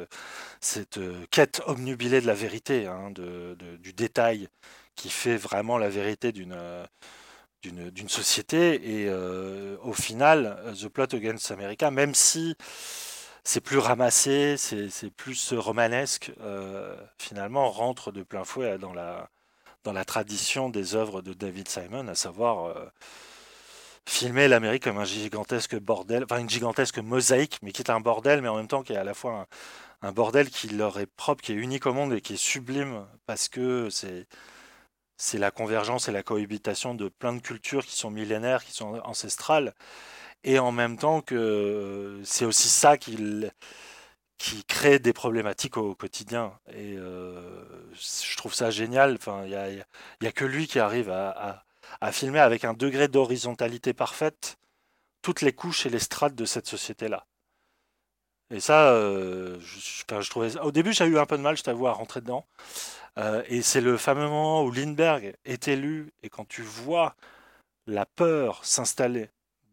[0.61, 4.47] cette euh, quête omnubilée de la vérité, hein, de, du détail,
[4.95, 6.85] qui fait vraiment la vérité d'une euh,
[7.63, 9.01] d'une société.
[9.01, 9.11] Et
[9.83, 12.55] au final, The Plot Against America, même si
[13.43, 16.31] c'est plus ramassé, c'est plus romanesque,
[17.17, 19.29] finalement, rentre de plein fouet dans la,
[19.87, 22.75] dans la tradition des œuvres de David Simon, à savoir
[24.05, 28.41] filmer l'Amérique comme un gigantesque bordel, enfin une gigantesque mosaïque, mais qui est un bordel,
[28.41, 29.47] mais en même temps qui est à la fois
[30.01, 33.05] un, bordel qui leur est propre, qui est unique au monde et qui est sublime
[33.25, 34.27] parce que c'est
[35.17, 38.99] c'est la convergence et la cohabitation de plein de cultures qui sont millénaires, qui sont
[39.05, 39.73] ancestrales,
[40.43, 43.17] et en même temps que c'est aussi ça qui,
[44.37, 46.53] qui crée des problématiques au quotidien.
[46.69, 47.41] Et euh,
[47.93, 49.15] je trouve ça génial.
[49.15, 49.85] Enfin, il
[50.21, 51.63] n'y a, que lui qui arrive à
[52.11, 54.57] filmer avec un degré d'horizontalité parfaite
[55.21, 57.25] toutes les couches et les strates de cette société-là.
[58.49, 60.59] Et ça, euh, je.
[60.59, 62.45] Au début, j'ai eu un peu de mal, je t'avoue, à rentrer dedans.
[63.17, 67.15] Euh, et c'est le fameux moment où Lindbergh est élu, et quand tu vois
[67.87, 69.29] la peur s'installer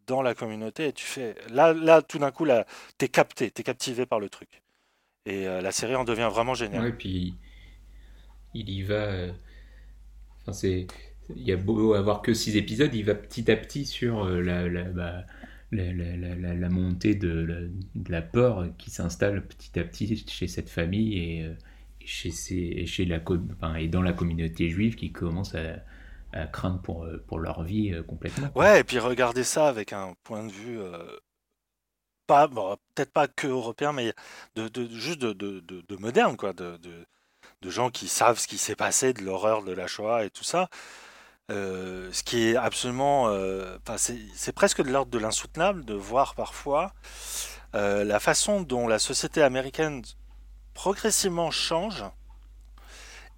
[0.07, 1.35] dans la communauté, et tu fais.
[1.49, 2.65] Là, là tout d'un coup, là,
[2.97, 4.61] t'es capté, t'es captivé par le truc.
[5.25, 6.85] Et euh, la série en devient vraiment géniale.
[6.85, 7.35] et puis
[8.53, 9.27] il y va.
[10.41, 10.87] Enfin, c'est
[11.35, 14.43] il y a beau avoir que six épisodes, il va petit à petit sur euh,
[14.93, 15.25] bah,
[15.71, 17.71] la, la, montée de,
[18.07, 21.53] la, peur qui s'installe petit à petit chez cette famille et, euh,
[22.05, 23.21] chez, et, chez la,
[23.79, 25.77] et dans la communauté juive qui commence à,
[26.47, 28.49] craindre pour, euh, pour leur vie complètement.
[28.55, 30.79] Ouais, et puis regardez ça avec un point de vue.
[32.27, 34.13] pas peut-être pas que européen mais
[34.55, 36.79] de, de juste de, de, de, moderne quoi de,
[37.67, 40.69] gens qui savent ce qui s'est passé de l'horreur de la Shoah et tout ça
[41.51, 46.93] euh, ce qui est absolument, euh, c'est presque de l'ordre de l'insoutenable de voir parfois
[47.75, 50.01] euh, la façon dont la société américaine
[50.73, 52.03] progressivement change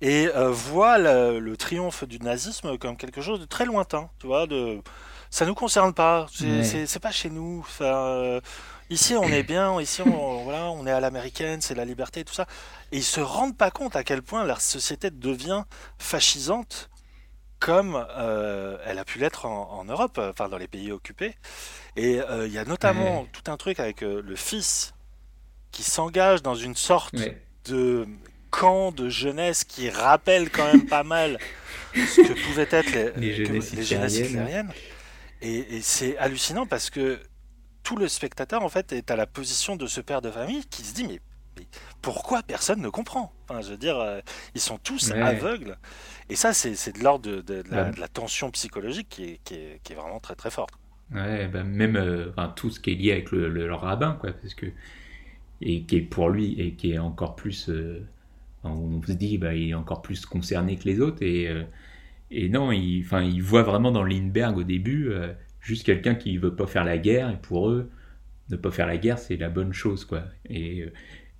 [0.01, 4.81] et voit le, triomphe du nazisme comme quelque chose de très lointain, tu vois, de
[5.29, 7.65] ça nous concerne pas, c'est pas chez nous.
[8.89, 12.33] ici on est bien, ici on, voilà, on est à l'américaine, c'est la liberté tout
[12.33, 12.45] ça.
[12.91, 15.63] Et ils se rendent pas compte à quel point la société devient
[15.97, 16.89] fascisante
[17.59, 21.35] comme euh, elle a pu l'être en, Europe, enfin dans les pays occupés.
[21.95, 24.93] Et euh, il y a notamment tout un truc avec euh, le fils
[25.71, 27.15] qui s'engage dans une sorte
[27.65, 28.07] de
[28.49, 31.37] camp de jeunesse qui rappelle quand même pas mal
[31.93, 34.71] ce que pouvaient être les, les jeunesses hitlériennes.
[35.41, 37.19] Et, et c'est hallucinant parce que
[37.83, 40.83] tout le spectateur en fait est à la position de ce père de famille qui
[40.83, 41.19] se dit mais,
[42.01, 43.33] pourquoi personne ne comprend?
[43.47, 44.21] Enfin, Je veux dire,
[44.55, 45.77] ils sont tous aveugles.
[46.29, 50.35] Et ça, c'est de l'ordre de, la, tension psychologique qui est, qui, est, vraiment très
[50.35, 50.73] très forte.
[51.13, 54.67] Ouais, bah, même euh, tout ce qui est lié avec le, rabbin, quoi, parce que
[55.59, 58.05] et qui est pour lui et qui est encore plus, euh,
[58.67, 61.63] on se dit, bah, il est encore plus concerné que les autres et euh,
[62.31, 65.11] et non, il, enfin, il voit vraiment dans Lindbergh au début
[65.61, 67.89] juste quelqu'un qui veut pas faire la guerre et pour eux,
[68.49, 70.23] ne pas faire la guerre, c'est la bonne chose, quoi.
[70.49, 70.85] Et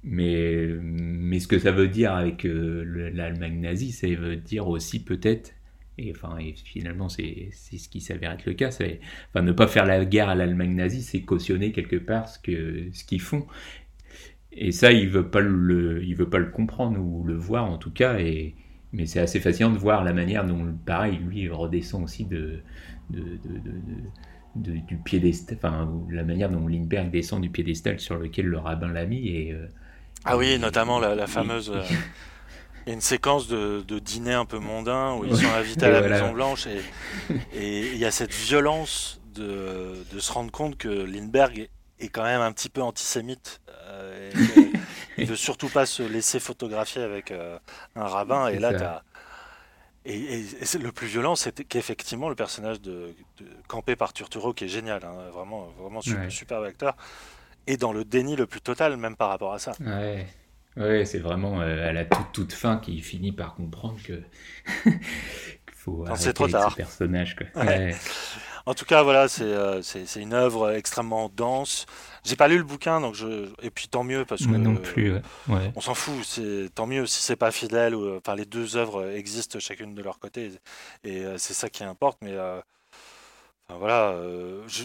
[0.03, 5.03] mais, mais ce que ça veut dire avec euh, l'Allemagne nazie, ça veut dire aussi
[5.03, 5.53] peut-être,
[5.97, 9.85] et, enfin, et finalement c'est ce qui s'avère être le cas, enfin, ne pas faire
[9.85, 13.47] la guerre à l'Allemagne nazie, c'est cautionner quelque part ce qu'ils ce qu'ils font.
[14.57, 17.77] Et ça, il veut pas le, il veut pas le comprendre ou le voir en
[17.77, 18.19] tout cas.
[18.19, 18.55] Et,
[18.91, 22.59] mais c'est assez fascinant de voir la manière dont, pareil, lui redescend aussi de,
[23.09, 23.21] de,
[24.55, 28.87] de, du piédestal, enfin la manière dont Lindbergh descend du piédestal sur lequel le rabbin
[28.87, 29.67] l'a mis et euh,
[30.25, 31.71] ah oui, notamment la, fameuse.
[32.85, 35.89] Il y a une séquence de, dîner un peu mondain où ils sont invités à
[35.89, 36.67] la Maison Blanche
[37.53, 41.69] et, il y a cette violence de, se rendre compte que Lindbergh
[41.99, 43.61] est quand même un petit peu antisémite.
[43.87, 44.31] Euh,
[45.17, 47.57] il veut surtout pas se laisser photographier avec euh,
[47.95, 48.47] un rabbin.
[48.47, 49.03] Et là, as...
[50.09, 50.45] Et,
[50.81, 53.13] le plus violent, c'est qu'effectivement, le personnage de,
[53.67, 56.95] campé par Turturro, qui est génial, hein, vraiment, vraiment super, super acteur,
[57.67, 59.73] et dans le déni le plus total, même par rapport à ça.
[59.81, 60.25] Ouais,
[60.77, 64.21] ouais c'est vraiment euh, à la toute, toute fin qu'il finit par comprendre que
[65.73, 66.71] faut c'est trop tard.
[66.71, 67.35] Ce personnage.
[67.35, 67.63] Quoi.
[67.63, 67.93] Ouais.
[68.67, 71.85] En tout cas, voilà, c'est euh, c'est une œuvre extrêmement dense.
[72.23, 75.13] J'ai pas lu le bouquin, donc je et puis tant mieux parce que non plus.
[75.47, 75.71] Ouais.
[75.75, 77.95] On s'en fout, c'est tant mieux si c'est pas fidèle.
[77.95, 80.51] Ou, enfin, les deux œuvres existent chacune de leur côté
[81.03, 82.19] et euh, c'est ça qui importe.
[82.21, 84.15] Mais enfin, voilà,
[84.67, 84.83] je,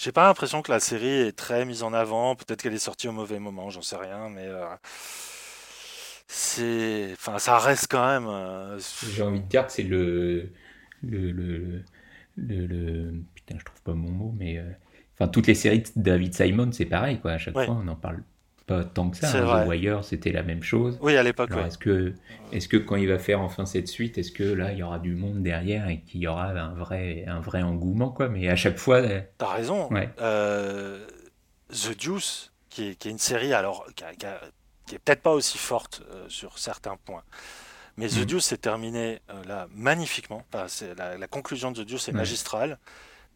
[0.00, 2.34] j'ai pas l'impression que la série est très mise en avant.
[2.34, 4.64] Peut-être qu'elle est sortie au mauvais moment, j'en sais rien, mais euh,
[6.26, 8.26] c'est, enfin, ça reste quand même.
[8.26, 8.78] Euh,
[9.12, 10.50] J'ai envie de dire que c'est le
[11.02, 11.82] le, le
[12.48, 14.64] le, putain, je trouve pas mon mot, mais euh,
[15.18, 17.32] enfin toutes les séries de David Simon, c'est pareil quoi.
[17.32, 18.22] À chaque fois, on en parle
[18.66, 19.28] pas tant que ça.
[19.36, 19.64] Hein.
[19.64, 20.96] The Wire, c'était la même chose.
[21.02, 21.66] Oui, à l'époque, ouais.
[21.66, 22.14] est-ce que,
[22.52, 24.98] est-ce que quand il va faire enfin cette suite, est-ce que là il y aura
[25.00, 28.28] du monde derrière et qu'il y aura un vrai, un vrai engouement quoi?
[28.28, 29.88] Mais à chaque fois, euh, T'as raison.
[29.92, 30.08] Ouais.
[30.20, 31.04] Euh,
[31.70, 34.40] The Deuce, qui est, qui est une série, alors, qui, a- qui a-
[34.86, 37.22] qui est peut-être pas aussi forte euh, sur certains points.
[37.96, 38.24] Mais The.
[38.26, 40.42] Deuce s'est terminé euh, là magnifiquement.
[40.52, 42.18] Enfin, la, la conclusion de The Deuce est Ouais.
[42.18, 42.78] magistrale.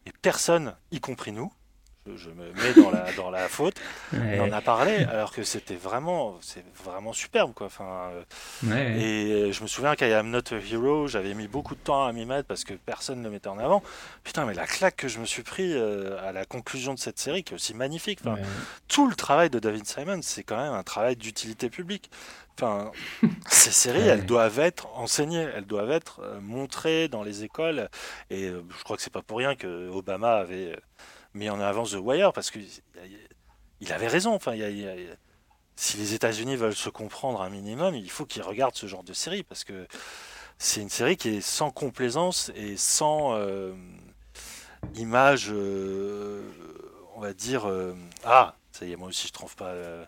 [0.07, 1.53] Et personne, y compris nous,
[2.17, 3.77] je, me mets dans la, dans la faute,
[4.13, 7.67] ouais, on en a parlé, alors que c'était vraiment, c'est vraiment superbe, quoi.
[7.67, 8.23] Enfin, euh,
[8.71, 12.05] ouais, et je me souviens qu'à I'm Not a Hero, j'avais mis beaucoup de temps
[12.05, 13.83] à m'y mettre parce que personne ne mettait en avant.
[14.23, 17.19] Putain, mais la claque que je me suis pris euh, à la conclusion de cette
[17.19, 18.21] série, qui est aussi magnifique.
[18.23, 18.43] Enfin, ouais.
[18.89, 22.11] Tout le travail de David Simon, c'est quand même un travail d'utilité publique.
[22.57, 22.93] Enfin,
[23.49, 24.07] ces séries, Ouais.
[24.07, 27.89] elles doivent être enseignées, elles doivent être euh, montrées dans les écoles.
[28.31, 30.77] Et euh, je crois que c'est pas pour rien que Obama avait
[31.35, 32.66] mis en avant The Wire parce qu'il
[33.81, 34.35] il avait raison.
[34.35, 35.16] Enfin, il y a- il y a-
[35.77, 39.12] si les États-Unis veulent se comprendre un minimum, il faut qu'ils regardent ce genre de
[39.12, 39.86] série parce que
[40.59, 43.74] c'est une série qui est sans complaisance et sans euh,
[44.94, 46.43] image, euh,
[47.16, 47.69] on va dire.
[47.69, 47.94] euh,
[48.24, 49.70] ah, ça y est, moi aussi je trouve pas.
[49.70, 50.05] euh,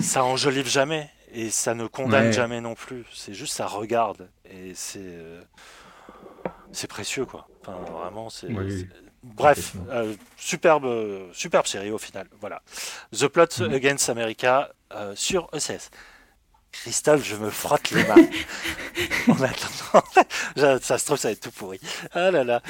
[0.00, 2.32] ça enjolive jamais et ça ne condamne Ouais.
[2.32, 3.04] jamais non plus.
[3.12, 5.18] C'est juste ça regarde et c'est
[6.70, 7.48] c'est précieux quoi.
[7.62, 8.46] Enfin vraiment c'est.
[8.46, 8.80] Oui, oui.
[8.88, 12.26] c'est- Bref, euh, superbe, euh, superbe série au final.
[12.40, 12.62] Voilà.
[13.12, 13.72] The Plot Mhm.
[13.74, 15.90] Against America euh, sur ECS.
[16.70, 18.14] Christophe, je me frotte les mains.
[19.28, 20.04] en attendant,
[20.80, 21.80] ça se trouve, ça va être tout pourri.
[22.12, 22.62] Ah là là.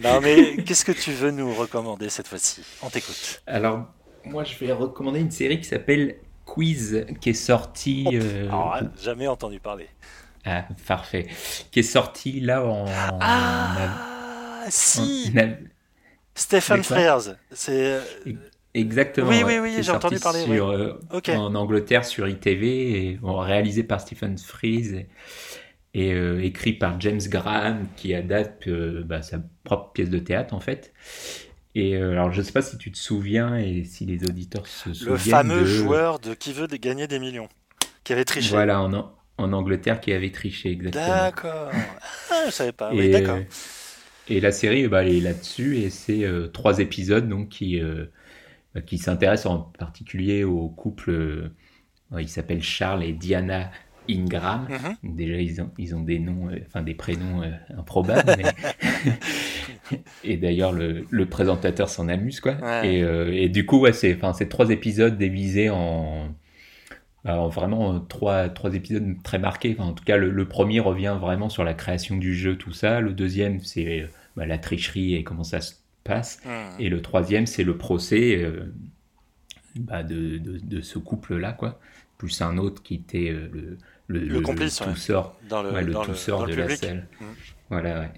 [0.00, 2.62] Non, mais qu'est-ce que tu veux nous recommander cette fois-ci?
[2.82, 3.42] On t'écoute.
[3.46, 3.86] Alors,
[4.24, 8.06] moi, je vais recommander une série qui s'appelle Quiz, qui est sortie.
[8.12, 9.88] euh, Alors, hein, jamais entendu parler.
[10.44, 11.26] Ah, parfait.
[11.70, 12.84] Qui est sortie là en.
[12.88, 13.76] Ah,
[14.66, 15.40] en- si en
[16.34, 17.36] Stephen Frears.
[17.52, 18.00] C'est.
[18.74, 19.28] Exactement.
[19.28, 20.98] Oui, oui, oui, j'ai entendu parler, Sur, euh.
[21.28, 25.08] En Angleterre sur ITV, et, bon, réalisé par Stephen Frears et,
[25.92, 30.54] et, euh, écrit par James Graham, qui adapte euh, bah, sa propre pièce de théâtre
[30.54, 30.92] en fait.
[31.74, 35.12] Et alors, je sais pas si tu te souviens et si les auditeurs se souviennent.
[35.12, 37.48] Le fameux de- joueur de qui veut gagner des millions.
[38.04, 38.50] Qui avait triché.
[38.50, 41.06] Voilà, en, An- en Angleterre qui avait triché, exactement.
[41.06, 41.70] D'accord.
[42.30, 42.92] Ah, je savais pas.
[42.92, 43.38] Oui, d'accord.
[44.28, 48.06] Et la série, bah, elle est là-dessus et c'est euh, trois épisodes donc qui euh,
[48.74, 51.10] bah, qui s'intéressent en particulier au couple.
[51.10, 51.48] euh,
[52.18, 53.70] ils s'appellent Charles et Diana
[54.10, 54.66] Ingram.
[54.68, 54.96] Mhm.
[55.02, 57.42] Donc déjà, ils ont, ils ont des noms, enfin des prénoms
[57.76, 58.34] improbables.
[58.36, 62.54] mais- et d'ailleurs, le, le présentateur s'en amuse, quoi.
[62.62, 62.96] Ouais.
[62.96, 66.34] Et, et du coup, ouais, c'est, enfin, c'est trois épisodes divisés en,
[67.24, 69.76] alors vraiment trois, trois épisodes très marqués.
[69.78, 72.72] Enfin, en tout cas, le, le premier revient vraiment sur la création du jeu, tout
[72.72, 73.00] ça.
[73.00, 75.74] Le deuxième, c'est euh, bah, la tricherie et comment ça se
[76.04, 76.40] passe.
[76.44, 76.80] Hmm.
[76.80, 78.72] Et le troisième, c'est le procès euh,
[79.76, 81.80] bah, de, de, de ce couple-là, quoi.
[82.18, 83.78] Plus un autre qui était euh, le,
[84.08, 84.86] le, Le complice, ouais.
[84.88, 86.80] tousseur, Dans le, ouais, le dans le, tousseur dans le de la public.
[86.80, 87.08] salle.
[87.20, 87.24] Mm.
[87.70, 88.10] Voilà, ouais.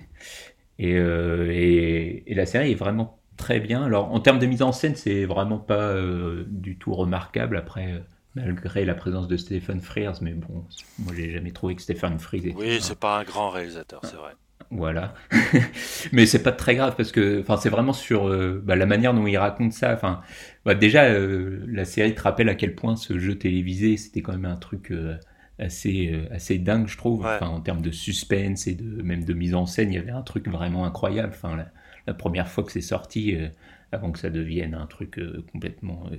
[0.79, 3.85] Et, euh, et, et la série est vraiment très bien.
[3.85, 7.57] Alors, en termes de mise en scène, c'est vraiment pas euh, du tout remarquable.
[7.57, 8.03] Après,
[8.35, 10.67] malgré la présence de Stephen Frears, mais bon,
[10.99, 14.17] moi, j'ai jamais trouvé que Stephen Frears était Oui, c'est pas un grand réalisateur, c'est
[14.17, 14.37] vrai.
[14.71, 15.15] voilà.
[16.13, 19.15] Mais c'est pas très grave parce que enfin c'est vraiment sur euh, bah, la manière
[19.15, 19.93] dont il raconte ça.
[19.95, 20.23] Enfin,
[20.65, 24.33] bah, déjà euh, la série te rappelle à quel point ce jeu télévisé c'était quand
[24.33, 25.17] même un truc euh,
[25.59, 27.25] assez euh, assez dingue je trouve.
[27.25, 27.41] Ouais.
[27.41, 30.11] Enfin en termes de suspense et de même de mise en scène, il y avait
[30.11, 31.33] un truc vraiment incroyable.
[31.35, 31.69] Enfin la,
[32.07, 33.49] la première fois que c'est sorti, euh,
[33.93, 36.17] avant que ça devienne un truc euh, complètement euh,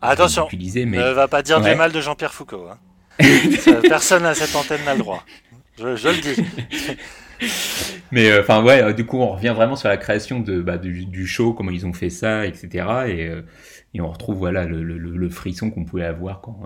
[0.00, 1.70] Attention, ridiculisé, mais ne va pas dire Ouais.
[1.72, 2.68] du mal de Jean-Pierre Foucault.
[2.70, 2.78] hein.
[3.88, 5.24] Personne à cette antenne n'a le droit.
[5.78, 6.42] Je, je le dis.
[8.10, 10.76] Mais euh, enfin ouais, euh, du coup on revient vraiment sur la création de, bah,
[10.78, 12.68] du, du show, comment ils ont fait ça, etc.
[13.06, 13.42] Et, euh,
[13.94, 16.58] et on retrouve voilà le, le- le frisson qu'on pouvait avoir quand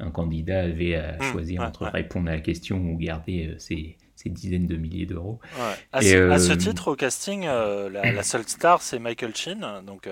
[0.00, 1.90] un candidat avait à Mmh, choisir ouais, entre ouais.
[1.90, 5.40] répondre à la question ou garder ses, ses dizaines de milliers d'euros.
[5.58, 5.74] Ouais.
[5.92, 9.66] À, ce, à ce titre, au casting, la, la seule star, c'est Michael Sheen.
[9.86, 10.08] Donc,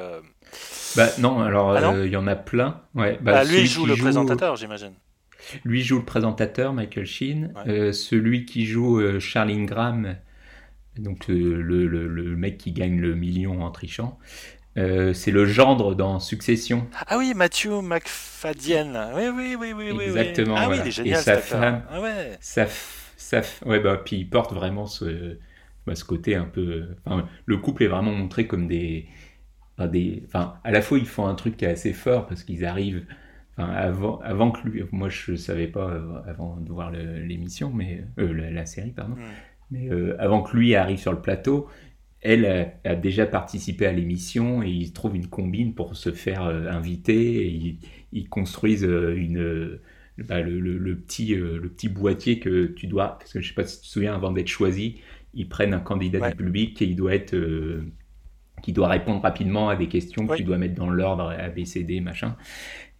[0.97, 2.82] Bah non, alors Ah euh, il y en a plein.
[2.94, 4.94] Ouais, bah, bah, lui, il joue le présentateur, j'imagine.
[5.64, 7.52] Lui joue le présentateur, Michael Sheen.
[7.55, 7.70] Ouais.
[7.70, 10.16] Euh, celui qui joue euh, Charlie Ingram,
[10.98, 14.18] donc le, le- le mec qui gagne le million en trichant,
[14.78, 16.89] euh, c'est le gendre dans Succession.
[17.06, 19.10] Ah oui, Matthew McFadden.
[19.14, 20.05] Oui, oui, oui, oui.
[20.05, 20.60] Exactement, Oui.
[20.62, 20.68] Ah voilà.
[20.68, 21.60] oui, il est Et génial, sa cet acteur.
[21.60, 21.82] femme.
[21.90, 22.39] Ah ouais.
[22.40, 25.39] Ça, f- ouais, bah, puis il porte vraiment ce,
[25.86, 26.89] bah, ce côté un peu.
[27.05, 29.06] Enfin, le couple est vraiment montré comme des,
[29.85, 30.23] des.
[30.27, 33.05] Enfin, à la fois, ils font un truc qui est assez fort parce qu'ils arrivent.
[33.57, 34.82] Enfin, avant, avant que lui.
[34.93, 38.05] Moi, je savais pas euh, avant de voir l'émission, mais.
[38.19, 39.15] euh, la, la série, pardon.
[39.15, 39.20] Mm.
[39.70, 41.69] Mais euh, avant que lui arrive sur le plateau,
[42.23, 47.47] elle a, déjà participé à l'émission et ils trouvent une combine pour se faire inviter
[47.47, 47.78] et
[48.12, 49.78] ils, construisent une,
[50.19, 53.81] bah, le, petit, le petit boîtier que tu dois, parce que je sais pas si
[53.81, 55.01] tu te souviens, avant d'être choisi,
[55.35, 57.36] ils prennent un candidat du public et il doit être
[58.67, 61.65] qui doit répondre rapidement à des questions que tu dois mettre dans l'ordre A, B,
[61.65, 62.35] C, D, machin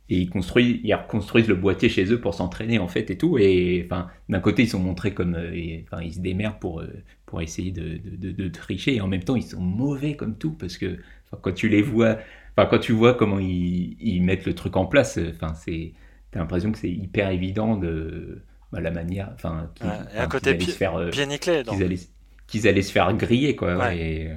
[0.09, 3.37] et ils construisent, ils reconstruisent le boîtier chez eux pour s'entraîner en fait et tout.
[3.37, 7.03] Et enfin, d'un côté ils sont montrés comme, euh, enfin, ils se démerdent pour euh,
[7.27, 10.53] pour essayer de, de, de, tricher et en même temps ils sont mauvais comme tout
[10.53, 10.99] parce que
[11.41, 12.19] quand tu les vois,
[12.57, 15.95] enfin quand tu vois comment ils, ils mettent le truc en place, enfin c'est,
[16.31, 20.69] t'as l'impression que c'est hyper évident de bah, la manière, enfin, qu'ils, un côté bien,
[20.69, 21.99] faire, euh, bien qu'ils allaient,
[22.47, 23.93] qu'ils allaient se faire griller quoi.
[23.93, 24.31] Et,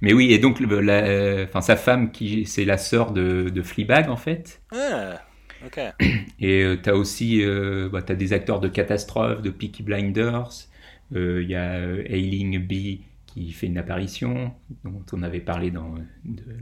[0.00, 4.08] mais oui, et donc la, enfin, sa femme, qui c'est la sœur de, de Fleabag
[4.08, 4.62] en fait.
[4.72, 5.20] Ah,
[5.64, 5.80] ok.
[6.40, 10.68] Et euh, tu as aussi euh, bah, as des acteurs de catastrophe, de Peaky Blinders.
[11.14, 14.52] Euh, il y a Ailing B qui fait une apparition,
[14.84, 15.94] dont on avait parlé dans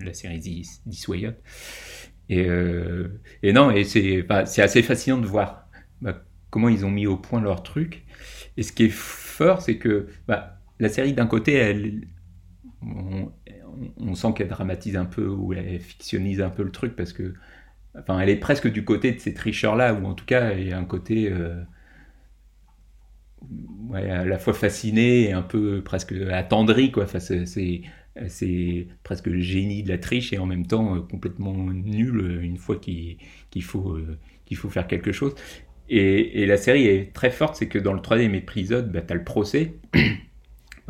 [0.00, 1.38] la série This, Way Up.
[2.30, 2.46] Et,
[3.42, 5.68] et non, et c'est assez fascinant de voir
[6.00, 8.04] bah, comment ils ont mis au point leur truc.
[8.56, 12.02] Et ce qui est fort, c'est que bah, la série, d'un côté, elle,
[13.98, 17.34] on, sent qu'elle dramatise un peu ou elle fictionnise un peu le truc parce que,
[17.98, 20.72] enfin, elle est presque du côté de ces tricheurs-là, ou en tout cas, il y
[20.72, 21.62] a un côté euh,
[23.94, 27.06] à la fois fasciné et un peu presque attendri, quoi.
[27.06, 27.82] C'est,
[29.02, 32.76] presque le génie de la triche et en même temps euh, complètement nul une fois
[32.76, 33.16] qu'il,
[33.62, 35.34] faut, euh, qu'il faut faire quelque chose.
[35.88, 39.16] Et, la série est très forte, c'est que dans le troisième épisode, bah, tu as
[39.16, 39.74] le procès.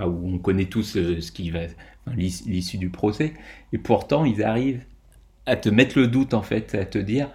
[0.09, 1.61] Où on connaît tous euh, ce qui va,
[2.16, 3.35] l'issue du procès,
[3.73, 4.83] et pourtant ils arrivent
[5.47, 7.29] à te mettre le doute en fait, à te dire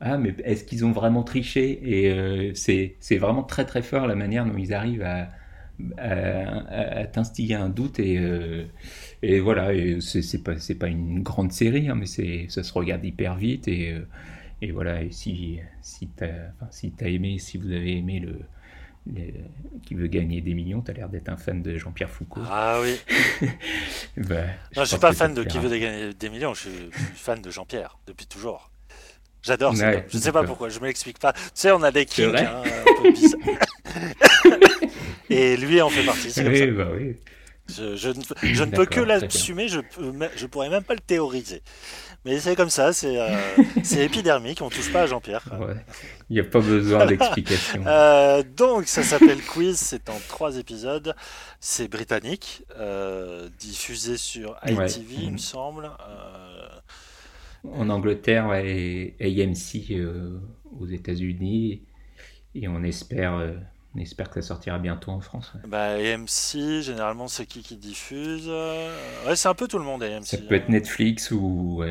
[0.00, 1.80] ah mais est-ce qu'ils ont vraiment triché?
[1.82, 5.30] Et euh, c'est vraiment très très fort la manière dont ils arrivent à,
[5.98, 7.98] à, t'instiller un doute.
[7.98, 8.64] Et, euh,
[9.22, 9.70] et voilà,
[10.00, 12.06] c'est pas, pas une grande série, hein, mais
[12.48, 13.66] ça se regarde hyper vite.
[13.68, 13.96] Et,
[14.62, 18.38] et voilà, et si, si tu as, si as aimé, si vous avez aimé le,
[19.84, 22.42] qui veut gagner des millions, tu as l'air d'être un fan de Jean-Pierre Foucault.
[22.48, 22.98] Ah oui.
[24.16, 27.40] bah, je ne suis pas fan de qui veut gagner des millions, je suis, fan
[27.40, 28.70] de Jean-Pierre depuis toujours.
[29.42, 29.92] J'adore ça.
[30.08, 31.32] je ne sais pas pourquoi, je ne m'explique pas.
[31.32, 33.12] Tu sais, on a des kings hein, un peu
[35.30, 36.32] Et lui en fait partie.
[36.38, 37.16] Oui, bah oui.
[37.68, 41.62] Je, je, ne, je ne peux que l'assumer, je ne pourrais même pas le théoriser.
[42.24, 43.36] Mais c'est comme ça, c'est euh,
[43.98, 45.44] épidermique, on touche pas à Jean-Pierre.
[46.28, 47.84] Il n'y a pas besoin d'explication.
[47.86, 51.14] Euh, donc, ça s'appelle Quiz, c'est en trois épisodes.
[51.60, 55.90] C'est britannique, euh, diffusé sur ITV, il me semble.
[57.64, 59.96] En Angleterre et AMC
[60.78, 61.82] aux États-Unis.
[62.54, 63.54] Et on espère
[63.98, 65.52] on espère que ça sortira bientôt en France.
[65.66, 70.24] Bah, AMC, généralement, c'est qui qui diffuse Ouais, c'est un peu tout le monde, AMC.
[70.24, 70.72] Ça peut être hein.
[70.72, 71.82] Netflix ou.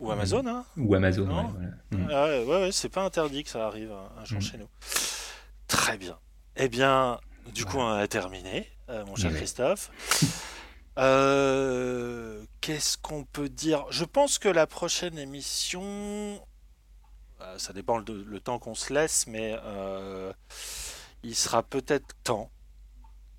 [0.00, 0.10] ou...
[0.10, 2.08] Amazon, hein Ou Amazon, ouais, mm.
[2.10, 4.42] ah ouais, ouais, c'est pas interdit que ça arrive un jour mm.
[4.42, 4.68] chez nous.
[5.66, 6.18] Très bien.
[6.56, 7.18] Eh bien,
[7.54, 9.90] du coup, on a terminé, euh, mon cher Christophe.
[11.00, 13.84] Euh, qu'est-ce qu'on peut dire?
[13.90, 15.84] Je pense que la prochaine émission,
[17.40, 19.54] euh, ça dépend le, temps qu'on se laisse, mais
[21.22, 22.50] il sera peut-être temps.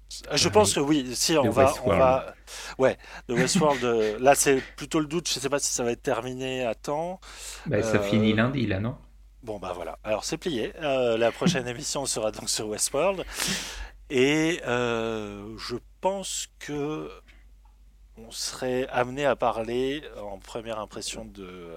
[0.10, 2.34] Je ah pense que oui, si on va, on va,
[2.80, 2.97] ouais,
[3.27, 3.84] The Westworld.
[3.84, 5.30] Euh, là, c'est plutôt le doute.
[5.30, 7.19] Je ne sais pas si ça va être terminé à temps.
[7.68, 8.97] Bah, ça finit euh, lundi, là, non?
[9.43, 9.99] Bon, bah voilà.
[10.03, 10.73] Alors, c'est plié.
[10.81, 13.23] Euh, la prochaine émission sera donc sur Westworld.
[14.10, 17.11] Et je pense que
[18.28, 21.68] on serait amené à parler en première impression de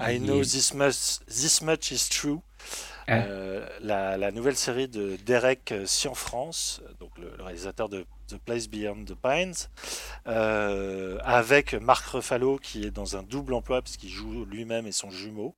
[0.00, 2.40] I know this much, this much is true.
[3.08, 3.22] Ah.
[3.24, 5.72] Euh, la, nouvelle série de Derek
[6.14, 9.54] France, donc le, réalisateur de The Place Beyond the Pines,
[10.26, 15.10] euh, avec Marc Ruffalo qui est dans un double emploi puisqu'il joue lui-même et son
[15.10, 15.54] jumeau,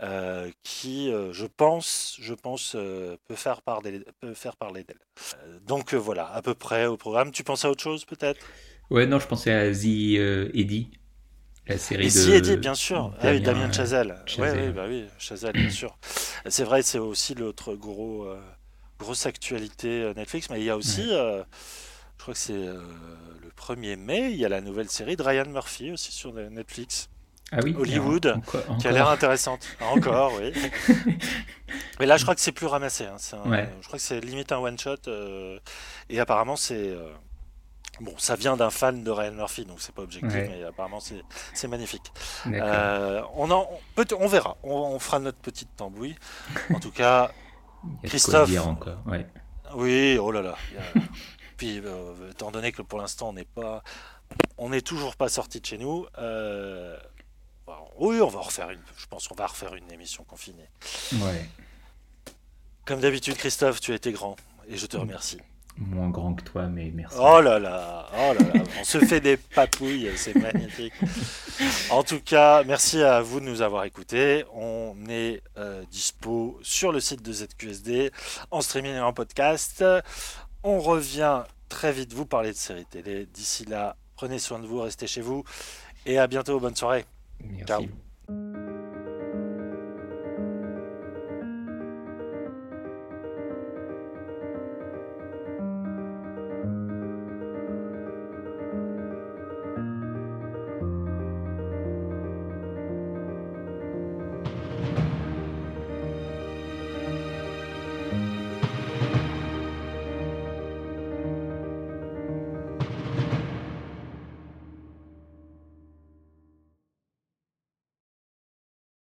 [0.00, 5.60] euh, qui, je pense, je pense peut, faire parler, peut faire parler d'elle.
[5.62, 7.32] donc voilà, à peu près au programme.
[7.32, 8.46] Tu penses à autre chose peut-être?
[8.90, 10.90] Ouais, non, je pensais à The Eddie
[11.68, 12.56] la série et de...
[12.56, 13.10] bien sûr.
[13.10, 14.16] Damien, ah oui, Damien Chazelle.
[14.38, 15.96] Oui, bah oui, Chazelle, bien sûr.
[16.46, 18.40] C'est vrai, c'est aussi l'autre gros, euh,
[18.98, 21.42] grosse actualité euh, Netflix, mais il y a aussi, euh,
[22.16, 25.46] je crois que c'est le 1er mai, il y a la nouvelle série de Ryan
[25.46, 27.10] Murphy aussi sur Netflix.
[27.52, 28.36] Ah oui, Hollywood,
[28.80, 29.66] qui a l'air intéressante.
[29.80, 30.52] Encore, oui.
[32.00, 33.04] mais là, je crois que c'est plus ramassé.
[33.04, 33.16] Hein.
[33.18, 34.96] Je crois que c'est limite un one shot.
[36.08, 36.94] et apparemment, c'est
[38.00, 41.68] Bon, ça vient d'un fan de Ryan Murphy, donc c'est pas objectif, mais apparemment c'est
[41.68, 42.12] magnifique.
[42.46, 46.16] Euh, on, en, peut, on verra, on, fera notre petite tambouille.
[46.72, 47.32] En tout cas,
[48.04, 48.48] Christophe.
[48.48, 48.98] Dire encore.
[49.06, 49.26] Ouais.
[49.74, 50.56] Oui, oh là là.
[51.56, 53.82] puis, euh, étant donné que pour l'instant, on n'est pas,
[54.56, 56.06] on n'est toujours pas sorti de chez nous.
[56.18, 56.96] euh,
[57.66, 58.80] bon, oui, on va refaire une.
[58.96, 60.70] Je pense qu'on va refaire une émission confinée.
[61.14, 61.48] Ouais.
[62.84, 64.36] Comme d'habitude, Christophe, tu as été grand
[64.68, 65.38] et je te remercie.
[65.80, 67.16] Moins grand que toi, mais merci.
[67.20, 70.92] Oh là là, oh là là, on se fait des papouilles, c'est magnifique.
[71.90, 74.44] En tout cas, merci à vous de nous avoir écoutés.
[74.52, 78.10] On est euh, dispo sur le site de ZQSD,
[78.50, 79.84] en streaming et en podcast.
[80.64, 83.26] On revient très vite vous parler de séries télé.
[83.26, 85.44] D'ici là, prenez soin de vous, restez chez vous
[86.06, 86.58] et à bientôt.
[86.58, 87.04] Bonne soirée.
[87.40, 87.66] Merci.
[88.28, 88.77] Ciao.